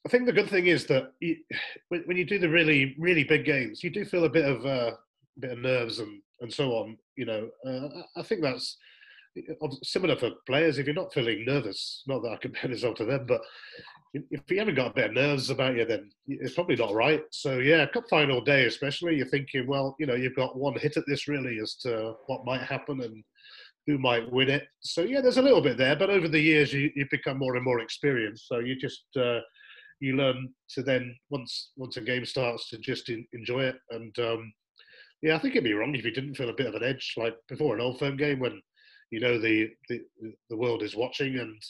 I 0.07 0.09
think 0.09 0.25
the 0.25 0.33
good 0.33 0.49
thing 0.49 0.67
is 0.67 0.87
that 0.87 1.11
you, 1.19 1.35
when 1.89 2.17
you 2.17 2.25
do 2.25 2.39
the 2.39 2.49
really 2.49 2.95
really 2.97 3.23
big 3.23 3.45
games, 3.45 3.83
you 3.83 3.91
do 3.91 4.05
feel 4.05 4.25
a 4.25 4.29
bit 4.29 4.45
of 4.45 4.65
uh, 4.65 4.95
bit 5.39 5.51
of 5.51 5.59
nerves 5.59 5.99
and 5.99 6.21
and 6.41 6.53
so 6.53 6.71
on. 6.73 6.97
You 7.15 7.25
know, 7.25 7.49
uh, 7.65 7.89
I 8.15 8.21
think 8.21 8.41
that's 8.41 8.77
similar 9.83 10.15
for 10.15 10.31
players. 10.45 10.77
If 10.77 10.85
you're 10.85 10.95
not 10.95 11.13
feeling 11.13 11.45
nervous, 11.45 12.03
not 12.07 12.21
that 12.23 12.31
I 12.31 12.37
compare 12.41 12.69
myself 12.69 12.95
to 12.97 13.05
them, 13.05 13.25
but 13.27 13.41
if 14.13 14.49
you 14.49 14.59
haven't 14.59 14.75
got 14.75 14.91
a 14.91 14.93
bit 14.93 15.09
of 15.09 15.13
nerves 15.13 15.49
about 15.49 15.75
you, 15.75 15.85
then 15.85 16.09
it's 16.27 16.53
probably 16.53 16.75
not 16.75 16.93
right. 16.93 17.21
So 17.31 17.59
yeah, 17.59 17.85
cup 17.87 18.05
final 18.09 18.41
day 18.41 18.65
especially, 18.65 19.15
you're 19.15 19.27
thinking, 19.27 19.67
well, 19.67 19.95
you 19.99 20.05
know, 20.05 20.15
you've 20.15 20.35
got 20.35 20.57
one 20.57 20.77
hit 20.79 20.97
at 20.97 21.03
this 21.07 21.27
really 21.27 21.59
as 21.59 21.75
to 21.77 22.13
what 22.27 22.45
might 22.45 22.61
happen 22.61 23.01
and 23.01 23.23
who 23.85 23.97
might 23.97 24.31
win 24.31 24.49
it. 24.49 24.67
So 24.81 25.01
yeah, 25.01 25.21
there's 25.21 25.37
a 25.37 25.41
little 25.41 25.61
bit 25.61 25.77
there, 25.77 25.95
but 25.95 26.09
over 26.09 26.27
the 26.27 26.39
years 26.39 26.73
you, 26.73 26.91
you 26.95 27.05
become 27.11 27.37
more 27.37 27.55
and 27.55 27.63
more 27.63 27.79
experienced. 27.79 28.47
So 28.47 28.59
you 28.59 28.75
just 28.75 29.05
uh, 29.17 29.39
you 29.99 30.15
learn 30.15 30.49
to 30.69 30.83
then 30.83 31.15
once 31.29 31.71
once 31.75 31.97
a 31.97 32.01
game 32.01 32.25
starts 32.25 32.69
to 32.69 32.77
just 32.77 33.09
in, 33.09 33.25
enjoy 33.33 33.63
it. 33.63 33.75
And 33.91 34.17
um, 34.19 34.53
yeah, 35.21 35.35
I 35.35 35.39
think 35.39 35.55
it'd 35.55 35.63
be 35.63 35.73
wrong 35.73 35.95
if 35.95 36.05
you 36.05 36.11
didn't 36.11 36.35
feel 36.35 36.49
a 36.49 36.55
bit 36.55 36.67
of 36.67 36.75
an 36.75 36.83
edge 36.83 37.13
like 37.17 37.35
before 37.47 37.75
an 37.75 37.81
old 37.81 37.99
firm 37.99 38.17
game 38.17 38.39
when 38.39 38.61
you 39.11 39.19
know 39.19 39.39
the 39.39 39.69
the, 39.89 40.01
the 40.49 40.57
world 40.57 40.83
is 40.83 40.95
watching 40.95 41.39
and 41.39 41.61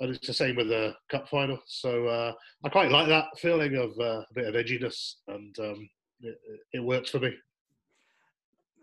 and 0.00 0.14
it's 0.14 0.26
the 0.26 0.34
same 0.34 0.56
with 0.56 0.68
the 0.68 0.94
cup 1.10 1.28
final. 1.28 1.58
So 1.66 2.06
uh, 2.06 2.32
I 2.64 2.68
quite 2.68 2.90
like 2.90 3.06
that 3.08 3.26
feeling 3.38 3.76
of 3.76 3.90
uh, 4.00 4.22
a 4.22 4.34
bit 4.34 4.48
of 4.48 4.54
edginess, 4.54 5.14
and 5.28 5.56
um, 5.60 5.88
it, 6.20 6.38
it, 6.72 6.80
works 6.80 7.10
for 7.10 7.20
me. 7.20 7.32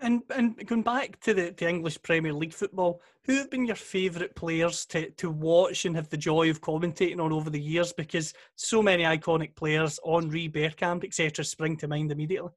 And 0.01 0.21
and 0.33 0.65
going 0.65 0.81
back 0.81 1.19
to 1.21 1.33
the, 1.33 1.53
the 1.57 1.67
English 1.67 2.01
Premier 2.03 2.31
League 2.31 2.53
football, 2.53 3.01
who 3.25 3.35
have 3.35 3.49
been 3.49 3.65
your 3.65 3.75
favourite 3.75 4.33
players 4.35 4.85
to, 4.87 5.09
to 5.11 5.29
watch 5.29 5.83
and 5.83 5.95
have 5.95 6.07
the 6.07 6.15
joy 6.15 6.49
of 6.49 6.61
commentating 6.61 7.19
on 7.19 7.33
over 7.33 7.49
the 7.49 7.59
years? 7.59 7.91
Because 7.91 8.33
so 8.55 8.81
many 8.81 9.03
iconic 9.03 9.55
players, 9.55 9.99
Henry, 10.05 10.47
Bergkamp, 10.47 11.03
etc., 11.03 11.43
spring 11.43 11.75
to 11.77 11.87
mind 11.89 12.13
immediately. 12.13 12.51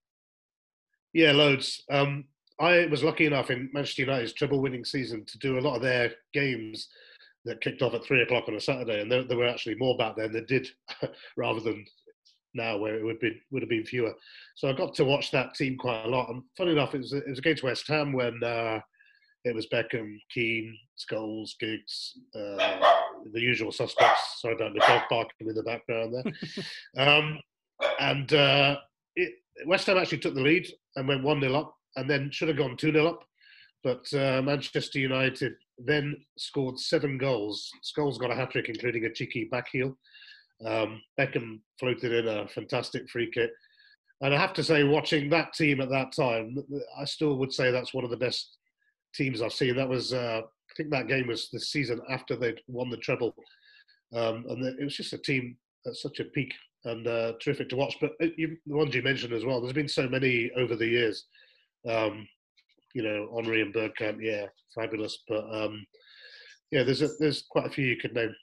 Yeah, 1.13 1.33
loads. 1.33 1.83
Um, 1.91 2.25
I 2.61 2.87
was 2.87 3.03
lucky 3.03 3.27
enough 3.27 3.51
in 3.51 3.71
Manchester 3.73 4.03
United's 4.03 4.33
treble-winning 4.33 4.85
season 4.85 5.25
to 5.27 5.39
do 5.39 5.59
a 5.59 5.61
lot 5.61 5.77
of 5.77 5.83
their 5.83 6.13
games 6.33 6.89
that 7.45 7.61
kicked 7.61 7.83
off 7.83 7.95
at 7.95 8.05
three 8.05 8.23
o'clock 8.23 8.45
on 8.49 8.55
a 8.55 8.61
Saturday, 8.61 9.01
and 9.01 9.11
there, 9.11 9.25
there 9.25 9.37
were 9.37 9.49
actually 9.49 9.75
more 9.75 9.97
back 9.97 10.17
then 10.17 10.33
that 10.33 10.47
did, 10.47 10.69
rather 11.37 11.61
than 11.61 11.85
now 12.55 12.77
where 12.77 12.95
it 12.95 13.05
would 13.05 13.19
be 13.19 13.33
would 13.51 13.63
have 13.63 13.69
been 13.69 13.85
fewer. 13.85 14.13
So 14.55 14.69
I 14.69 14.75
got 14.75 14.95
to 14.95 15.05
watch 15.05 15.31
that 15.31 15.55
team 15.55 15.77
quite 15.77 16.05
a 16.05 16.09
lot. 16.09 16.29
And 16.29 16.43
funny 16.57 16.73
enough, 16.73 16.95
it 16.95 16.99
was 16.99 17.13
it 17.13 17.29
was 17.29 17.39
against 17.39 17.63
West 17.63 17.89
Ham 17.89 18.13
when 18.13 18.43
uh, 18.45 18.81
it 19.45 19.55
was 19.55 19.67
Beckham, 19.67 20.19
Keane, 20.31 20.77
Scholes, 20.99 21.51
Giggs, 21.59 22.19
uh, 22.35 22.79
the 23.33 23.41
usual 23.41 23.73
suspects. 23.73 24.41
Sorry 24.41 24.55
about 24.55 24.75
the 24.75 24.81
dog 24.81 25.03
barking 25.11 25.49
in 25.49 25.55
the 25.55 25.63
background 25.63 26.15
there. 26.15 27.07
um, 27.09 27.41
and 27.99 28.33
uh, 28.35 28.77
it, 29.17 29.33
West 29.67 29.87
Ham 29.87 29.99
actually 29.99 30.19
took 30.19 30.35
the 30.35 30.41
lead 30.41 30.69
and 30.97 31.09
went 31.09 31.25
one 31.25 31.41
0 31.41 31.55
up, 31.55 31.75
and 31.97 32.09
then 32.09 32.31
should 32.31 32.49
have 32.49 32.57
gone 32.57 32.77
two 32.77 32.93
0 32.93 33.07
up. 33.07 33.25
But 33.85 34.13
uh, 34.15 34.43
Manchester 34.43 34.99
United 34.99 35.55
then 35.79 36.17
scored 36.39 36.79
seven 36.79 37.19
goals. 37.19 37.69
Scholes 37.83 38.19
got 38.19 38.31
a 38.31 38.35
hat 38.35 38.51
trick, 38.51 38.69
including 38.69 39.05
a 39.05 39.13
cheeky 39.13 39.49
back 39.51 39.67
heel. 39.73 39.97
Um, 40.65 41.03
Beckham 41.19 41.61
floated 41.81 42.13
in 42.13 42.29
a 42.29 42.47
fantastic 42.49 43.09
free 43.11 43.31
kick. 43.31 43.51
And 44.21 44.33
I 44.33 44.39
have 44.39 44.53
to 44.55 44.63
say, 44.63 44.85
watching 44.85 45.29
that 45.31 45.53
team 45.53 45.81
at 45.81 45.91
that 45.91 46.13
time, 46.13 46.57
I 46.97 47.05
still 47.05 47.37
would 47.39 47.53
say 47.53 47.73
that's 47.73 47.93
one 47.93 48.05
of 48.05 48.11
the 48.11 48.17
best 48.17 48.57
teams 49.15 49.43
I've 49.43 49.53
seen. 49.53 49.75
That 49.75 49.89
was, 49.89 50.13
uh, 50.13 50.43
I 50.45 50.75
think 50.77 50.91
that 50.91 51.09
game 51.09 51.27
was 51.27 51.49
the 51.51 51.59
season 51.59 52.01
after 52.09 52.37
they'd 52.37 52.61
won 52.69 52.89
the 52.89 52.97
treble. 52.99 53.35
Um, 54.15 54.45
and 54.49 54.65
it 54.79 54.85
was 54.85 54.97
just 54.97 55.13
a 55.13 55.19
team 55.19 55.57
at 55.87 55.97
such 55.97 56.21
a 56.21 56.25
peak 56.25 56.55
and 56.85 57.07
uh, 57.07 57.33
terrific 57.41 57.69
to 57.71 57.77
watch. 57.77 57.97
But 58.01 58.13
you, 58.37 58.57
the 58.67 58.77
ones 58.77 58.95
you 58.95 59.03
mentioned 59.03 59.33
as 59.33 59.45
well, 59.45 59.61
there's 59.61 59.73
been 59.73 59.89
so 59.89 60.09
many 60.09 60.51
over 60.57 60.77
the 60.77 60.87
years. 60.87 61.27
Um, 61.89 62.27
you 62.95 63.03
know, 63.03 63.33
Henry 63.35 63.63
and 63.63 63.75
Bergkamp, 63.75 64.19
yeah, 64.21 64.47
fabulous. 64.75 65.19
But 65.29 65.45
um, 65.53 65.85
yeah, 66.71 66.83
there's 66.83 67.03
a, 67.03 67.09
there's 67.19 67.43
quite 67.51 67.67
a 67.67 67.71
few 67.71 67.87
you 67.87 67.97
could 67.97 68.15
name. 68.15 68.35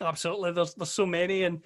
Absolutely, 0.00 0.52
there's 0.52 0.74
there's 0.74 0.90
so 0.90 1.06
many, 1.06 1.44
and 1.44 1.60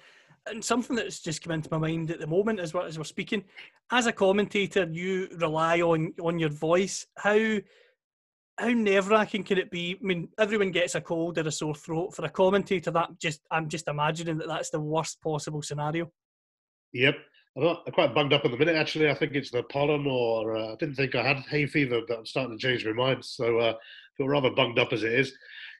and 0.47 0.63
something 0.63 0.95
that's 0.95 1.19
just 1.19 1.43
come 1.43 1.53
into 1.53 1.69
my 1.71 1.77
mind 1.77 2.11
at 2.11 2.19
the 2.19 2.27
moment 2.27 2.59
as 2.59 2.73
well 2.73 2.85
as 2.85 2.97
we're 2.97 3.03
speaking. 3.03 3.43
As 3.91 4.05
a 4.05 4.11
commentator, 4.11 4.87
you 4.91 5.27
rely 5.37 5.81
on 5.81 6.13
on 6.21 6.39
your 6.39 6.49
voice. 6.49 7.05
How 7.17 7.57
how 8.57 8.69
nerve 8.69 9.09
wracking 9.09 9.43
can 9.43 9.57
it 9.57 9.69
be? 9.69 9.97
I 10.01 10.05
mean, 10.05 10.29
everyone 10.39 10.71
gets 10.71 10.95
a 10.95 11.01
cold 11.01 11.37
or 11.37 11.47
a 11.47 11.51
sore 11.51 11.75
throat. 11.75 12.15
For 12.15 12.25
a 12.25 12.29
commentator, 12.29 12.91
that 12.91 13.19
just 13.19 13.41
I'm 13.51 13.69
just 13.69 13.87
imagining 13.87 14.37
that 14.39 14.47
that's 14.47 14.69
the 14.69 14.79
worst 14.79 15.21
possible 15.21 15.61
scenario. 15.61 16.11
Yep, 16.93 17.15
I'm, 17.57 17.77
quite 17.93 18.15
bunged 18.15 18.33
up 18.33 18.45
at 18.45 18.51
the 18.51 18.57
minute. 18.57 18.75
Actually, 18.75 19.09
I 19.09 19.13
think 19.13 19.33
it's 19.33 19.51
the 19.51 19.63
pollen, 19.63 20.07
or 20.07 20.55
uh, 20.55 20.73
I 20.73 20.75
didn't 20.75 20.95
think 20.95 21.15
I 21.15 21.23
had 21.23 21.37
hay 21.49 21.65
fever, 21.67 22.01
but 22.07 22.19
I'm 22.19 22.25
starting 22.25 22.57
to 22.57 22.61
change 22.61 22.85
my 22.85 22.93
mind. 22.93 23.23
So 23.23 23.59
uh, 23.59 23.73
feel 24.17 24.27
rather 24.27 24.49
bunged 24.49 24.79
up 24.79 24.93
as 24.93 25.03
it 25.03 25.13
is. 25.13 25.33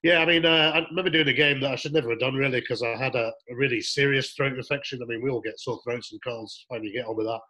Yeah, 0.04 0.20
I 0.20 0.26
mean, 0.26 0.46
uh, 0.46 0.72
I 0.76 0.86
remember 0.90 1.10
doing 1.10 1.28
a 1.28 1.34
game 1.34 1.60
that 1.62 1.72
I 1.72 1.76
should 1.76 1.94
never 1.94 2.12
have 2.12 2.20
done 2.20 2.36
really 2.36 2.60
because 2.60 2.84
I 2.84 2.96
had 2.96 3.16
a, 3.16 3.34
a, 3.50 3.56
really 3.56 3.82
serious 3.82 4.34
throat 4.34 4.54
infection. 4.54 5.02
I 5.02 5.06
mean, 5.06 5.24
we 5.24 5.32
all 5.32 5.42
get 5.42 5.60
sore 5.60 5.80
throats 5.84 6.12
and 6.12 6.22
colds. 6.24 6.66
Fine, 6.70 6.84
you 6.84 6.94
get 6.94 7.08
on 7.08 7.18
with 7.18 7.26
that. 7.26 7.42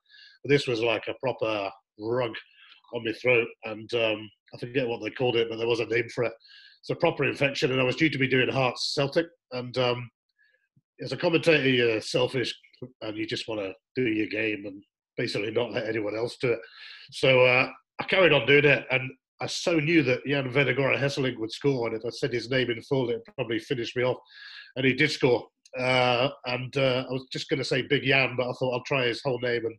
But 0.43 0.49
this 0.49 0.65
was 0.65 0.81
like 0.81 1.07
a 1.09 1.13
proper 1.15 1.69
rug 1.99 2.31
on 2.93 3.03
my 3.03 3.11
throat, 3.11 3.47
and 3.65 3.93
um, 3.95 4.29
I 4.53 4.57
forget 4.57 4.87
what 4.87 5.03
they 5.03 5.09
called 5.09 5.35
it, 5.35 5.49
but 5.49 5.57
there 5.57 5.67
was 5.67 5.79
a 5.79 5.85
name 5.85 6.07
for 6.09 6.23
it. 6.23 6.33
It's 6.81 6.89
a 6.89 6.95
proper 6.95 7.25
infection, 7.25 7.71
and 7.71 7.81
I 7.81 7.83
was 7.83 7.95
due 7.95 8.09
to 8.09 8.17
be 8.17 8.27
doing 8.27 8.49
Hearts 8.49 8.93
Celtic, 8.93 9.27
and 9.51 9.77
um, 9.77 10.09
as 11.01 11.11
a 11.11 11.17
commentator, 11.17 11.69
you're 11.69 12.01
selfish 12.01 12.55
and 13.01 13.17
you 13.17 13.25
just 13.25 13.47
want 13.47 13.61
to 13.61 13.73
do 13.95 14.07
your 14.07 14.27
game 14.27 14.65
and 14.65 14.83
basically 15.17 15.51
not 15.51 15.71
let 15.71 15.87
anyone 15.87 16.15
else 16.15 16.37
do 16.39 16.51
it. 16.51 16.59
So 17.11 17.43
uh, 17.45 17.69
I 17.99 18.03
carried 18.03 18.33
on 18.33 18.45
doing 18.45 18.65
it, 18.65 18.85
and 18.91 19.09
I 19.41 19.47
so 19.47 19.79
knew 19.79 20.03
that 20.03 20.25
Jan 20.25 20.51
Vennegoor 20.51 20.97
Hesselink 20.97 21.37
would 21.37 21.51
score, 21.51 21.87
and 21.87 21.97
if 21.97 22.05
I 22.05 22.09
said 22.09 22.33
his 22.33 22.49
name 22.49 22.69
in 22.69 22.81
full, 22.81 23.09
it'd 23.09 23.23
probably 23.35 23.59
finished 23.59 23.95
me 23.95 24.03
off. 24.03 24.17
And 24.75 24.85
he 24.85 24.93
did 24.93 25.11
score. 25.11 25.47
Uh, 25.77 26.29
and 26.45 26.75
uh, 26.77 27.05
I 27.09 27.11
was 27.11 27.25
just 27.31 27.49
going 27.49 27.59
to 27.59 27.65
say 27.65 27.81
Big 27.81 28.03
Jan, 28.03 28.35
but 28.37 28.49
I 28.49 28.53
thought 28.53 28.73
I'll 28.73 28.83
try 28.83 29.05
his 29.05 29.21
whole 29.23 29.39
name. 29.39 29.65
And 29.65 29.75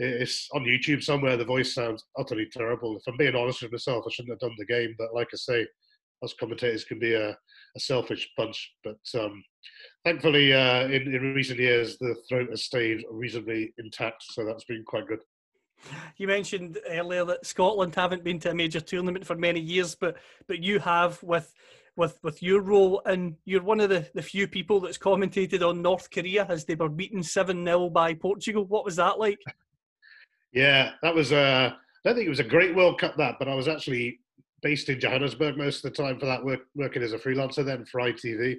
it's 0.00 0.48
on 0.54 0.64
YouTube 0.64 1.02
somewhere. 1.02 1.36
The 1.36 1.44
voice 1.44 1.74
sounds 1.74 2.04
utterly 2.18 2.48
terrible. 2.50 2.96
If 2.96 3.02
I'm 3.06 3.16
being 3.16 3.36
honest 3.36 3.62
with 3.62 3.72
myself, 3.72 4.04
I 4.06 4.10
shouldn't 4.10 4.32
have 4.32 4.40
done 4.40 4.56
the 4.58 4.64
game. 4.64 4.94
But 4.98 5.14
like 5.14 5.28
I 5.32 5.36
say, 5.36 5.66
us 6.22 6.34
commentators 6.38 6.84
can 6.84 6.98
be 6.98 7.14
a, 7.14 7.30
a 7.30 7.80
selfish 7.80 8.28
bunch. 8.36 8.72
But 8.82 8.98
um, 9.18 9.42
thankfully, 10.04 10.52
uh, 10.52 10.84
in, 10.86 11.14
in 11.14 11.34
recent 11.34 11.58
years, 11.58 11.98
the 11.98 12.16
throat 12.28 12.50
has 12.50 12.64
stayed 12.64 13.04
reasonably 13.10 13.72
intact, 13.78 14.24
so 14.30 14.44
that's 14.44 14.64
been 14.64 14.84
quite 14.84 15.06
good. 15.06 15.20
You 16.16 16.26
mentioned 16.26 16.78
earlier 16.90 17.24
that 17.24 17.46
Scotland 17.46 17.94
haven't 17.94 18.24
been 18.24 18.38
to 18.40 18.50
a 18.50 18.54
major 18.54 18.80
tournament 18.80 19.26
for 19.26 19.34
many 19.34 19.60
years, 19.60 19.94
but 19.94 20.16
but 20.46 20.62
you 20.62 20.78
have 20.78 21.22
with 21.22 21.52
with 21.96 22.18
with 22.22 22.42
your 22.42 22.60
role, 22.60 23.00
and 23.06 23.34
you're 23.46 23.62
one 23.62 23.80
of 23.80 23.88
the, 23.88 24.06
the 24.14 24.22
few 24.22 24.46
people 24.46 24.80
that's 24.80 24.98
commentated 24.98 25.66
on 25.66 25.80
North 25.80 26.10
Korea 26.10 26.46
as 26.50 26.66
they 26.66 26.74
were 26.74 26.90
beaten 26.90 27.22
seven 27.22 27.64
0 27.64 27.88
by 27.88 28.12
Portugal. 28.12 28.66
What 28.66 28.84
was 28.84 28.96
that 28.96 29.18
like? 29.18 29.38
Yeah, 30.52 30.92
that 31.02 31.14
was. 31.14 31.32
Uh, 31.32 31.70
I 31.72 32.08
don't 32.08 32.14
think 32.14 32.26
it 32.26 32.30
was 32.30 32.40
a 32.40 32.44
great 32.44 32.74
World 32.74 32.98
Cup 32.98 33.16
that, 33.16 33.36
but 33.38 33.48
I 33.48 33.54
was 33.54 33.68
actually 33.68 34.20
based 34.62 34.88
in 34.88 35.00
Johannesburg 35.00 35.56
most 35.56 35.84
of 35.84 35.90
the 35.92 36.02
time 36.02 36.18
for 36.18 36.26
that 36.26 36.44
work, 36.44 36.60
working 36.74 37.02
as 37.02 37.12
a 37.12 37.18
freelancer 37.18 37.64
then 37.64 37.84
for 37.86 38.00
ITV 38.00 38.56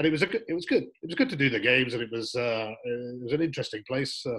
and 0.00 0.06
it 0.06 0.12
was 0.12 0.22
a 0.22 0.26
good, 0.26 0.42
it 0.48 0.54
was 0.54 0.64
good. 0.64 0.84
It 0.84 1.06
was 1.06 1.14
good 1.14 1.28
to 1.28 1.36
do 1.36 1.50
the 1.50 1.60
games, 1.60 1.92
and 1.92 2.02
it 2.02 2.08
was 2.10 2.34
uh, 2.34 2.72
it 2.84 3.22
was 3.22 3.34
an 3.34 3.42
interesting 3.42 3.82
place 3.86 4.24
uh, 4.24 4.38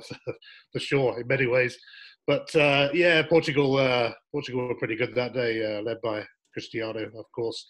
for, 0.73 0.79
sure 0.79 1.21
in 1.21 1.27
many 1.27 1.45
ways. 1.45 1.77
But 2.25 2.53
uh, 2.55 2.89
yeah, 2.95 3.21
Portugal 3.21 3.77
uh, 3.77 4.09
Portugal 4.31 4.67
were 4.67 4.79
pretty 4.79 4.95
good 4.95 5.13
that 5.13 5.35
day, 5.35 5.63
uh, 5.63 5.83
led 5.83 6.01
by 6.01 6.25
Cristiano, 6.51 7.05
of 7.15 7.25
course. 7.35 7.63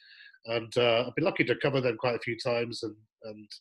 And 0.46 0.72
I've 0.78 1.14
been 1.16 1.26
lucky 1.26 1.44
to 1.44 1.56
cover 1.58 1.82
them 1.82 1.98
quite 1.98 2.16
a 2.16 2.20
few 2.20 2.38
times, 2.40 2.82
and 2.84 2.96
and 3.24 3.52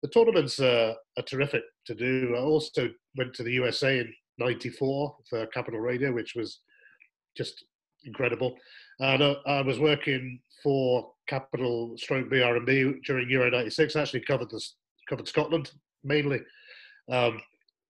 the 0.00 0.10
tournaments 0.10 0.60
are 0.60 0.94
terrific 1.26 1.64
to 1.86 1.96
do. 1.96 2.36
I 2.36 2.40
also 2.40 2.88
went 3.16 3.34
to 3.34 3.42
the 3.42 3.52
USA 3.54 3.98
in 3.98 4.14
'94 4.38 5.16
for 5.28 5.46
Capital 5.46 5.80
Radio, 5.80 6.12
which 6.12 6.34
was 6.34 6.60
just 7.36 7.64
incredible. 8.04 8.56
And 9.00 9.22
I 9.46 9.62
was 9.62 9.78
working 9.78 10.40
for 10.62 11.12
Capital 11.28 11.94
Stroke 11.96 12.30
BRMB 12.30 13.02
during 13.04 13.30
Euro 13.30 13.50
'96. 13.50 13.96
Actually 13.96 14.20
covered 14.20 14.50
this 14.50 14.76
covered 15.08 15.28
Scotland 15.28 15.70
mainly, 16.04 16.40
um, 17.10 17.40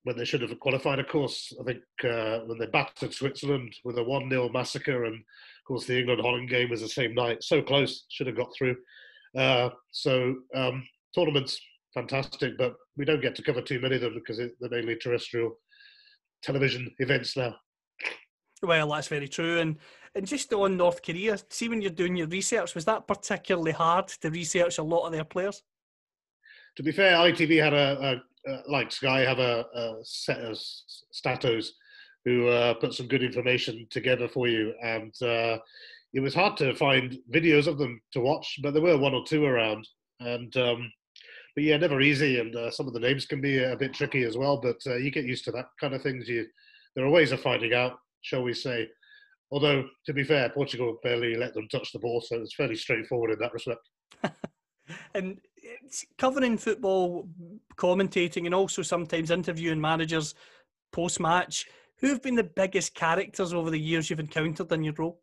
when 0.05 0.17
they 0.17 0.25
should 0.25 0.43
have 0.43 0.59
qualified. 0.61 0.99
Of 0.99 1.09
course, 1.09 1.53
I 1.61 1.65
think 1.65 1.83
uh, 2.05 2.41
when 2.47 2.59
they 2.59 2.67
battered 2.67 3.13
Switzerland 3.13 3.75
with 3.85 3.99
a 3.99 4.05
one 4.05 4.29
0 4.29 4.49
massacre, 4.51 5.05
and 5.05 5.15
of 5.15 5.67
course 5.67 5.87
the 5.87 5.99
England 5.99 6.21
Holland 6.21 6.49
game 6.49 6.71
was 6.71 6.81
the 6.81 6.89
same 6.89 7.15
night. 7.15 7.43
So 7.43 7.63
close, 7.63 8.05
should 8.09 8.27
have 8.27 8.37
got 8.37 8.53
through. 8.57 8.77
Uh, 9.37 9.71
so 9.91 10.37
um, 10.55 10.87
tournaments 11.15 11.59
fantastic, 11.95 12.57
but 12.59 12.75
we 12.97 13.05
don't 13.05 13.23
get 13.23 13.35
to 13.37 13.43
cover 13.43 13.61
too 13.61 13.81
many 13.81 13.97
of 13.97 14.01
them 14.01 14.15
because 14.15 14.39
they're 14.39 14.71
mainly 14.71 14.97
terrestrial 14.97 15.59
television 16.43 16.91
events 16.99 17.37
now. 17.37 17.55
Well, 18.63 18.91
that's 18.91 19.09
very 19.09 19.29
true. 19.29 19.59
And 19.59 19.77
and 20.15 20.27
just 20.27 20.53
on 20.53 20.77
North 20.77 21.03
Korea, 21.03 21.39
see 21.49 21.69
when 21.69 21.81
you're 21.81 21.91
doing 21.91 22.17
your 22.17 22.27
research, 22.27 22.75
was 22.75 22.85
that 22.85 23.07
particularly 23.09 23.73
hard 23.73 24.09
to 24.09 24.31
research 24.31 24.79
a 24.79 24.83
lot 24.83 25.07
of 25.07 25.13
their 25.13 25.25
players? 25.25 25.63
To 26.77 26.83
be 26.83 26.93
fair, 26.93 27.17
ITV 27.17 27.63
had 27.63 27.73
a, 27.73 28.21
a, 28.47 28.53
a 28.53 28.63
like 28.69 28.93
Sky 28.93 29.21
have 29.21 29.39
a, 29.39 29.65
a 29.75 29.95
set 30.03 30.41
of 30.41 30.59
statos 31.15 31.69
who 32.25 32.49
uh, 32.49 32.75
put 32.75 32.95
some 32.95 33.09
good 33.09 33.23
information 33.23 33.87
together 33.91 34.29
for 34.29 34.49
you, 34.49 34.75
and 34.83 35.15
uh, 35.23 35.59
it 36.13 36.21
was 36.21 36.35
hard 36.35 36.57
to 36.59 36.75
find 36.75 37.19
videos 37.33 37.67
of 37.67 37.79
them 37.79 38.01
to 38.13 38.21
watch, 38.21 38.61
but 38.63 38.75
there 38.75 38.83
were 38.83 38.99
one 38.99 39.15
or 39.15 39.25
two 39.25 39.45
around, 39.45 39.87
and 40.21 40.57
um, 40.57 40.93
but 41.55 41.65
yeah, 41.65 41.77
never 41.77 42.01
easy, 42.01 42.41
and 42.41 42.55
uh, 42.57 42.71
some 42.71 42.87
of 42.87 42.95
the 42.95 43.01
names 43.01 43.27
can 43.27 43.41
be 43.41 43.63
a 43.63 43.77
bit 43.77 43.93
tricky 43.93 44.25
as 44.25 44.37
well. 44.37 44.59
But 44.59 44.79
uh, 44.87 44.97
you 44.97 45.11
get 45.11 45.25
used 45.25 45.45
to 45.45 45.53
that 45.53 45.67
kind 45.81 45.95
of 45.95 46.03
things. 46.03 46.29
You 46.29 46.47
there 46.97 47.05
are 47.05 47.11
ways 47.11 47.33
of 47.33 47.41
finding 47.41 47.75
out, 47.75 47.99
shall 48.23 48.43
we 48.43 48.55
say? 48.55 48.89
Although 49.51 49.85
to 50.07 50.13
be 50.13 50.25
fair, 50.25 50.49
Portugal 50.51 50.99
barely 51.03 51.35
let 51.37 51.53
them 51.55 51.69
touch 51.71 51.93
the 51.93 51.99
ball, 51.99 52.21
so 52.21 52.41
it's 52.41 52.55
fairly 52.55 52.77
straightforward 52.77 53.31
in 53.31 53.39
that 53.41 53.53
respect. 53.53 53.89
and 55.15 55.39
covering 56.19 56.57
football, 56.57 57.29
commentating, 57.77 58.47
and 58.47 58.55
also 58.55 58.83
sometimes 58.83 59.31
interviewing 59.31 59.81
managers 59.81 60.35
post 60.93 61.21
match. 61.21 61.67
Who 61.99 62.09
have 62.09 62.23
been 62.23 62.35
the 62.35 62.45
biggest 62.45 62.95
characters 62.95 63.53
over 63.53 63.71
the 63.71 63.79
years 63.79 64.11
you've 64.11 64.21
encountered 64.21 64.73
in 64.73 64.83
your 64.83 64.95
role? 64.95 65.21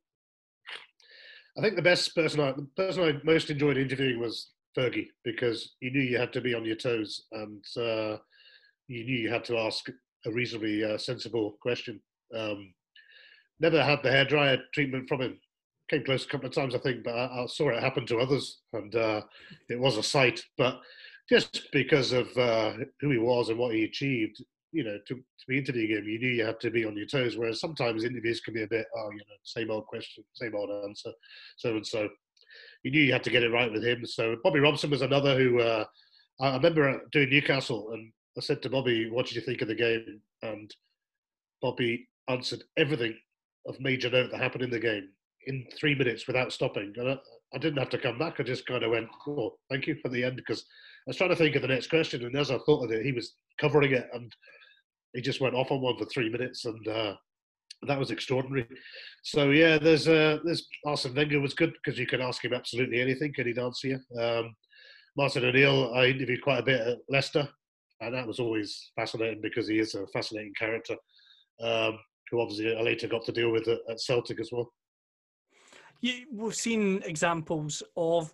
I 1.58 1.62
think 1.62 1.76
the 1.76 1.82
best 1.82 2.16
person, 2.16 2.40
I, 2.40 2.54
the 2.54 2.68
person 2.78 3.04
I 3.04 3.20
most 3.26 3.50
enjoyed 3.50 3.78
interviewing 3.78 4.20
was 4.20 4.52
Fergie 4.80 5.08
because 5.24 5.76
you 5.82 5.92
knew 5.92 6.02
you 6.02 6.18
had 6.18 6.34
to 6.34 6.42
be 6.42 6.54
on 6.54 6.66
your 6.66 6.76
toes 6.76 7.26
and 7.34 7.64
uh, 7.78 8.18
you 8.88 9.04
knew 9.04 9.18
you 9.18 9.30
had 9.30 9.46
to 9.46 9.58
ask 9.58 9.90
a 10.26 10.32
reasonably 10.32 10.84
uh, 10.84 10.98
sensible 10.98 11.58
question. 11.62 12.00
Um, 12.36 12.74
never 13.60 13.84
had 13.84 14.02
the 14.04 14.10
hairdryer 14.10 14.60
treatment 14.74 15.08
from 15.08 15.22
him. 15.22 15.40
Came 15.90 16.04
close 16.04 16.26
a 16.26 16.28
couple 16.28 16.48
of 16.48 16.54
times, 16.54 16.76
I 16.76 16.80
think, 16.80 17.04
but 17.04 17.16
I, 17.16 17.44
I 17.44 17.46
saw 17.48 17.70
it 17.70 17.82
happen 17.82 18.06
to 18.08 18.20
others, 18.20 18.60
and 18.74 18.96
uh, 18.96 19.22
it 19.70 19.80
was 19.80 19.98
a 19.98 20.04
sight. 20.04 20.44
But 20.58 20.80
just 21.28 21.68
because 21.72 22.12
of 22.12 22.36
uh, 22.38 22.74
who 23.02 23.10
he 23.10 23.18
was 23.18 23.50
and 23.50 23.58
what 23.58 23.74
he 23.74 23.86
achieved, 23.86 24.44
you 24.72 24.84
know, 24.84 25.00
to, 25.08 25.16
to 25.16 25.46
be 25.48 25.58
interviewing 25.58 25.98
him, 25.98 26.08
you 26.08 26.20
knew 26.20 26.30
you 26.30 26.46
had 26.46 26.60
to 26.60 26.70
be 26.70 26.86
on 26.86 26.96
your 26.96 27.08
toes. 27.08 27.38
Whereas 27.38 27.60
sometimes 27.60 28.04
interviews 28.04 28.40
can 28.40 28.54
be 28.54 28.64
a 28.64 28.68
bit, 28.68 28.86
oh, 28.96 29.10
you 29.12 29.18
know, 29.18 29.36
same 29.44 29.72
old 29.72 29.88
question, 29.88 30.24
same 30.34 30.54
old 30.56 30.70
answer, 30.86 31.12
so 31.58 31.76
and 31.76 31.86
so 31.86 32.08
you 32.84 32.92
knew 32.92 33.02
you 33.02 33.14
had 33.14 33.24
to 33.24 33.30
get 33.30 33.44
it 33.44 33.52
right 33.52 33.72
with 33.72 33.84
him. 33.84 34.06
So 34.06 34.38
Bobby 34.44 34.60
Robson 34.60 34.90
was 34.90 35.02
another 35.02 35.38
who 35.38 35.60
uh, 35.60 35.86
I 36.40 36.56
remember 36.56 37.02
doing 37.12 37.30
Newcastle, 37.30 37.92
and 37.92 38.12
I 38.38 38.42
said 38.42 38.62
to 38.62 38.70
Bobby, 38.70 39.10
"What 39.10 39.26
did 39.26 39.36
you 39.36 39.42
think 39.42 39.62
of 39.62 39.68
the 39.68 39.76
game?" 39.76 40.22
And 40.42 40.74
Bobby 41.62 42.08
answered 42.30 42.64
everything 42.78 43.16
of 43.68 43.80
major 43.80 44.10
note 44.10 44.32
that 44.32 44.40
happened 44.40 44.64
in 44.64 44.70
the 44.70 44.80
game 44.80 45.10
in 45.48 45.66
three 45.78 45.96
minutes 45.96 46.28
without 46.28 46.54
stopping. 46.54 46.94
And 46.98 47.10
I, 47.10 47.18
I 47.54 47.58
didn't 47.58 47.80
have 47.80 47.90
to 47.90 47.98
come 47.98 48.18
back. 48.18 48.40
I 48.40 48.44
just 48.44 48.66
kind 48.66 48.84
of 48.84 48.92
went, 48.92 49.10
"Oh, 49.28 49.58
thank 49.70 49.88
you" 49.88 49.96
for 50.02 50.10
the 50.10 50.24
end 50.24 50.38
because 50.38 50.62
I 50.62 51.10
was 51.10 51.18
trying 51.18 51.32
to 51.32 51.36
think 51.36 51.56
of 51.56 51.62
the 51.62 51.68
next 51.68 51.90
question, 51.90 52.24
and 52.24 52.36
as 52.36 52.52
I 52.52 52.58
thought 52.60 52.86
of 52.86 52.92
it, 52.92 53.06
he 53.06 53.12
was 53.12 53.36
covering 53.60 53.92
it, 53.92 54.08
and 54.14 54.34
he 55.14 55.22
just 55.22 55.42
went 55.42 55.56
off 55.56 55.72
on 55.72 55.82
one 55.82 55.98
for 55.98 56.06
three 56.06 56.30
minutes, 56.30 56.66
and 56.66 56.88
uh, 56.88 57.16
that 57.88 58.00
was 58.00 58.12
extraordinary. 58.12 58.68
So 59.24 59.52
yeah, 59.52 59.78
there's 59.78 60.08
uh, 60.08 60.40
there's 60.44 60.68
Arsene 60.86 61.16
Wenger 61.16 61.40
was 61.40 61.54
good 61.54 61.74
because 61.74 62.00
you 62.00 62.08
can 62.08 62.22
ask 62.22 62.44
him 62.44 62.54
absolutely 62.54 63.02
anything 63.02 63.34
and 63.38 63.48
he'd 63.48 63.60
answer 63.60 63.88
you. 63.88 64.22
Um, 64.22 64.56
Martin 65.18 65.46
O'Neill, 65.46 65.94
I 65.94 66.06
interviewed 66.06 66.42
quite 66.42 66.60
a 66.60 66.64
bit 66.64 66.82
at 66.82 66.98
Leicester, 67.10 67.48
and 68.02 68.14
that 68.14 68.28
was 68.28 68.40
always 68.40 68.92
fascinating 68.96 69.42
because 69.42 69.68
he 69.68 69.80
is 69.80 69.96
a 69.96 70.08
fascinating 70.08 70.54
character, 70.58 70.96
um, 71.62 72.00
who 72.30 72.42
obviously 72.42 72.76
I 72.76 72.82
later 72.82 73.08
got 73.08 73.26
to 73.26 73.32
deal 73.32 73.52
with 73.52 73.68
at, 73.68 73.80
at 73.90 74.00
Celtic 74.00 74.40
as 74.40 74.50
well. 74.52 74.72
You, 76.02 76.26
we've 76.32 76.56
seen 76.56 77.02
examples 77.04 77.84
of 77.98 78.34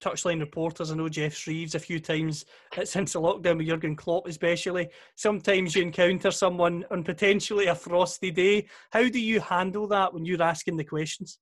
touchline 0.00 0.40
reporters. 0.40 0.90
I 0.90 0.94
know 0.94 1.08
Geoff 1.08 1.34
Shreeves 1.34 1.74
a 1.74 1.78
few 1.78 2.00
times 2.00 2.44
since 2.84 3.12
the 3.12 3.20
lockdown 3.20 3.58
with 3.58 3.66
Jurgen 3.66 3.96
Klopp, 3.96 4.26
especially. 4.26 4.88
Sometimes 5.14 5.74
you 5.74 5.82
encounter 5.82 6.30
someone 6.30 6.84
on 6.90 7.02
potentially 7.02 7.66
a 7.66 7.74
frosty 7.74 8.30
day. 8.30 8.66
How 8.90 9.08
do 9.08 9.20
you 9.20 9.40
handle 9.40 9.86
that 9.88 10.12
when 10.12 10.24
you're 10.24 10.42
asking 10.42 10.76
the 10.76 10.84
questions? 10.84 11.38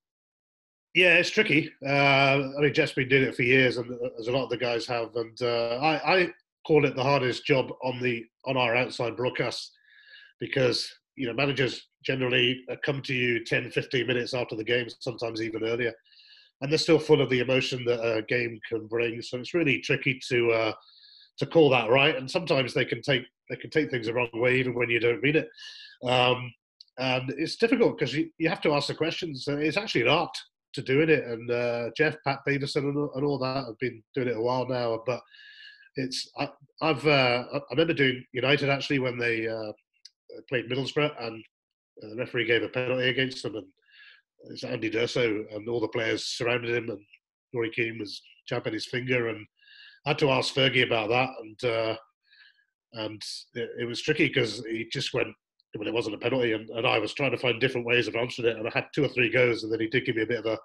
Yeah, 0.94 1.16
it's 1.16 1.30
tricky. 1.30 1.72
Uh, 1.84 2.52
I 2.56 2.60
mean, 2.60 2.72
Geoff's 2.72 2.92
been 2.92 3.08
doing 3.08 3.24
it 3.24 3.34
for 3.34 3.42
years, 3.42 3.78
and 3.78 3.90
uh, 3.90 4.10
as 4.18 4.28
a 4.28 4.32
lot 4.32 4.44
of 4.44 4.50
the 4.50 4.56
guys 4.56 4.86
have. 4.86 5.14
And 5.16 5.40
uh, 5.42 5.78
I, 5.82 6.14
I 6.14 6.28
call 6.64 6.84
it 6.84 6.94
the 6.94 7.02
hardest 7.02 7.44
job 7.44 7.72
on 7.82 8.00
the 8.00 8.24
on 8.44 8.56
our 8.56 8.76
outside 8.76 9.16
broadcasts 9.16 9.72
because 10.38 10.88
you 11.16 11.26
know 11.26 11.34
managers 11.34 11.88
generally 12.04 12.62
uh, 12.70 12.76
come 12.84 13.02
to 13.02 13.14
you 13.14 13.44
10, 13.44 13.70
15 13.72 14.06
minutes 14.06 14.34
after 14.34 14.54
the 14.54 14.62
game, 14.62 14.86
sometimes 15.00 15.42
even 15.42 15.64
earlier 15.64 15.92
and 16.60 16.70
they're 16.70 16.78
still 16.78 16.98
full 16.98 17.20
of 17.20 17.30
the 17.30 17.40
emotion 17.40 17.84
that 17.84 18.00
a 18.00 18.22
game 18.22 18.58
can 18.68 18.86
bring. 18.86 19.20
So 19.22 19.38
it's 19.38 19.54
really 19.54 19.80
tricky 19.80 20.20
to 20.28 20.52
uh, 20.52 20.72
to 21.38 21.46
call 21.46 21.70
that 21.70 21.90
right. 21.90 22.16
And 22.16 22.30
sometimes 22.30 22.72
they 22.72 22.84
can 22.84 23.02
take 23.02 23.24
they 23.50 23.56
can 23.56 23.70
take 23.70 23.90
things 23.90 24.06
the 24.06 24.14
wrong 24.14 24.28
way, 24.32 24.58
even 24.58 24.74
when 24.74 24.90
you 24.90 25.00
don't 25.00 25.22
mean 25.22 25.36
it. 25.36 25.48
Um, 26.06 26.52
and 26.98 27.34
it's 27.36 27.56
difficult 27.56 27.98
because 27.98 28.14
you, 28.14 28.30
you 28.38 28.48
have 28.48 28.60
to 28.62 28.72
ask 28.72 28.86
the 28.86 28.94
questions. 28.94 29.44
It's 29.48 29.76
actually 29.76 30.02
an 30.02 30.08
art 30.08 30.36
to 30.74 30.82
doing 30.82 31.10
it. 31.10 31.24
And 31.24 31.50
uh, 31.50 31.90
Geoff, 31.96 32.16
Pat 32.24 32.40
Davison, 32.46 32.84
and, 32.84 33.10
and 33.14 33.24
all 33.24 33.38
that 33.38 33.66
have 33.66 33.78
been 33.80 34.02
doing 34.14 34.28
it 34.28 34.36
a 34.36 34.40
while 34.40 34.66
now. 34.68 35.02
But 35.04 35.20
it's 35.96 36.30
I, 36.38 36.48
have 36.82 37.06
uh, 37.06 37.44
I 37.52 37.60
remember 37.72 37.94
doing 37.94 38.24
United 38.32 38.68
actually 38.68 39.00
when 39.00 39.18
they 39.18 39.46
uh, 39.46 39.72
played 40.48 40.70
Middlesbrough 40.70 41.22
and 41.22 41.44
the 41.96 42.16
referee 42.16 42.46
gave 42.46 42.62
a 42.62 42.68
penalty 42.68 43.08
against 43.08 43.42
them 43.42 43.56
and 43.56 43.66
it's 44.50 44.64
Andy 44.64 44.90
D'Urso 44.90 45.44
and 45.52 45.68
all 45.68 45.80
the 45.80 45.88
players 45.88 46.26
surrounded 46.26 46.74
him, 46.74 46.90
and 46.90 47.00
Roy 47.54 47.70
Keane 47.70 47.98
was 47.98 48.20
chapping 48.46 48.72
his 48.72 48.86
finger, 48.86 49.28
and 49.28 49.46
I 50.06 50.10
had 50.10 50.18
to 50.18 50.30
ask 50.30 50.54
Fergie 50.54 50.86
about 50.86 51.08
that, 51.10 51.30
and 51.40 51.64
uh, 51.64 51.96
and 52.94 53.22
it, 53.54 53.70
it, 53.80 53.84
was 53.86 54.02
tricky 54.02 54.28
because 54.28 54.62
he 54.66 54.86
just 54.92 55.14
went 55.14 55.34
when 55.74 55.88
it 55.88 55.94
wasn't 55.94 56.14
a 56.14 56.18
penalty, 56.18 56.52
and, 56.52 56.68
and 56.70 56.86
I 56.86 56.98
was 56.98 57.12
trying 57.12 57.32
to 57.32 57.38
find 57.38 57.60
different 57.60 57.86
ways 57.86 58.06
of 58.06 58.14
answering 58.14 58.48
it, 58.48 58.56
and 58.56 58.68
I 58.68 58.70
had 58.72 58.86
two 58.94 59.04
or 59.04 59.08
three 59.08 59.30
goes, 59.30 59.64
and 59.64 59.72
then 59.72 59.80
he 59.80 59.88
did 59.88 60.04
give 60.04 60.16
me 60.16 60.22
a 60.22 60.26
bit 60.26 60.44
of 60.44 60.46
a 60.46 60.58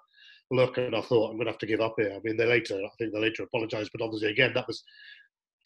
look, 0.50 0.78
and 0.78 0.94
I 0.94 1.00
thought 1.00 1.30
I'm 1.30 1.36
going 1.36 1.46
to 1.46 1.52
have 1.52 1.58
to 1.58 1.66
give 1.66 1.80
up 1.80 1.94
here. 1.96 2.12
I 2.14 2.20
mean, 2.22 2.36
they 2.36 2.46
later, 2.46 2.76
I 2.76 2.88
think 2.98 3.12
they 3.12 3.20
later 3.20 3.42
apologised, 3.42 3.90
but 3.92 4.04
obviously 4.04 4.30
again 4.30 4.52
that 4.54 4.66
was 4.68 4.82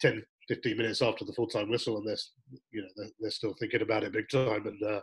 10, 0.01 0.23
15 0.47 0.77
minutes 0.77 1.01
after 1.01 1.25
the 1.25 1.33
full 1.33 1.47
time 1.47 1.69
whistle, 1.69 1.97
and 1.97 2.07
they're 2.07 2.17
you 2.71 2.81
know 2.81 2.87
they're, 2.95 3.11
they're, 3.19 3.31
still 3.31 3.53
thinking 3.59 3.81
about 3.81 4.03
it 4.03 4.13
big 4.13 4.29
time 4.29 4.67
and 4.67 4.83
uh, 4.83 5.01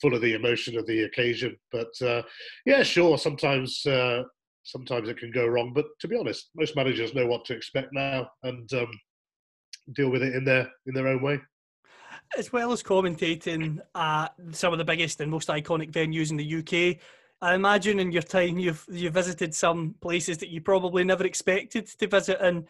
full 0.00 0.14
of 0.14 0.20
the 0.20 0.34
emotion 0.34 0.76
of 0.78 0.86
the 0.86 1.04
occasion. 1.04 1.56
But 1.72 1.90
uh, 2.02 2.22
yeah, 2.64 2.82
sure, 2.82 3.18
sometimes 3.18 3.84
uh, 3.86 4.22
sometimes 4.64 5.08
it 5.08 5.18
can 5.18 5.30
go 5.30 5.46
wrong. 5.46 5.72
But 5.74 5.86
to 6.00 6.08
be 6.08 6.16
honest, 6.16 6.50
most 6.54 6.76
managers 6.76 7.14
know 7.14 7.26
what 7.26 7.44
to 7.46 7.54
expect 7.54 7.92
now 7.92 8.28
and 8.42 8.72
um, 8.74 8.90
deal 9.94 10.10
with 10.10 10.22
it 10.22 10.34
in 10.34 10.44
their 10.44 10.70
in 10.86 10.94
their 10.94 11.08
own 11.08 11.22
way. 11.22 11.40
As 12.36 12.52
well 12.52 12.72
as 12.72 12.82
commentating 12.82 13.78
at 13.94 14.28
some 14.52 14.72
of 14.72 14.78
the 14.78 14.84
biggest 14.84 15.20
and 15.20 15.30
most 15.30 15.48
iconic 15.48 15.92
venues 15.92 16.30
in 16.30 16.36
the 16.36 16.56
UK, 16.56 16.98
I 17.40 17.54
imagine 17.54 18.00
in 18.00 18.10
your 18.10 18.22
time 18.22 18.58
you've 18.58 18.84
you 18.90 19.10
visited 19.10 19.54
some 19.54 19.94
places 20.00 20.38
that 20.38 20.48
you 20.48 20.60
probably 20.60 21.04
never 21.04 21.24
expected 21.24 21.86
to 21.86 22.06
visit 22.06 22.38
and 22.40 22.66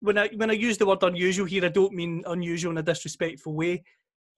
when 0.00 0.18
I 0.18 0.28
when 0.36 0.50
I 0.50 0.54
use 0.54 0.78
the 0.78 0.86
word 0.86 1.02
unusual 1.02 1.46
here, 1.46 1.64
I 1.64 1.68
don't 1.68 1.94
mean 1.94 2.22
unusual 2.26 2.72
in 2.72 2.78
a 2.78 2.82
disrespectful 2.82 3.54
way. 3.54 3.82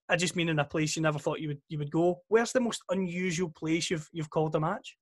I 0.09 0.17
just 0.17 0.37
mean 0.37 0.49
in 0.49 0.59
a 0.59 0.65
place 0.65 0.97
you 0.97 1.03
never 1.03 1.19
thought 1.19 1.41
you 1.41 1.49
would 1.49 1.61
you 1.69 1.79
would 1.79 1.91
go. 1.91 2.21
Where's 2.29 2.53
the 2.53 2.61
most 2.61 2.83
unusual 2.91 3.51
place 3.51 3.91
you've 3.91 4.09
you've 4.13 4.31
called 4.31 4.55
a 4.57 4.61
match? 4.61 4.97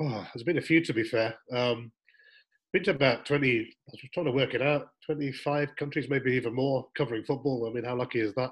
Oh, 0.00 0.26
there's 0.34 0.44
been 0.44 0.58
a 0.58 0.62
few 0.62 0.82
to 0.84 0.94
be 0.94 1.04
fair. 1.04 1.34
Um, 1.52 1.92
been 2.72 2.84
to 2.84 2.92
about 2.92 3.26
twenty. 3.26 3.60
I 3.60 3.92
was 3.92 4.00
trying 4.14 4.26
to 4.26 4.32
work 4.32 4.54
it 4.54 4.62
out. 4.62 4.88
Twenty-five 5.04 5.76
countries, 5.76 6.08
maybe 6.08 6.32
even 6.32 6.54
more, 6.54 6.86
covering 6.96 7.24
football. 7.24 7.68
I 7.68 7.74
mean, 7.74 7.84
how 7.84 7.96
lucky 7.96 8.20
is 8.20 8.34
that? 8.34 8.50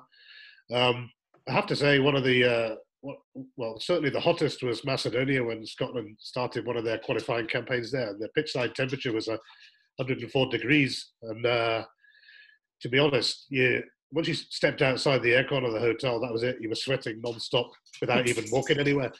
Um, 0.72 1.10
I 1.48 1.52
have 1.52 1.66
to 1.66 1.76
say, 1.76 1.98
one 1.98 2.14
of 2.16 2.24
the 2.24 2.44
uh, 2.44 2.74
well, 3.56 3.80
certainly 3.80 4.10
the 4.10 4.20
hottest 4.20 4.62
was 4.62 4.84
Macedonia 4.84 5.42
when 5.42 5.64
Scotland 5.64 6.16
started 6.18 6.66
one 6.66 6.76
of 6.76 6.84
their 6.84 6.98
qualifying 6.98 7.46
campaigns 7.46 7.90
there. 7.90 8.14
The 8.18 8.28
pitch 8.34 8.52
side 8.52 8.74
temperature 8.74 9.12
was 9.12 9.28
a 9.28 9.38
104 10.00 10.48
degrees. 10.50 11.10
And 11.22 11.44
uh, 11.46 11.84
to 12.82 12.88
be 12.88 12.98
honest, 12.98 13.46
you 13.50 13.82
once 14.12 14.26
you 14.26 14.34
stepped 14.34 14.82
outside 14.82 15.22
the 15.22 15.30
aircon 15.30 15.64
of 15.64 15.72
the 15.72 15.78
hotel, 15.78 16.20
that 16.20 16.32
was 16.32 16.42
it. 16.42 16.56
You 16.60 16.68
were 16.68 16.74
sweating 16.74 17.20
non-stop 17.22 17.70
without 18.00 18.26
even 18.26 18.44
walking 18.52 18.80
anywhere. 18.80 19.12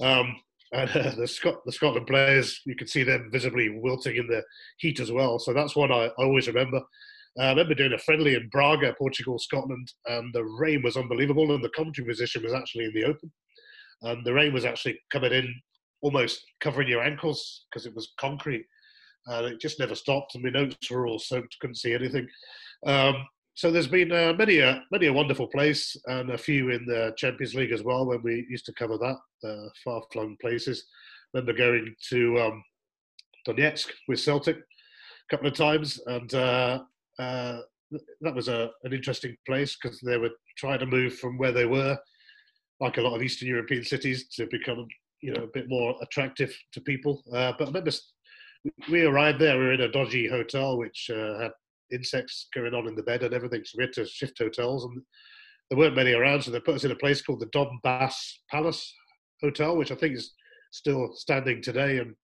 Um, 0.00 0.34
and 0.72 0.88
uh, 0.90 1.10
the, 1.16 1.26
Scot- 1.26 1.64
the 1.66 1.72
Scotland 1.72 2.06
players, 2.06 2.60
you 2.64 2.76
could 2.76 2.88
see 2.88 3.02
them 3.02 3.28
visibly 3.30 3.68
wilting 3.68 4.16
in 4.16 4.26
the 4.28 4.42
heat 4.78 5.00
as 5.00 5.12
well. 5.12 5.38
So 5.38 5.52
that's 5.52 5.76
one 5.76 5.92
I, 5.92 6.06
I 6.06 6.24
always 6.24 6.46
remember. 6.46 6.80
Uh, 7.38 7.42
I 7.42 7.48
remember 7.50 7.74
doing 7.74 7.92
a 7.92 7.98
friendly 7.98 8.34
in 8.34 8.48
Braga, 8.50 8.94
Portugal, 8.98 9.38
Scotland, 9.38 9.92
and 10.06 10.32
the 10.32 10.44
rain 10.44 10.82
was 10.82 10.96
unbelievable, 10.96 11.54
and 11.54 11.62
the 11.62 11.70
commentary 11.70 12.06
position 12.06 12.42
was 12.42 12.52
actually 12.52 12.86
in 12.86 12.94
the 12.94 13.04
open, 13.04 13.30
and 14.02 14.24
the 14.24 14.32
rain 14.32 14.52
was 14.52 14.64
actually 14.64 14.98
coming 15.12 15.32
in 15.32 15.52
almost 16.02 16.40
covering 16.60 16.88
your 16.88 17.02
ankles 17.02 17.66
because 17.70 17.86
it 17.86 17.94
was 17.94 18.14
concrete, 18.18 18.64
and 19.26 19.46
it 19.46 19.60
just 19.60 19.78
never 19.78 19.94
stopped, 19.94 20.34
and 20.34 20.44
my 20.44 20.50
notes 20.50 20.90
were 20.90 21.06
all 21.06 21.18
soaked, 21.18 21.58
couldn't 21.60 21.76
see 21.76 21.94
anything. 21.94 22.28
Um, 22.86 23.26
so 23.54 23.70
there's 23.70 23.88
been 23.88 24.12
uh, 24.12 24.32
many 24.38 24.60
a 24.60 24.82
many 24.90 25.06
a 25.06 25.12
wonderful 25.12 25.46
place, 25.46 25.96
and 26.06 26.30
a 26.30 26.38
few 26.38 26.70
in 26.70 26.86
the 26.86 27.12
Champions 27.16 27.54
League 27.54 27.72
as 27.72 27.82
well 27.82 28.06
when 28.06 28.22
we 28.22 28.46
used 28.48 28.64
to 28.66 28.72
cover 28.72 28.96
that 28.98 29.70
far 29.84 30.02
flung 30.12 30.36
places. 30.40 30.86
remember 31.34 31.52
going 31.52 31.94
to 32.10 32.40
um, 32.40 32.64
Donetsk 33.46 33.88
with 34.08 34.20
Celtic 34.20 34.56
a 34.56 35.30
couple 35.30 35.48
of 35.48 35.54
times, 35.54 36.00
and 36.06 36.34
uh, 36.34 36.80
uh, 37.18 37.58
that 38.20 38.34
was 38.34 38.48
a, 38.48 38.70
an 38.84 38.92
interesting 38.92 39.36
place 39.46 39.76
because 39.80 40.00
they 40.00 40.16
were 40.16 40.30
trying 40.56 40.78
to 40.78 40.86
move 40.86 41.18
from 41.18 41.38
where 41.38 41.52
they 41.52 41.66
were, 41.66 41.98
like 42.80 42.98
a 42.98 43.02
lot 43.02 43.14
of 43.14 43.22
Eastern 43.22 43.48
European 43.48 43.84
cities, 43.84 44.28
to 44.28 44.46
become 44.46 44.86
you 45.22 45.32
know 45.32 45.44
a 45.44 45.52
bit 45.52 45.68
more 45.68 45.94
attractive 46.02 46.54
to 46.72 46.80
people. 46.80 47.22
Uh, 47.32 47.52
but 47.58 47.64
I 47.64 47.66
remember 47.66 47.90
we 48.90 49.04
arrived 49.04 49.38
there. 49.38 49.58
We 49.58 49.64
were 49.64 49.72
in 49.72 49.80
a 49.82 49.90
dodgy 49.90 50.28
hotel 50.28 50.78
which 50.78 51.10
uh, 51.12 51.38
had 51.38 51.52
insects 51.92 52.48
going 52.54 52.74
on 52.74 52.86
in 52.86 52.94
the 52.94 53.02
bed 53.02 53.22
and 53.22 53.34
everything, 53.34 53.62
so 53.64 53.76
we 53.78 53.84
had 53.84 53.92
to 53.94 54.06
shift 54.06 54.38
hotels, 54.38 54.84
and 54.84 55.02
there 55.68 55.78
weren't 55.78 55.96
many 55.96 56.12
around, 56.12 56.42
so 56.42 56.50
they 56.50 56.60
put 56.60 56.74
us 56.74 56.84
in 56.84 56.90
a 56.90 56.96
place 56.96 57.22
called 57.22 57.40
the 57.40 57.46
Donbass 57.46 58.14
Palace 58.50 58.94
Hotel, 59.42 59.76
which 59.76 59.90
I 59.90 59.94
think 59.94 60.16
is 60.16 60.34
still 60.72 61.12
standing 61.14 61.62
today, 61.62 61.98
and 61.98 62.14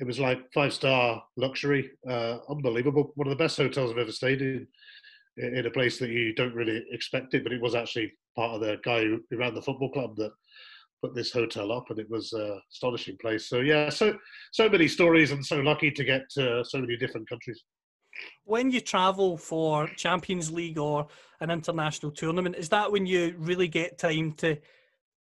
it 0.00 0.06
was 0.06 0.18
like 0.18 0.40
five 0.52 0.72
star 0.72 1.22
luxury, 1.36 1.90
uh, 2.08 2.38
unbelievable. 2.48 3.12
One 3.14 3.28
of 3.28 3.30
the 3.30 3.42
best 3.42 3.56
hotels 3.56 3.90
I've 3.90 3.98
ever 3.98 4.12
stayed 4.12 4.42
in, 4.42 4.66
in 5.36 5.66
a 5.66 5.70
place 5.70 5.98
that 5.98 6.10
you 6.10 6.34
don't 6.34 6.54
really 6.54 6.84
expect 6.90 7.34
it, 7.34 7.42
but 7.42 7.52
it 7.52 7.60
was 7.60 7.74
actually 7.74 8.12
part 8.36 8.54
of 8.54 8.60
the 8.60 8.78
guy 8.82 9.02
who 9.02 9.20
ran 9.32 9.54
the 9.54 9.62
football 9.62 9.90
club 9.90 10.16
that 10.16 10.32
put 11.02 11.14
this 11.14 11.32
hotel 11.32 11.72
up, 11.72 11.90
and 11.90 11.98
it 11.98 12.08
was 12.08 12.32
an 12.32 12.60
astonishing 12.70 13.16
place. 13.20 13.48
So 13.48 13.60
yeah, 13.60 13.90
so 13.90 14.14
so 14.52 14.68
many 14.68 14.88
stories, 14.88 15.32
and 15.32 15.44
so 15.44 15.60
lucky 15.60 15.90
to 15.90 16.04
get 16.04 16.22
to 16.36 16.64
so 16.64 16.78
many 16.78 16.96
different 16.96 17.28
countries. 17.28 17.62
When 18.44 18.70
you 18.70 18.80
travel 18.80 19.36
for 19.36 19.88
Champions 19.96 20.52
League 20.52 20.78
or 20.78 21.06
an 21.40 21.50
international 21.50 22.12
tournament, 22.12 22.56
is 22.56 22.68
that 22.68 22.90
when 22.90 23.06
you 23.06 23.34
really 23.38 23.68
get 23.68 23.98
time 23.98 24.32
to 24.34 24.56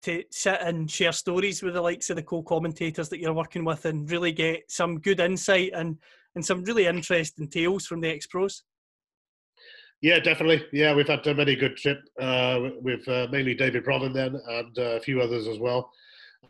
to 0.03 0.23
sit 0.32 0.59
and 0.61 0.89
share 0.89 1.11
stories 1.11 1.61
with 1.61 1.75
the 1.75 1.82
likes 1.82 2.09
of 2.09 2.15
the 2.15 2.23
co-commentators 2.23 3.07
that 3.09 3.19
you're 3.19 3.34
working 3.34 3.63
with 3.63 3.86
and 3.86 4.09
really 4.09 4.32
get 4.32 4.63
some 4.67 4.99
good 4.99 5.19
insight 5.19 5.71
and 5.73 5.97
and 6.36 6.45
some 6.45 6.63
really 6.63 6.86
interesting 6.86 7.47
tales 7.47 7.86
from 7.86 8.01
the 8.01 8.09
ex-pros? 8.09 8.63
Yeah, 10.01 10.19
definitely. 10.19 10.65
Yeah, 10.71 10.95
we've 10.95 11.07
had 11.07 11.25
a 11.27 11.35
many 11.35 11.55
good 11.55 11.77
trip 11.77 11.99
uh, 12.19 12.59
with 12.81 13.07
uh, 13.07 13.27
mainly 13.31 13.53
Davie 13.53 13.81
Provan 13.81 14.13
then 14.13 14.35
and 14.49 14.77
uh, 14.79 14.95
a 14.97 14.99
few 14.99 15.21
others 15.21 15.47
as 15.47 15.59
well. 15.59 15.91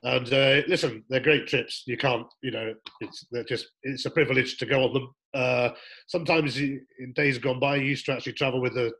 And 0.04 0.26
uh, 0.34 0.62
listen, 0.68 1.04
they're 1.10 1.20
great 1.20 1.48
trips. 1.48 1.84
You 1.86 1.98
can't, 1.98 2.26
you 2.42 2.52
know, 2.52 2.74
it's 3.02 3.26
just 3.48 3.68
it's 3.84 4.06
a 4.06 4.10
privilege 4.10 4.58
to 4.58 4.66
go 4.66 4.86
on 4.86 4.94
them. 4.94 5.14
Uh, 5.34 5.70
sometimes 6.08 6.58
in 6.58 6.86
days 7.14 7.38
gone 7.38 7.60
by, 7.60 7.76
you 7.76 7.84
used 7.88 8.06
to 8.06 8.14
actually 8.14 8.34
travel 8.34 8.62
with 8.62 8.74
the 8.74 8.92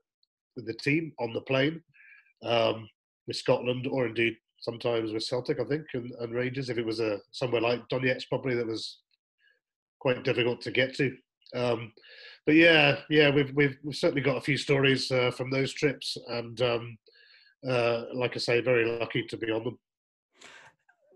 with 0.58 0.68
the 0.68 0.74
team 0.74 1.14
on 1.20 1.32
the 1.32 1.42
plane 1.42 1.82
um, 2.44 2.90
with 3.28 3.38
Scotland, 3.38 3.88
or 3.88 4.06
indeed 4.06 4.36
sometimes 4.60 5.14
with 5.14 5.24
Celtic, 5.24 5.62
I 5.62 5.64
think, 5.64 5.86
and, 5.94 6.12
and 6.20 6.34
Rangers. 6.34 6.70
If 6.70 6.78
it 6.78 6.86
was 6.86 7.00
a 7.00 7.20
somewhere 7.32 7.62
like 7.62 7.88
Donetsk, 7.88 8.28
probably 8.28 8.56
that 8.56 8.68
was 8.68 9.00
quite 10.00 10.24
difficult 10.26 10.60
to 10.62 10.72
get 10.72 10.94
to. 10.96 11.16
Um, 11.56 11.94
but 12.46 12.56
yeah, 12.56 12.98
yeah, 13.10 13.30
we've, 13.30 13.52
we've, 13.56 13.78
we've 13.84 13.96
certainly 13.96 14.22
got 14.22 14.38
a 14.38 14.42
few 14.42 14.58
stories 14.58 15.12
uh, 15.12 15.32
from 15.32 15.52
those 15.52 15.74
trips, 15.74 16.18
and 16.28 16.62
um, 16.62 16.98
uh, 17.68 18.04
like 18.14 18.36
I 18.36 18.40
say, 18.40 18.62
very 18.62 19.00
lucky 19.00 19.24
to 19.24 19.38
be 19.38 19.52
on 19.52 19.64
them. 19.64 19.80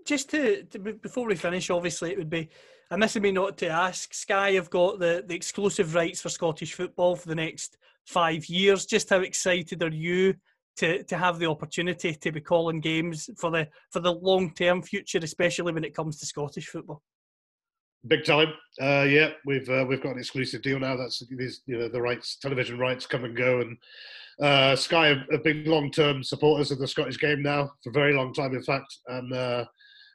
Just 0.05 0.29
to, 0.29 0.63
to, 0.65 0.79
before 0.79 1.27
we 1.27 1.35
finish, 1.35 1.69
obviously 1.69 2.11
it 2.11 2.17
would 2.17 2.29
be 2.29 2.49
amiss 2.91 3.15
of 3.15 3.23
me 3.23 3.31
not 3.31 3.57
to 3.57 3.67
ask. 3.67 4.13
Sky 4.13 4.51
have 4.51 4.69
got 4.69 4.99
the, 4.99 5.23
the 5.25 5.35
exclusive 5.35 5.95
rights 5.95 6.21
for 6.21 6.29
Scottish 6.29 6.73
football 6.73 7.15
for 7.15 7.27
the 7.27 7.35
next 7.35 7.77
five 8.05 8.45
years. 8.45 8.85
Just 8.85 9.09
how 9.09 9.21
excited 9.21 9.81
are 9.81 9.89
you 9.89 10.35
to, 10.77 11.03
to 11.03 11.17
have 11.17 11.39
the 11.39 11.49
opportunity 11.49 12.13
to 12.13 12.31
be 12.31 12.41
calling 12.41 12.81
games 12.81 13.29
for 13.37 13.49
the 13.49 13.67
for 13.91 13.99
the 13.99 14.13
long 14.13 14.53
term 14.53 14.83
future, 14.83 15.19
especially 15.23 15.73
when 15.73 15.83
it 15.83 15.95
comes 15.95 16.19
to 16.19 16.25
Scottish 16.27 16.67
football? 16.67 17.01
Big 18.07 18.23
time, 18.23 18.49
uh, 18.81 19.05
yeah. 19.07 19.31
We've 19.45 19.67
uh, 19.69 19.85
we've 19.87 20.01
got 20.01 20.13
an 20.13 20.19
exclusive 20.19 20.61
deal 20.61 20.79
now. 20.79 20.95
That's 20.95 21.23
these 21.29 21.61
you 21.65 21.77
know 21.77 21.87
the 21.87 22.01
rights, 22.01 22.37
television 22.37 22.77
rights 22.77 23.05
come 23.05 23.23
and 23.23 23.35
go, 23.35 23.61
and 23.61 23.77
uh, 24.41 24.75
Sky 24.75 25.07
have, 25.07 25.23
have 25.31 25.43
been 25.43 25.65
long 25.65 25.89
term 25.89 26.23
supporters 26.23 26.71
of 26.71 26.79
the 26.79 26.87
Scottish 26.87 27.19
game 27.19 27.41
now 27.41 27.71
for 27.83 27.89
a 27.89 27.93
very 27.93 28.13
long 28.13 28.33
time, 28.33 28.53
in 28.53 28.61
fact, 28.61 28.95
and 29.07 29.33
uh, 29.33 29.65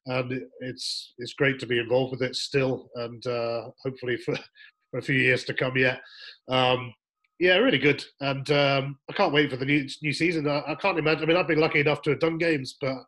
and 0.06 0.40
it's 0.60 1.14
it's 1.18 1.34
great 1.34 1.58
to 1.58 1.66
be 1.66 1.78
involved 1.78 2.12
with 2.12 2.22
it 2.22 2.36
still, 2.36 2.90
and 2.96 3.26
uh, 3.26 3.70
hopefully 3.82 4.16
for 4.16 4.36
for 4.90 4.98
a 4.98 5.02
few 5.02 5.16
years 5.16 5.44
to 5.44 5.54
come 5.54 5.76
yet. 5.76 6.00
Um, 6.48 6.92
yeah, 7.38 7.56
really 7.56 7.78
good, 7.78 8.04
and 8.20 8.50
um, 8.50 8.98
I 9.08 9.14
can't 9.14 9.32
wait 9.32 9.50
for 9.50 9.56
the 9.56 9.64
new 9.64 9.88
new 10.02 10.12
season. 10.12 10.46
I, 10.46 10.62
I, 10.66 10.74
can't 10.74 10.98
imagine. 10.98 11.24
I 11.24 11.26
mean, 11.26 11.36
I've 11.36 11.48
been 11.48 11.60
lucky 11.60 11.80
enough 11.80 12.02
to 12.02 12.10
have 12.10 12.20
done 12.20 12.38
games, 12.38 12.76
but 12.80 12.98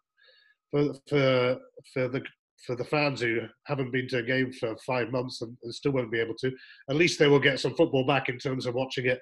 for 0.71 0.95
for 1.09 1.59
for 1.93 2.09
the 2.09 2.23
for 2.67 2.77
the 2.77 2.85
fans 2.85 3.21
who 3.21 3.41
haven't 3.67 3.93
been 3.93 4.09
to 4.09 4.19
a 4.19 4.23
game 4.23 4.53
for 4.53 4.77
five 4.87 5.11
months 5.11 5.43
and, 5.43 5.57
and, 5.63 5.75
still 5.75 5.93
won't 5.93 6.13
be 6.13 6.21
able 6.21 6.35
to, 6.41 6.53
at 6.89 6.97
least 6.97 7.19
they 7.19 7.27
will 7.27 7.41
get 7.41 7.61
some 7.61 7.75
football 7.75 8.07
back 8.07 8.29
in 8.29 8.39
terms 8.39 8.67
of 8.67 8.75
watching 8.75 9.07
it 9.07 9.21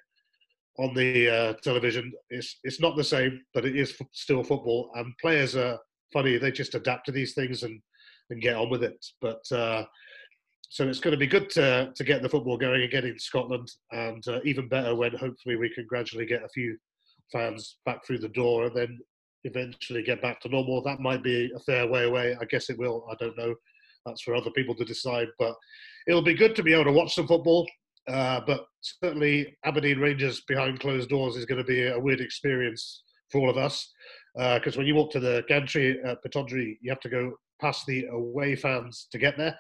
on 0.78 0.94
the 0.94 1.28
uh, 1.28 1.52
television. 1.62 2.12
It's 2.30 2.58
it's 2.64 2.80
not 2.80 2.96
the 2.96 3.04
same, 3.04 3.40
but 3.54 3.64
it 3.64 3.76
is 3.76 3.94
f- 4.00 4.06
still 4.12 4.42
football. 4.42 4.90
And 4.94 5.12
players 5.20 5.56
are 5.56 5.78
funny; 6.12 6.38
they 6.38 6.50
just 6.50 6.74
adapt 6.74 7.06
to 7.06 7.12
these 7.12 7.34
things 7.34 7.62
and 7.62 7.80
and 8.30 8.42
get 8.42 8.56
on 8.56 8.70
with 8.70 8.82
it. 8.82 9.04
But 9.20 9.42
uh, 9.52 9.84
so 10.68 10.88
it's 10.88 11.00
going 11.00 11.12
to 11.12 11.18
be 11.18 11.26
good 11.26 11.50
to 11.50 11.92
to 11.94 12.04
get 12.04 12.22
the 12.22 12.28
football 12.28 12.56
going 12.56 12.82
again 12.82 13.04
in 13.04 13.18
Scotland, 13.18 13.70
and 13.90 14.26
uh, 14.28 14.40
even 14.44 14.68
better 14.68 14.94
when 14.94 15.12
hopefully 15.12 15.56
we 15.56 15.72
can 15.74 15.86
gradually 15.86 16.26
get 16.26 16.44
a 16.44 16.48
few 16.48 16.76
fans 17.32 17.78
back 17.84 18.04
through 18.06 18.18
the 18.18 18.28
door, 18.28 18.66
and 18.66 18.76
then 18.76 18.98
eventually 19.44 20.02
get 20.02 20.22
back 20.22 20.40
to 20.40 20.48
normal. 20.48 20.82
That 20.82 21.00
might 21.00 21.22
be 21.22 21.50
a 21.54 21.60
fair 21.60 21.86
way 21.86 22.04
away. 22.04 22.36
I 22.40 22.44
guess 22.44 22.70
it 22.70 22.78
will. 22.78 23.06
I 23.10 23.14
don't 23.18 23.36
know. 23.36 23.54
That's 24.06 24.22
for 24.22 24.34
other 24.34 24.50
people 24.50 24.74
to 24.76 24.84
decide. 24.84 25.28
But 25.38 25.54
it'll 26.06 26.22
be 26.22 26.34
good 26.34 26.56
to 26.56 26.62
be 26.62 26.72
able 26.72 26.84
to 26.84 26.92
watch 26.92 27.14
some 27.14 27.26
football. 27.26 27.68
Uh, 28.08 28.40
but 28.46 28.66
certainly, 28.80 29.56
Aberdeen 29.64 29.98
Rangers 29.98 30.42
behind 30.48 30.80
closed 30.80 31.10
doors 31.10 31.36
is 31.36 31.44
going 31.44 31.62
to 31.62 31.64
be 31.64 31.86
a 31.86 31.98
weird 31.98 32.20
experience 32.20 33.04
for 33.30 33.40
all 33.40 33.50
of 33.50 33.58
us. 33.58 33.92
Because 34.34 34.76
uh, 34.76 34.78
when 34.78 34.86
you 34.86 34.94
walk 34.94 35.10
to 35.12 35.20
the 35.20 35.44
gantry 35.48 36.00
at 36.04 36.22
Pittodrie, 36.24 36.78
you 36.80 36.90
have 36.90 37.00
to 37.00 37.08
go 37.08 37.32
past 37.60 37.84
the 37.86 38.06
away 38.06 38.56
fans 38.56 39.08
to 39.12 39.18
get 39.18 39.36
there. 39.36 39.56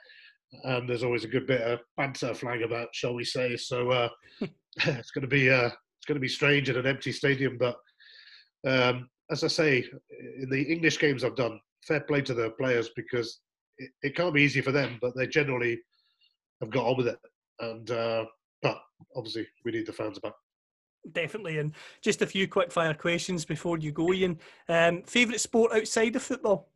And 0.64 0.88
there's 0.88 1.04
always 1.04 1.24
a 1.24 1.28
good 1.28 1.46
bit 1.46 1.60
of 1.60 1.80
banter 1.96 2.34
flying 2.34 2.64
about, 2.64 2.88
shall 2.92 3.14
we 3.14 3.24
say? 3.24 3.56
So 3.56 3.90
uh, 3.90 4.08
it's 4.86 5.10
going 5.10 5.22
to 5.22 5.28
be 5.28 5.50
uh, 5.50 5.66
it's 5.66 6.06
going 6.06 6.16
to 6.16 6.20
be 6.20 6.28
strange 6.28 6.70
in 6.70 6.76
an 6.76 6.86
empty 6.86 7.12
stadium, 7.12 7.58
but 7.58 7.76
um, 8.66 9.08
as 9.30 9.44
I 9.44 9.48
say, 9.48 9.84
in 10.38 10.50
the 10.50 10.62
English 10.62 10.98
games 10.98 11.24
I've 11.24 11.36
done, 11.36 11.60
fair 11.82 12.00
play 12.00 12.20
to 12.22 12.34
the 12.34 12.50
players 12.50 12.90
because 12.96 13.40
it, 13.78 13.90
it 14.02 14.16
can't 14.16 14.34
be 14.34 14.42
easy 14.42 14.60
for 14.60 14.72
them, 14.72 14.98
but 15.00 15.16
they 15.16 15.26
generally 15.26 15.80
have 16.60 16.70
got 16.70 16.86
on 16.86 16.96
with 16.96 17.08
it. 17.08 17.18
And 17.60 17.90
uh, 17.90 18.24
but 18.62 18.80
obviously, 19.16 19.46
we 19.64 19.72
need 19.72 19.86
the 19.86 19.92
fans 19.92 20.18
back. 20.18 20.32
Definitely, 21.12 21.58
and 21.58 21.72
just 22.02 22.22
a 22.22 22.26
few 22.26 22.46
quick 22.46 22.70
fire 22.70 22.94
questions 22.94 23.44
before 23.44 23.78
you 23.78 23.92
go, 23.92 24.12
Ian. 24.12 24.38
Um, 24.68 25.02
favorite 25.02 25.40
sport 25.40 25.72
outside 25.72 26.14
of 26.16 26.22
football? 26.22 26.68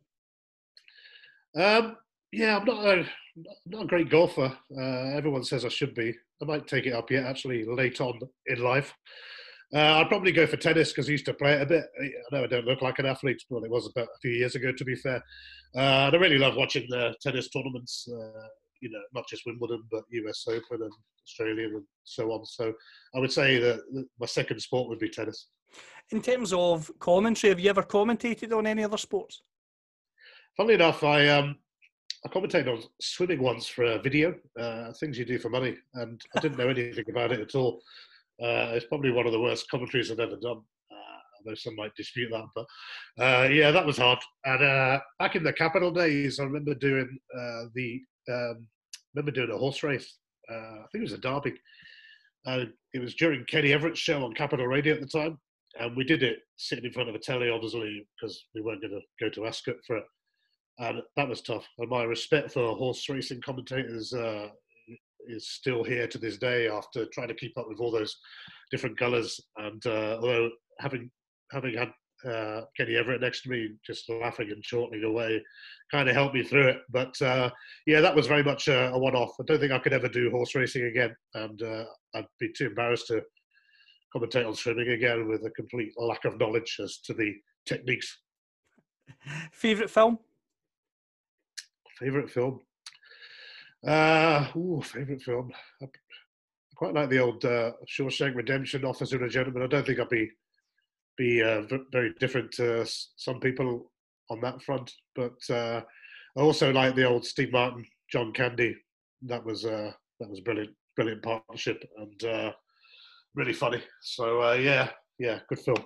Um, 1.55 1.97
yeah, 2.31 2.57
I'm 2.57 2.65
not 2.65 2.85
a 2.85 3.05
not 3.65 3.83
a 3.83 3.87
great 3.87 4.09
golfer. 4.09 4.55
Uh, 4.75 5.15
everyone 5.15 5.43
says 5.43 5.65
I 5.65 5.69
should 5.69 5.93
be. 5.93 6.15
I 6.41 6.45
might 6.45 6.67
take 6.67 6.85
it 6.85 6.93
up 6.93 7.11
yet, 7.11 7.25
actually, 7.25 7.65
late 7.65 8.01
on 8.01 8.19
in 8.47 8.61
life. 8.61 8.93
Uh, 9.75 9.99
I'd 9.99 10.07
probably 10.07 10.31
go 10.31 10.47
for 10.47 10.55
tennis 10.55 10.91
because 10.93 11.09
I 11.09 11.11
used 11.11 11.25
to 11.25 11.33
play 11.33 11.51
it 11.53 11.61
a 11.61 11.65
bit. 11.65 11.83
I 12.01 12.09
know 12.31 12.45
I 12.45 12.47
don't 12.47 12.65
look 12.65 12.81
like 12.81 12.97
an 12.99 13.05
athlete, 13.05 13.43
but 13.49 13.63
it 13.63 13.69
was 13.69 13.87
about 13.87 14.07
a 14.07 14.19
few 14.21 14.31
years 14.31 14.55
ago, 14.55 14.71
to 14.71 14.85
be 14.85 14.95
fair. 14.95 15.21
Uh, 15.75 16.07
and 16.07 16.15
I 16.15 16.17
really 16.17 16.37
love 16.37 16.55
watching 16.55 16.85
the 16.87 17.13
tennis 17.21 17.49
tournaments, 17.49 18.07
uh, 18.09 18.47
you 18.79 18.89
know, 18.89 19.01
not 19.13 19.27
just 19.27 19.45
Wimbledon, 19.45 19.83
but 19.91 20.05
US 20.09 20.45
Open 20.47 20.81
and 20.81 20.91
Australian 21.27 21.75
and 21.75 21.83
so 22.05 22.31
on. 22.31 22.45
So 22.45 22.73
I 23.13 23.19
would 23.19 23.33
say 23.33 23.57
that 23.59 23.81
my 24.17 24.25
second 24.27 24.61
sport 24.61 24.87
would 24.87 24.99
be 24.99 25.09
tennis. 25.09 25.47
In 26.11 26.21
terms 26.21 26.53
of 26.53 26.89
commentary, 26.99 27.49
have 27.49 27.59
you 27.59 27.69
ever 27.69 27.83
commentated 27.83 28.57
on 28.57 28.65
any 28.65 28.81
other 28.81 28.97
sports? 28.97 29.41
Funnily 30.55 30.75
enough, 30.75 31.03
I 31.03 31.27
um, 31.27 31.57
I 32.23 32.29
commentated 32.29 32.71
on 32.71 32.81
swimming 33.01 33.41
once 33.41 33.67
for 33.67 33.83
a 33.83 34.01
video, 34.01 34.35
uh, 34.57 34.93
things 34.93 35.19
you 35.19 35.25
do 35.25 35.37
for 35.37 35.49
money, 35.49 35.75
and 35.95 36.21
I 36.37 36.39
didn't 36.39 36.57
know 36.57 36.69
anything 36.69 37.09
about 37.09 37.33
it 37.33 37.41
at 37.41 37.55
all. 37.55 37.81
Uh, 38.41 38.75
it's 38.75 38.85
probably 38.87 39.11
one 39.11 39.25
of 39.25 39.31
the 39.31 39.39
worst 39.39 39.69
commentaries 39.69 40.11
I've 40.11 40.19
ever 40.19 40.35
done. 40.35 40.61
Uh, 40.91 41.19
although 41.39 41.55
some 41.55 41.75
might 41.75 41.95
dispute 41.95 42.29
that, 42.31 42.45
but 42.53 42.65
uh, 43.23 43.47
yeah, 43.47 43.71
that 43.71 43.85
was 43.85 43.97
hard. 43.97 44.19
And 44.43 44.63
uh, 44.63 44.99
back 45.19 45.35
in 45.35 45.43
the 45.43 45.53
capital 45.53 45.91
days, 45.91 46.39
I 46.39 46.43
remember 46.43 46.75
doing 46.75 47.17
uh, 47.33 47.63
the 47.73 48.01
um, 48.29 48.67
remember 49.13 49.31
doing 49.31 49.51
a 49.51 49.57
horse 49.57 49.83
race. 49.83 50.17
Uh, 50.51 50.55
I 50.55 50.85
think 50.91 51.01
it 51.01 51.11
was 51.11 51.13
a 51.13 51.17
derby, 51.17 51.53
it 52.45 53.01
was 53.01 53.15
during 53.15 53.45
Kenny 53.45 53.73
Everett's 53.73 53.99
show 53.99 54.23
on 54.23 54.33
Capital 54.33 54.67
Radio 54.67 54.93
at 54.93 55.01
the 55.01 55.07
time, 55.07 55.39
and 55.79 55.95
we 55.95 56.03
did 56.03 56.21
it 56.21 56.39
sitting 56.57 56.85
in 56.85 56.91
front 56.91 57.09
of 57.09 57.15
a 57.15 57.19
telly, 57.19 57.49
obviously, 57.49 58.05
because 58.19 58.45
we 58.53 58.61
weren't 58.61 58.81
going 58.81 58.93
to 58.93 59.01
go 59.25 59.29
to 59.29 59.47
Ascot 59.47 59.77
for 59.87 59.97
it, 59.97 60.05
and 60.79 61.01
that 61.15 61.29
was 61.29 61.41
tough. 61.41 61.65
And 61.79 61.89
my 61.89 62.03
respect 62.03 62.51
for 62.51 62.75
horse 62.75 63.07
racing 63.09 63.41
commentators 63.41 64.13
is 65.27 65.49
still 65.49 65.83
here 65.83 66.07
to 66.07 66.17
this 66.17 66.37
day 66.37 66.67
after 66.67 67.05
trying 67.13 67.27
to 67.27 67.35
keep 67.35 67.57
up 67.57 67.67
with 67.67 67.79
all 67.79 67.91
those 67.91 68.15
different 68.71 68.97
colours. 68.97 69.39
And 69.57 69.85
uh, 69.85 70.17
although 70.21 70.49
having 70.79 71.09
having 71.51 71.77
had 71.77 71.91
uh, 72.25 72.61
Kenny 72.75 72.95
Everett 72.95 73.21
next 73.21 73.41
to 73.43 73.49
me, 73.49 73.69
just 73.85 74.09
laughing 74.09 74.49
and 74.51 74.63
chortling 74.63 75.03
away, 75.03 75.41
kind 75.91 76.09
of 76.09 76.15
helped 76.15 76.33
me 76.33 76.43
through 76.43 76.67
it. 76.69 76.77
But 76.89 77.19
uh, 77.21 77.49
yeah, 77.85 78.01
that 78.01 78.15
was 78.15 78.27
very 78.27 78.43
much 78.43 78.67
a, 78.67 78.89
a, 78.91 78.97
one-off. 78.97 79.35
I 79.39 79.43
don't 79.45 79.59
think 79.59 79.71
I 79.71 79.79
could 79.79 79.93
ever 79.93 80.07
do 80.07 80.31
horse 80.31 80.55
racing 80.55 80.85
again, 80.85 81.15
and 81.33 81.61
uh, 81.61 81.85
I'd 82.15 82.25
be 82.39 82.51
too 82.55 82.67
embarrassed 82.67 83.07
to 83.07 83.21
commentate 84.15 84.47
on 84.47 84.55
swimming 84.55 84.89
again 84.89 85.27
with 85.27 85.45
a 85.45 85.51
complete 85.51 85.91
lack 85.97 86.25
of 86.25 86.39
knowledge 86.39 86.77
as 86.81 86.99
to 87.05 87.13
the 87.13 87.33
techniques. 87.65 88.17
Favorite 89.51 89.89
film? 89.89 90.17
Favorite 91.99 92.29
film? 92.29 92.59
Uh, 93.87 94.47
ooh, 94.55 94.81
favorite 94.81 95.21
film. 95.21 95.51
I 95.81 95.87
quite 96.75 96.93
like 96.93 97.09
the 97.09 97.19
old 97.19 97.43
uh, 97.45 97.71
Shawshank 97.87 98.35
Redemption, 98.35 98.83
Officer 98.83 99.21
and 99.21 99.31
Gentleman. 99.31 99.63
I 99.63 99.67
don't 99.67 99.85
think 99.85 99.99
I'd 99.99 100.09
be 100.09 100.29
be 101.17 101.41
uh, 101.41 101.61
very 101.91 102.13
different 102.19 102.51
to 102.51 102.85
some 103.15 103.39
people 103.39 103.91
on 104.29 104.41
that 104.41 104.61
front, 104.61 104.91
but 105.15 105.37
uh, 105.49 105.81
I 106.37 106.41
also 106.41 106.73
like 106.73 106.95
the 106.95 107.05
old 107.05 107.25
Steve 107.25 107.51
Martin, 107.53 107.85
John 108.11 108.33
Candy. 108.33 108.75
That 109.21 109.45
was 109.45 109.65
uh, 109.65 109.91
that 110.19 110.29
was 110.29 110.41
brilliant, 110.41 110.75
brilliant 110.95 111.23
partnership 111.23 111.83
and 111.97 112.23
uh, 112.23 112.51
really 113.35 113.53
funny. 113.53 113.81
So 114.01 114.41
uh, 114.41 114.53
yeah, 114.53 114.89
yeah, 115.19 115.39
good 115.47 115.59
film. 115.59 115.83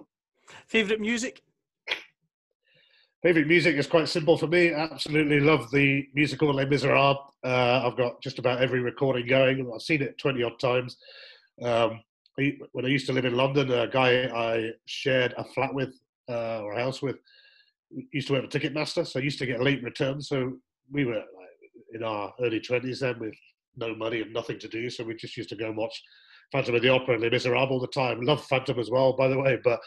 Favorite 0.68 1.00
music? 1.02 1.42
Favorite 3.22 3.48
music 3.48 3.76
is 3.76 3.86
quite 3.86 4.08
simple 4.08 4.38
for 4.38 4.48
me. 4.48 4.72
Absolutely 4.72 5.42
love 5.42 5.70
the 5.72 6.08
musical 6.14 6.54
Les 6.54 6.66
Miserables. 6.66 7.18
Uh, 7.44 7.82
I've 7.86 7.98
got 7.98 8.22
just 8.22 8.40
about 8.40 8.62
every 8.62 8.80
recording 8.80 9.28
going. 9.28 9.70
I've 9.74 9.82
seen 9.82 10.02
it 10.02 10.18
20 10.18 10.42
odd 10.42 10.58
times. 10.58 10.96
Um, 11.62 12.00
when 12.72 12.86
I 12.86 12.88
used 12.88 13.08
to 13.08 13.14
live 13.14 13.26
in 13.26 13.36
London, 13.36 13.70
a 13.72 13.90
guy 13.90 14.24
I 14.34 14.72
shared 14.86 15.34
a 15.38 15.44
flat 15.44 15.74
with 15.74 15.94
uh, 16.30 16.62
or 16.62 16.72
a 16.72 16.82
house 16.82 17.02
with 17.02 17.18
used 18.14 18.28
to 18.28 18.34
work 18.34 18.50
for 18.50 18.58
Ticketmaster, 18.58 19.06
so 19.06 19.20
I 19.20 19.24
used 19.24 19.40
to 19.40 19.46
get 19.46 19.62
late 19.62 19.84
returns. 19.84 20.30
So 20.30 20.54
we 20.90 21.04
were 21.04 21.22
in 21.94 22.04
our 22.04 22.34
early 22.40 22.62
20s 22.62 23.00
then 23.00 23.20
with 23.20 23.36
no 23.76 23.96
money 23.96 24.22
and 24.22 24.32
nothing 24.32 24.60
to 24.60 24.70
do. 24.70 24.90
So 24.90 25.04
we 25.04 25.16
just 25.16 25.36
used 25.36 25.50
to 25.50 25.58
go 25.58 25.68
and 25.68 25.76
watch 25.76 26.02
Phantom 26.52 26.76
of 26.76 26.82
the 26.82 26.90
Opera 26.90 27.16
and 27.16 27.24
Les 27.24 27.30
Miserables 27.30 27.70
all 27.70 27.80
the 27.80 27.88
time. 27.88 28.22
Love 28.22 28.44
Phantom 28.46 28.80
as 28.80 28.90
well, 28.90 29.14
by 29.14 29.28
the 29.28 29.40
way, 29.40 29.58
but 29.64 29.80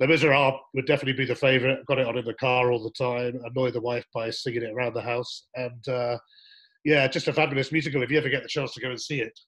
Les 0.00 0.06
Miserables 0.06 0.60
would 0.74 0.86
definitely 0.86 1.12
be 1.12 1.26
the 1.26 1.34
favourite. 1.34 1.84
Got 1.86 1.98
it 1.98 2.06
on 2.06 2.18
in 2.18 2.24
the 2.24 2.34
car 2.34 2.70
all 2.70 2.82
the 2.82 2.90
time. 2.90 3.40
Annoy 3.44 3.70
the 3.70 3.80
wife 3.80 4.04
by 4.12 4.30
singing 4.30 4.62
it 4.62 4.72
around 4.72 4.94
the 4.94 5.02
house, 5.02 5.46
and 5.54 5.88
uh, 5.88 6.18
yeah, 6.84 7.06
just 7.08 7.28
a 7.28 7.32
fabulous 7.32 7.72
musical. 7.72 8.02
If 8.02 8.10
you 8.10 8.18
ever 8.18 8.28
get 8.28 8.42
the 8.42 8.48
chance 8.48 8.74
to 8.74 8.80
go 8.80 8.90
and 8.90 9.00
see 9.00 9.20
it, 9.20 9.38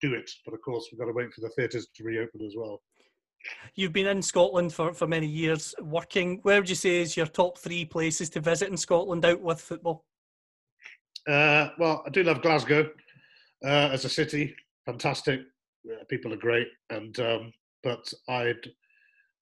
do 0.00 0.14
it. 0.14 0.30
But 0.44 0.54
of 0.54 0.60
course, 0.62 0.88
we've 0.90 0.98
got 0.98 1.06
to 1.06 1.12
wait 1.12 1.32
for 1.32 1.40
the 1.40 1.50
theatres 1.50 1.88
to 1.94 2.04
reopen 2.04 2.44
as 2.46 2.54
well. 2.56 2.80
You've 3.74 3.92
been 3.92 4.06
in 4.06 4.22
Scotland 4.22 4.72
for, 4.72 4.92
for 4.92 5.06
many 5.06 5.26
years 5.26 5.74
working. 5.80 6.40
Where 6.42 6.60
would 6.60 6.68
you 6.68 6.74
say 6.74 7.00
is 7.00 7.16
your 7.16 7.26
top 7.26 7.58
three 7.58 7.84
places 7.84 8.30
to 8.30 8.40
visit 8.40 8.68
in 8.68 8.76
Scotland 8.76 9.24
out 9.24 9.40
with 9.40 9.60
football? 9.60 10.04
Uh, 11.26 11.68
well, 11.78 12.02
I 12.06 12.10
do 12.10 12.22
love 12.22 12.42
Glasgow 12.42 12.90
uh, 13.64 13.90
as 13.92 14.04
a 14.04 14.08
city. 14.08 14.54
Fantastic. 14.86 15.40
People 16.08 16.32
are 16.32 16.38
great. 16.38 16.68
And 16.90 17.18
um, 17.20 17.52
but 17.82 18.12
I'd 18.28 18.68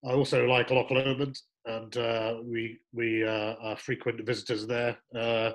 I 0.04 0.12
also 0.12 0.46
like 0.46 0.70
Loch 0.70 0.90
Lomond, 0.90 1.38
and 1.64 1.96
uh, 1.96 2.36
we 2.44 2.78
we 2.92 3.24
uh, 3.24 3.54
are 3.60 3.76
frequent 3.76 4.24
visitors 4.24 4.66
there. 4.66 4.96
Uh, 5.14 5.52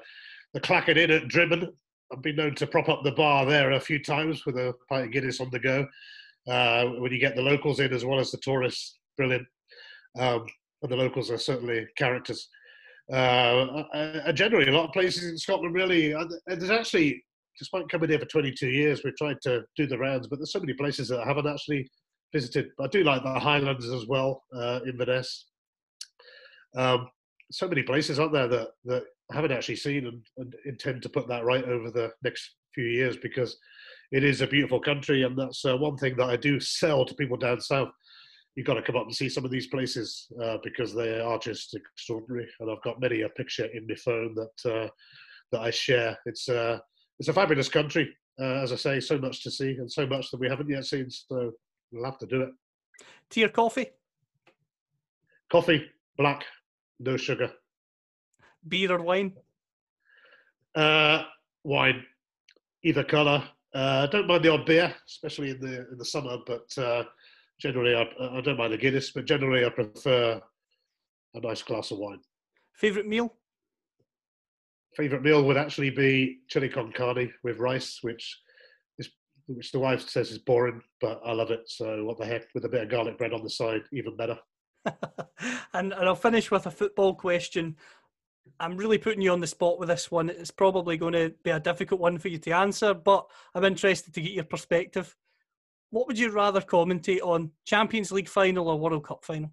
the 0.54 0.60
Clachan 0.60 0.98
Inn 0.98 1.12
at 1.12 1.28
Drymen. 1.28 1.68
I've 2.12 2.22
been 2.22 2.36
known 2.36 2.56
to 2.56 2.68
prop 2.68 2.90
up 2.90 3.04
the 3.04 3.14
bar 3.14 3.46
there 3.46 3.72
a 3.72 3.80
few 3.80 4.04
times 4.04 4.46
with 4.46 4.58
a 4.58 4.74
pint 4.90 5.06
of 5.06 5.12
Guinness 5.14 5.40
on 5.40 5.50
the 5.50 5.60
go. 5.60 5.88
Uh, 6.50 6.86
when 7.00 7.12
you 7.12 7.20
get 7.20 7.36
the 7.36 7.42
locals 7.42 7.80
in 7.80 7.94
as 7.94 8.04
well 8.04 8.20
as 8.20 8.32
the 8.32 8.38
tourists, 8.40 9.00
brilliant. 9.16 9.48
Um, 10.20 10.46
and 10.82 10.92
the 10.92 10.98
locals 10.98 11.32
are 11.32 11.38
certainly 11.38 11.88
characters. 11.96 12.50
Uh, 13.10 13.84
uh, 13.94 14.32
generally, 14.34 14.68
a 14.68 14.74
lot 14.74 14.88
of 14.88 14.94
places 14.94 15.24
in 15.30 15.38
Scotland 15.38 15.74
really. 15.74 16.14
there's 16.48 16.70
actually, 16.70 17.24
despite 17.62 17.88
coming 17.90 18.10
here 18.10 18.18
for 18.18 18.26
22 18.26 18.70
years, 18.70 19.02
we've 19.04 19.16
tried 19.16 19.40
to 19.44 19.62
do 19.78 19.86
the 19.86 19.98
rounds, 19.98 20.28
but 20.28 20.40
there's 20.40 20.52
so 20.52 20.60
many 20.60 20.74
places 20.74 21.08
that 21.08 21.20
I 21.20 21.28
haven't 21.28 21.46
actually 21.46 21.88
visited. 22.34 22.70
I 22.80 22.88
do 22.88 23.04
like 23.04 23.22
the 23.22 23.40
Highlands 23.40 23.88
as 23.88 24.08
well, 24.08 24.42
uh, 24.52 24.80
Inverness. 24.88 25.46
Um, 26.76 27.08
so 27.52 27.68
many 27.68 27.84
places 27.84 28.20
out 28.20 28.34
there 28.34 28.48
that, 28.48 28.70
that 28.86 29.04
I 29.32 29.36
haven't 29.36 29.52
actually 29.52 29.76
seen 29.76 30.08
and, 30.08 30.26
and, 30.38 30.56
intend 30.66 31.04
to 31.04 31.10
put 31.10 31.28
that 31.28 31.46
right 31.46 31.64
over 31.64 31.92
the 31.92 32.12
next 32.24 32.56
few 32.74 32.86
years 32.86 33.16
because 33.16 33.56
it 34.12 34.24
is 34.24 34.42
a 34.42 34.48
beautiful 34.48 34.80
country 34.80 35.22
and 35.22 35.38
that's 35.38 35.64
uh, 35.64 35.78
one 35.78 35.98
thing 35.98 36.16
that 36.18 36.30
I 36.32 36.38
do 36.38 36.60
sell 36.60 37.06
to 37.06 37.14
people 37.14 37.38
down 37.38 37.62
south. 37.62 37.90
You've 38.56 38.66
got 38.66 38.74
to 38.74 38.82
come 38.82 38.96
up 38.96 39.06
and 39.06 39.16
see 39.16 39.30
some 39.30 39.46
of 39.46 39.52
these 39.52 39.68
places 39.68 40.28
uh, 40.42 40.58
because 40.64 40.96
they 40.96 41.20
are 41.20 41.38
just 41.38 41.76
extraordinary. 41.76 42.48
And 42.60 42.72
I've 42.72 42.82
got 42.82 43.00
many 43.00 43.22
a 43.22 43.30
picture 43.30 43.66
in 43.66 43.86
my 43.88 43.96
phone 43.96 44.34
that 44.34 44.74
uh, 44.74 44.90
that 45.52 45.62
I 45.62 45.70
share. 45.70 46.18
It's 46.26 46.50
uh, 46.50 46.80
it's 47.22 47.28
a 47.28 47.34
fabulous 47.34 47.70
country, 47.70 48.10
uh, 48.40 48.64
as 48.64 48.72
I 48.72 48.76
say, 48.78 49.00
so 49.00 49.16
much 49.20 49.44
to 49.44 49.52
see 49.52 49.76
and 49.78 49.92
so 49.92 50.08
much 50.08 50.32
that 50.32 50.40
we 50.40 50.50
haven't 50.50 50.68
yet 50.68 50.86
seen. 50.86 51.12
So 51.12 51.52
we'll 51.92 52.04
have 52.04 52.18
to 52.18 52.26
do 52.26 52.42
it. 52.42 52.50
Tea 53.30 53.44
or 53.44 53.50
coffee? 53.50 53.92
Coffee, 55.52 55.86
black, 56.18 56.46
no 57.00 57.18
sugar. 57.18 57.52
Beer 58.68 58.94
or 58.94 59.04
wine? 59.04 59.34
Uh, 60.74 61.26
wine, 61.64 62.04
either 62.82 63.04
colour. 63.04 63.44
Uh, 63.72 64.08
don't 64.08 64.26
mind 64.26 64.44
the 64.44 64.52
odd 64.52 64.66
beer, 64.66 64.92
especially 65.08 65.52
in 65.52 65.60
the 65.60 65.88
in 65.92 66.00
the 66.00 66.06
summer. 66.06 66.38
But 66.48 66.76
uh, 66.76 67.04
generally, 67.60 67.94
I, 67.94 68.02
I 68.36 68.42
don't 68.42 68.58
mind 68.58 68.74
a 68.74 68.78
Guinness. 68.78 69.12
But 69.12 69.26
generally, 69.26 69.64
I 69.64 69.70
prefer 69.70 70.42
a 71.36 71.40
nice 71.40 71.62
glass 71.62 71.92
of 71.92 72.00
wine. 72.00 72.22
Favorite 72.74 73.06
meal? 73.08 73.32
Favorite 74.96 75.24
meal 75.24 75.44
would 75.44 75.58
actually 75.58 75.90
be 75.90 76.40
chili 76.50 76.70
con 76.70 76.92
carne 76.92 77.34
with 77.44 77.60
rice, 77.60 78.00
which 78.02 78.38
which 79.48 79.72
the 79.72 79.80
wife 79.80 80.08
says 80.08 80.32
is 80.32 80.38
boring, 80.38 80.82
but 81.00 81.22
I 81.26 81.34
love 81.34 81.52
it. 81.52 81.62
So 81.68 82.06
what 82.06 82.18
the 82.18 82.26
heck, 82.26 82.44
with 82.54 82.66
a 82.66 82.70
bit 82.70 82.84
of 82.84 82.90
garlic 82.90 83.18
bread 83.18 83.34
on 83.34 83.44
the 83.44 83.50
side, 83.50 83.82
even 83.92 84.16
better. 84.16 84.38
and, 84.86 85.94
and 85.94 85.94
I'll 85.94 86.16
finish 86.16 86.52
with 86.52 86.66
a 86.66 86.72
football 86.72 87.14
question. 87.16 87.76
I'm 88.60 88.78
really 88.78 88.98
putting 88.98 89.22
you 89.22 89.32
on 89.32 89.40
the 89.40 89.48
spot 89.48 89.80
with 89.80 89.90
this 89.90 90.12
one. 90.12 90.30
It's 90.30 90.52
probably 90.52 90.98
going 90.98 91.14
to 91.14 91.34
be 91.44 91.52
a 91.52 91.60
difficult 91.60 92.00
one 92.00 92.18
for 92.18 92.28
you 92.28 92.38
to 92.40 92.52
answer, 92.52 92.94
but 92.94 93.26
I'm 93.54 93.66
interested 93.66 94.14
to 94.14 94.22
get 94.22 94.34
your 94.34 94.44
perspective. 94.44 95.16
What 95.90 96.08
would 96.08 96.18
you 96.18 96.32
rather 96.32 96.62
commentate 96.62 97.22
on, 97.22 97.52
Champions 97.66 98.12
League 98.12 98.30
final 98.30 98.70
or 98.70 98.80
World 98.80 99.06
Cup 99.06 99.26
final? 99.26 99.52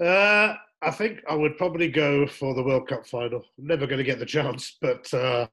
Uh, 0.00 0.54
I 0.82 0.90
think 0.90 1.22
I 1.28 1.34
would 1.34 1.56
probably 1.56 1.88
go 1.88 2.26
for 2.26 2.54
the 2.54 2.62
World 2.62 2.88
Cup 2.88 3.06
final. 3.06 3.42
Never 3.58 3.86
going 3.86 3.98
to 3.98 4.04
get 4.04 4.18
the 4.18 4.26
chance, 4.26 4.76
but 4.80 5.12
uh, 5.14 5.46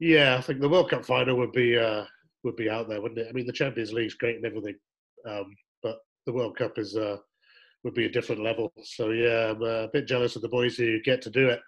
yeah, 0.00 0.36
I 0.36 0.40
think 0.40 0.60
the 0.60 0.68
World 0.68 0.90
Cup 0.90 1.04
final 1.04 1.36
would 1.36 1.52
be 1.52 1.76
uh, 1.76 2.04
would 2.44 2.56
be 2.56 2.70
out 2.70 2.88
there, 2.88 3.00
wouldn't 3.00 3.20
it? 3.20 3.26
I 3.28 3.32
mean, 3.32 3.46
the 3.46 3.52
Champions 3.52 3.92
League's 3.92 4.14
great 4.14 4.36
and 4.36 4.46
everything, 4.46 4.76
um, 5.28 5.54
but 5.82 5.98
the 6.26 6.32
World 6.32 6.56
Cup 6.56 6.78
is 6.78 6.96
uh, 6.96 7.16
would 7.84 7.94
be 7.94 8.06
a 8.06 8.10
different 8.12 8.42
level. 8.42 8.72
So 8.82 9.10
yeah, 9.10 9.50
I'm 9.50 9.62
uh, 9.62 9.84
a 9.84 9.90
bit 9.92 10.06
jealous 10.06 10.36
of 10.36 10.42
the 10.42 10.48
boys 10.48 10.76
who 10.76 11.00
get 11.02 11.20
to 11.22 11.30
do 11.30 11.48
it, 11.48 11.60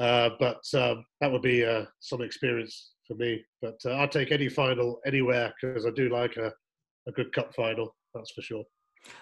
uh, 0.00 0.30
but 0.38 0.62
um, 0.74 1.04
that 1.20 1.30
would 1.30 1.42
be 1.42 1.64
uh, 1.64 1.84
some 2.00 2.22
experience 2.22 2.92
for 3.06 3.14
me. 3.14 3.44
But 3.60 3.78
uh, 3.84 3.96
I'd 3.96 4.12
take 4.12 4.32
any 4.32 4.48
final 4.48 5.00
anywhere 5.06 5.52
because 5.60 5.86
I 5.86 5.90
do 5.90 6.08
like 6.08 6.36
a, 6.36 6.52
a 7.08 7.12
good 7.12 7.32
cup 7.32 7.54
final. 7.54 7.94
That's 8.14 8.30
for 8.32 8.42
sure. 8.42 8.64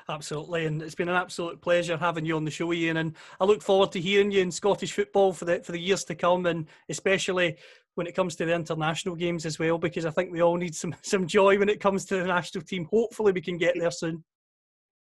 Absolutely, 0.09 0.67
and 0.67 0.83
it's 0.83 0.95
been 0.95 1.09
an 1.09 1.17
absolute 1.17 1.61
pleasure 1.61 1.97
having 1.97 2.25
you 2.25 2.37
on 2.37 2.45
the 2.45 2.51
show, 2.51 2.73
Ian. 2.73 2.99
And 2.99 3.15
I 3.41 3.45
look 3.45 3.63
forward 3.63 3.93
to 3.93 4.01
hearing 4.01 4.31
you 4.31 4.41
in 4.41 4.51
Scottish 4.51 4.93
football 4.93 5.33
for 5.33 5.45
the 5.45 5.61
for 5.61 5.73
the 5.73 5.81
years 5.81 6.05
to 6.05 6.15
come, 6.15 6.47
and 6.47 6.67
especially 6.89 7.57
when 7.95 8.07
it 8.07 8.15
comes 8.15 8.37
to 8.37 8.45
the 8.45 8.55
international 8.55 9.15
games 9.15 9.47
as 9.47 9.59
well, 9.59 9.79
because 9.79 10.05
I 10.05 10.11
think 10.11 10.31
we 10.31 10.43
all 10.43 10.57
need 10.57 10.75
some 10.75 10.95
some 11.03 11.27
joy 11.27 11.59
when 11.59 11.69
it 11.69 11.81
comes 11.81 12.05
to 12.07 12.17
the 12.17 12.27
national 12.27 12.65
team. 12.65 12.87
Hopefully, 12.91 13.33
we 13.33 13.41
can 13.41 13.59
get 13.59 13.75
there 13.79 13.91
soon. 13.91 14.23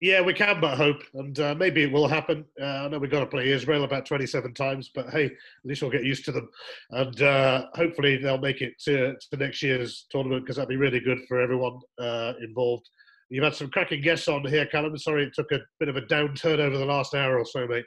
Yeah, 0.02 0.20
we 0.20 0.34
can 0.34 0.60
but 0.60 0.76
hope, 0.76 1.02
and 1.14 1.38
uh, 1.40 1.54
maybe 1.54 1.82
it 1.82 1.90
will 1.90 2.06
happen. 2.06 2.44
Uh, 2.60 2.64
I 2.64 2.88
know 2.88 2.98
we've 2.98 3.10
got 3.10 3.20
to 3.20 3.26
play 3.26 3.50
Israel 3.50 3.84
about 3.84 4.04
27 4.04 4.52
times, 4.52 4.90
but 4.94 5.08
hey, 5.08 5.24
at 5.24 5.32
least 5.64 5.80
we'll 5.80 5.90
get 5.90 6.04
used 6.04 6.26
to 6.26 6.32
them, 6.32 6.50
and 6.90 7.22
uh, 7.22 7.66
hopefully 7.74 8.18
they'll 8.18 8.36
make 8.36 8.60
it 8.60 8.74
to, 8.80 9.14
to 9.14 9.36
next 9.38 9.62
year's 9.62 10.04
tournament 10.10 10.44
because 10.44 10.56
that'd 10.56 10.68
be 10.68 10.76
really 10.76 11.00
good 11.00 11.20
for 11.26 11.40
everyone 11.40 11.78
uh, 11.98 12.34
involved. 12.42 12.90
You've 13.28 13.44
had 13.44 13.54
some 13.54 13.70
cracking 13.70 14.02
guests 14.02 14.28
on 14.28 14.46
here, 14.46 14.66
Callum. 14.66 14.96
Sorry 14.96 15.24
it 15.24 15.32
took 15.34 15.50
a 15.52 15.58
bit 15.80 15.88
of 15.88 15.96
a 15.96 16.02
downturn 16.02 16.58
over 16.58 16.78
the 16.78 16.84
last 16.84 17.14
hour 17.14 17.38
or 17.38 17.44
so, 17.44 17.66
mate. 17.66 17.84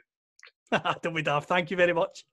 Don't 1.02 1.14
be 1.14 1.22
daft. 1.22 1.48
Thank 1.48 1.70
you 1.70 1.76
very 1.76 1.92
much. 1.92 2.24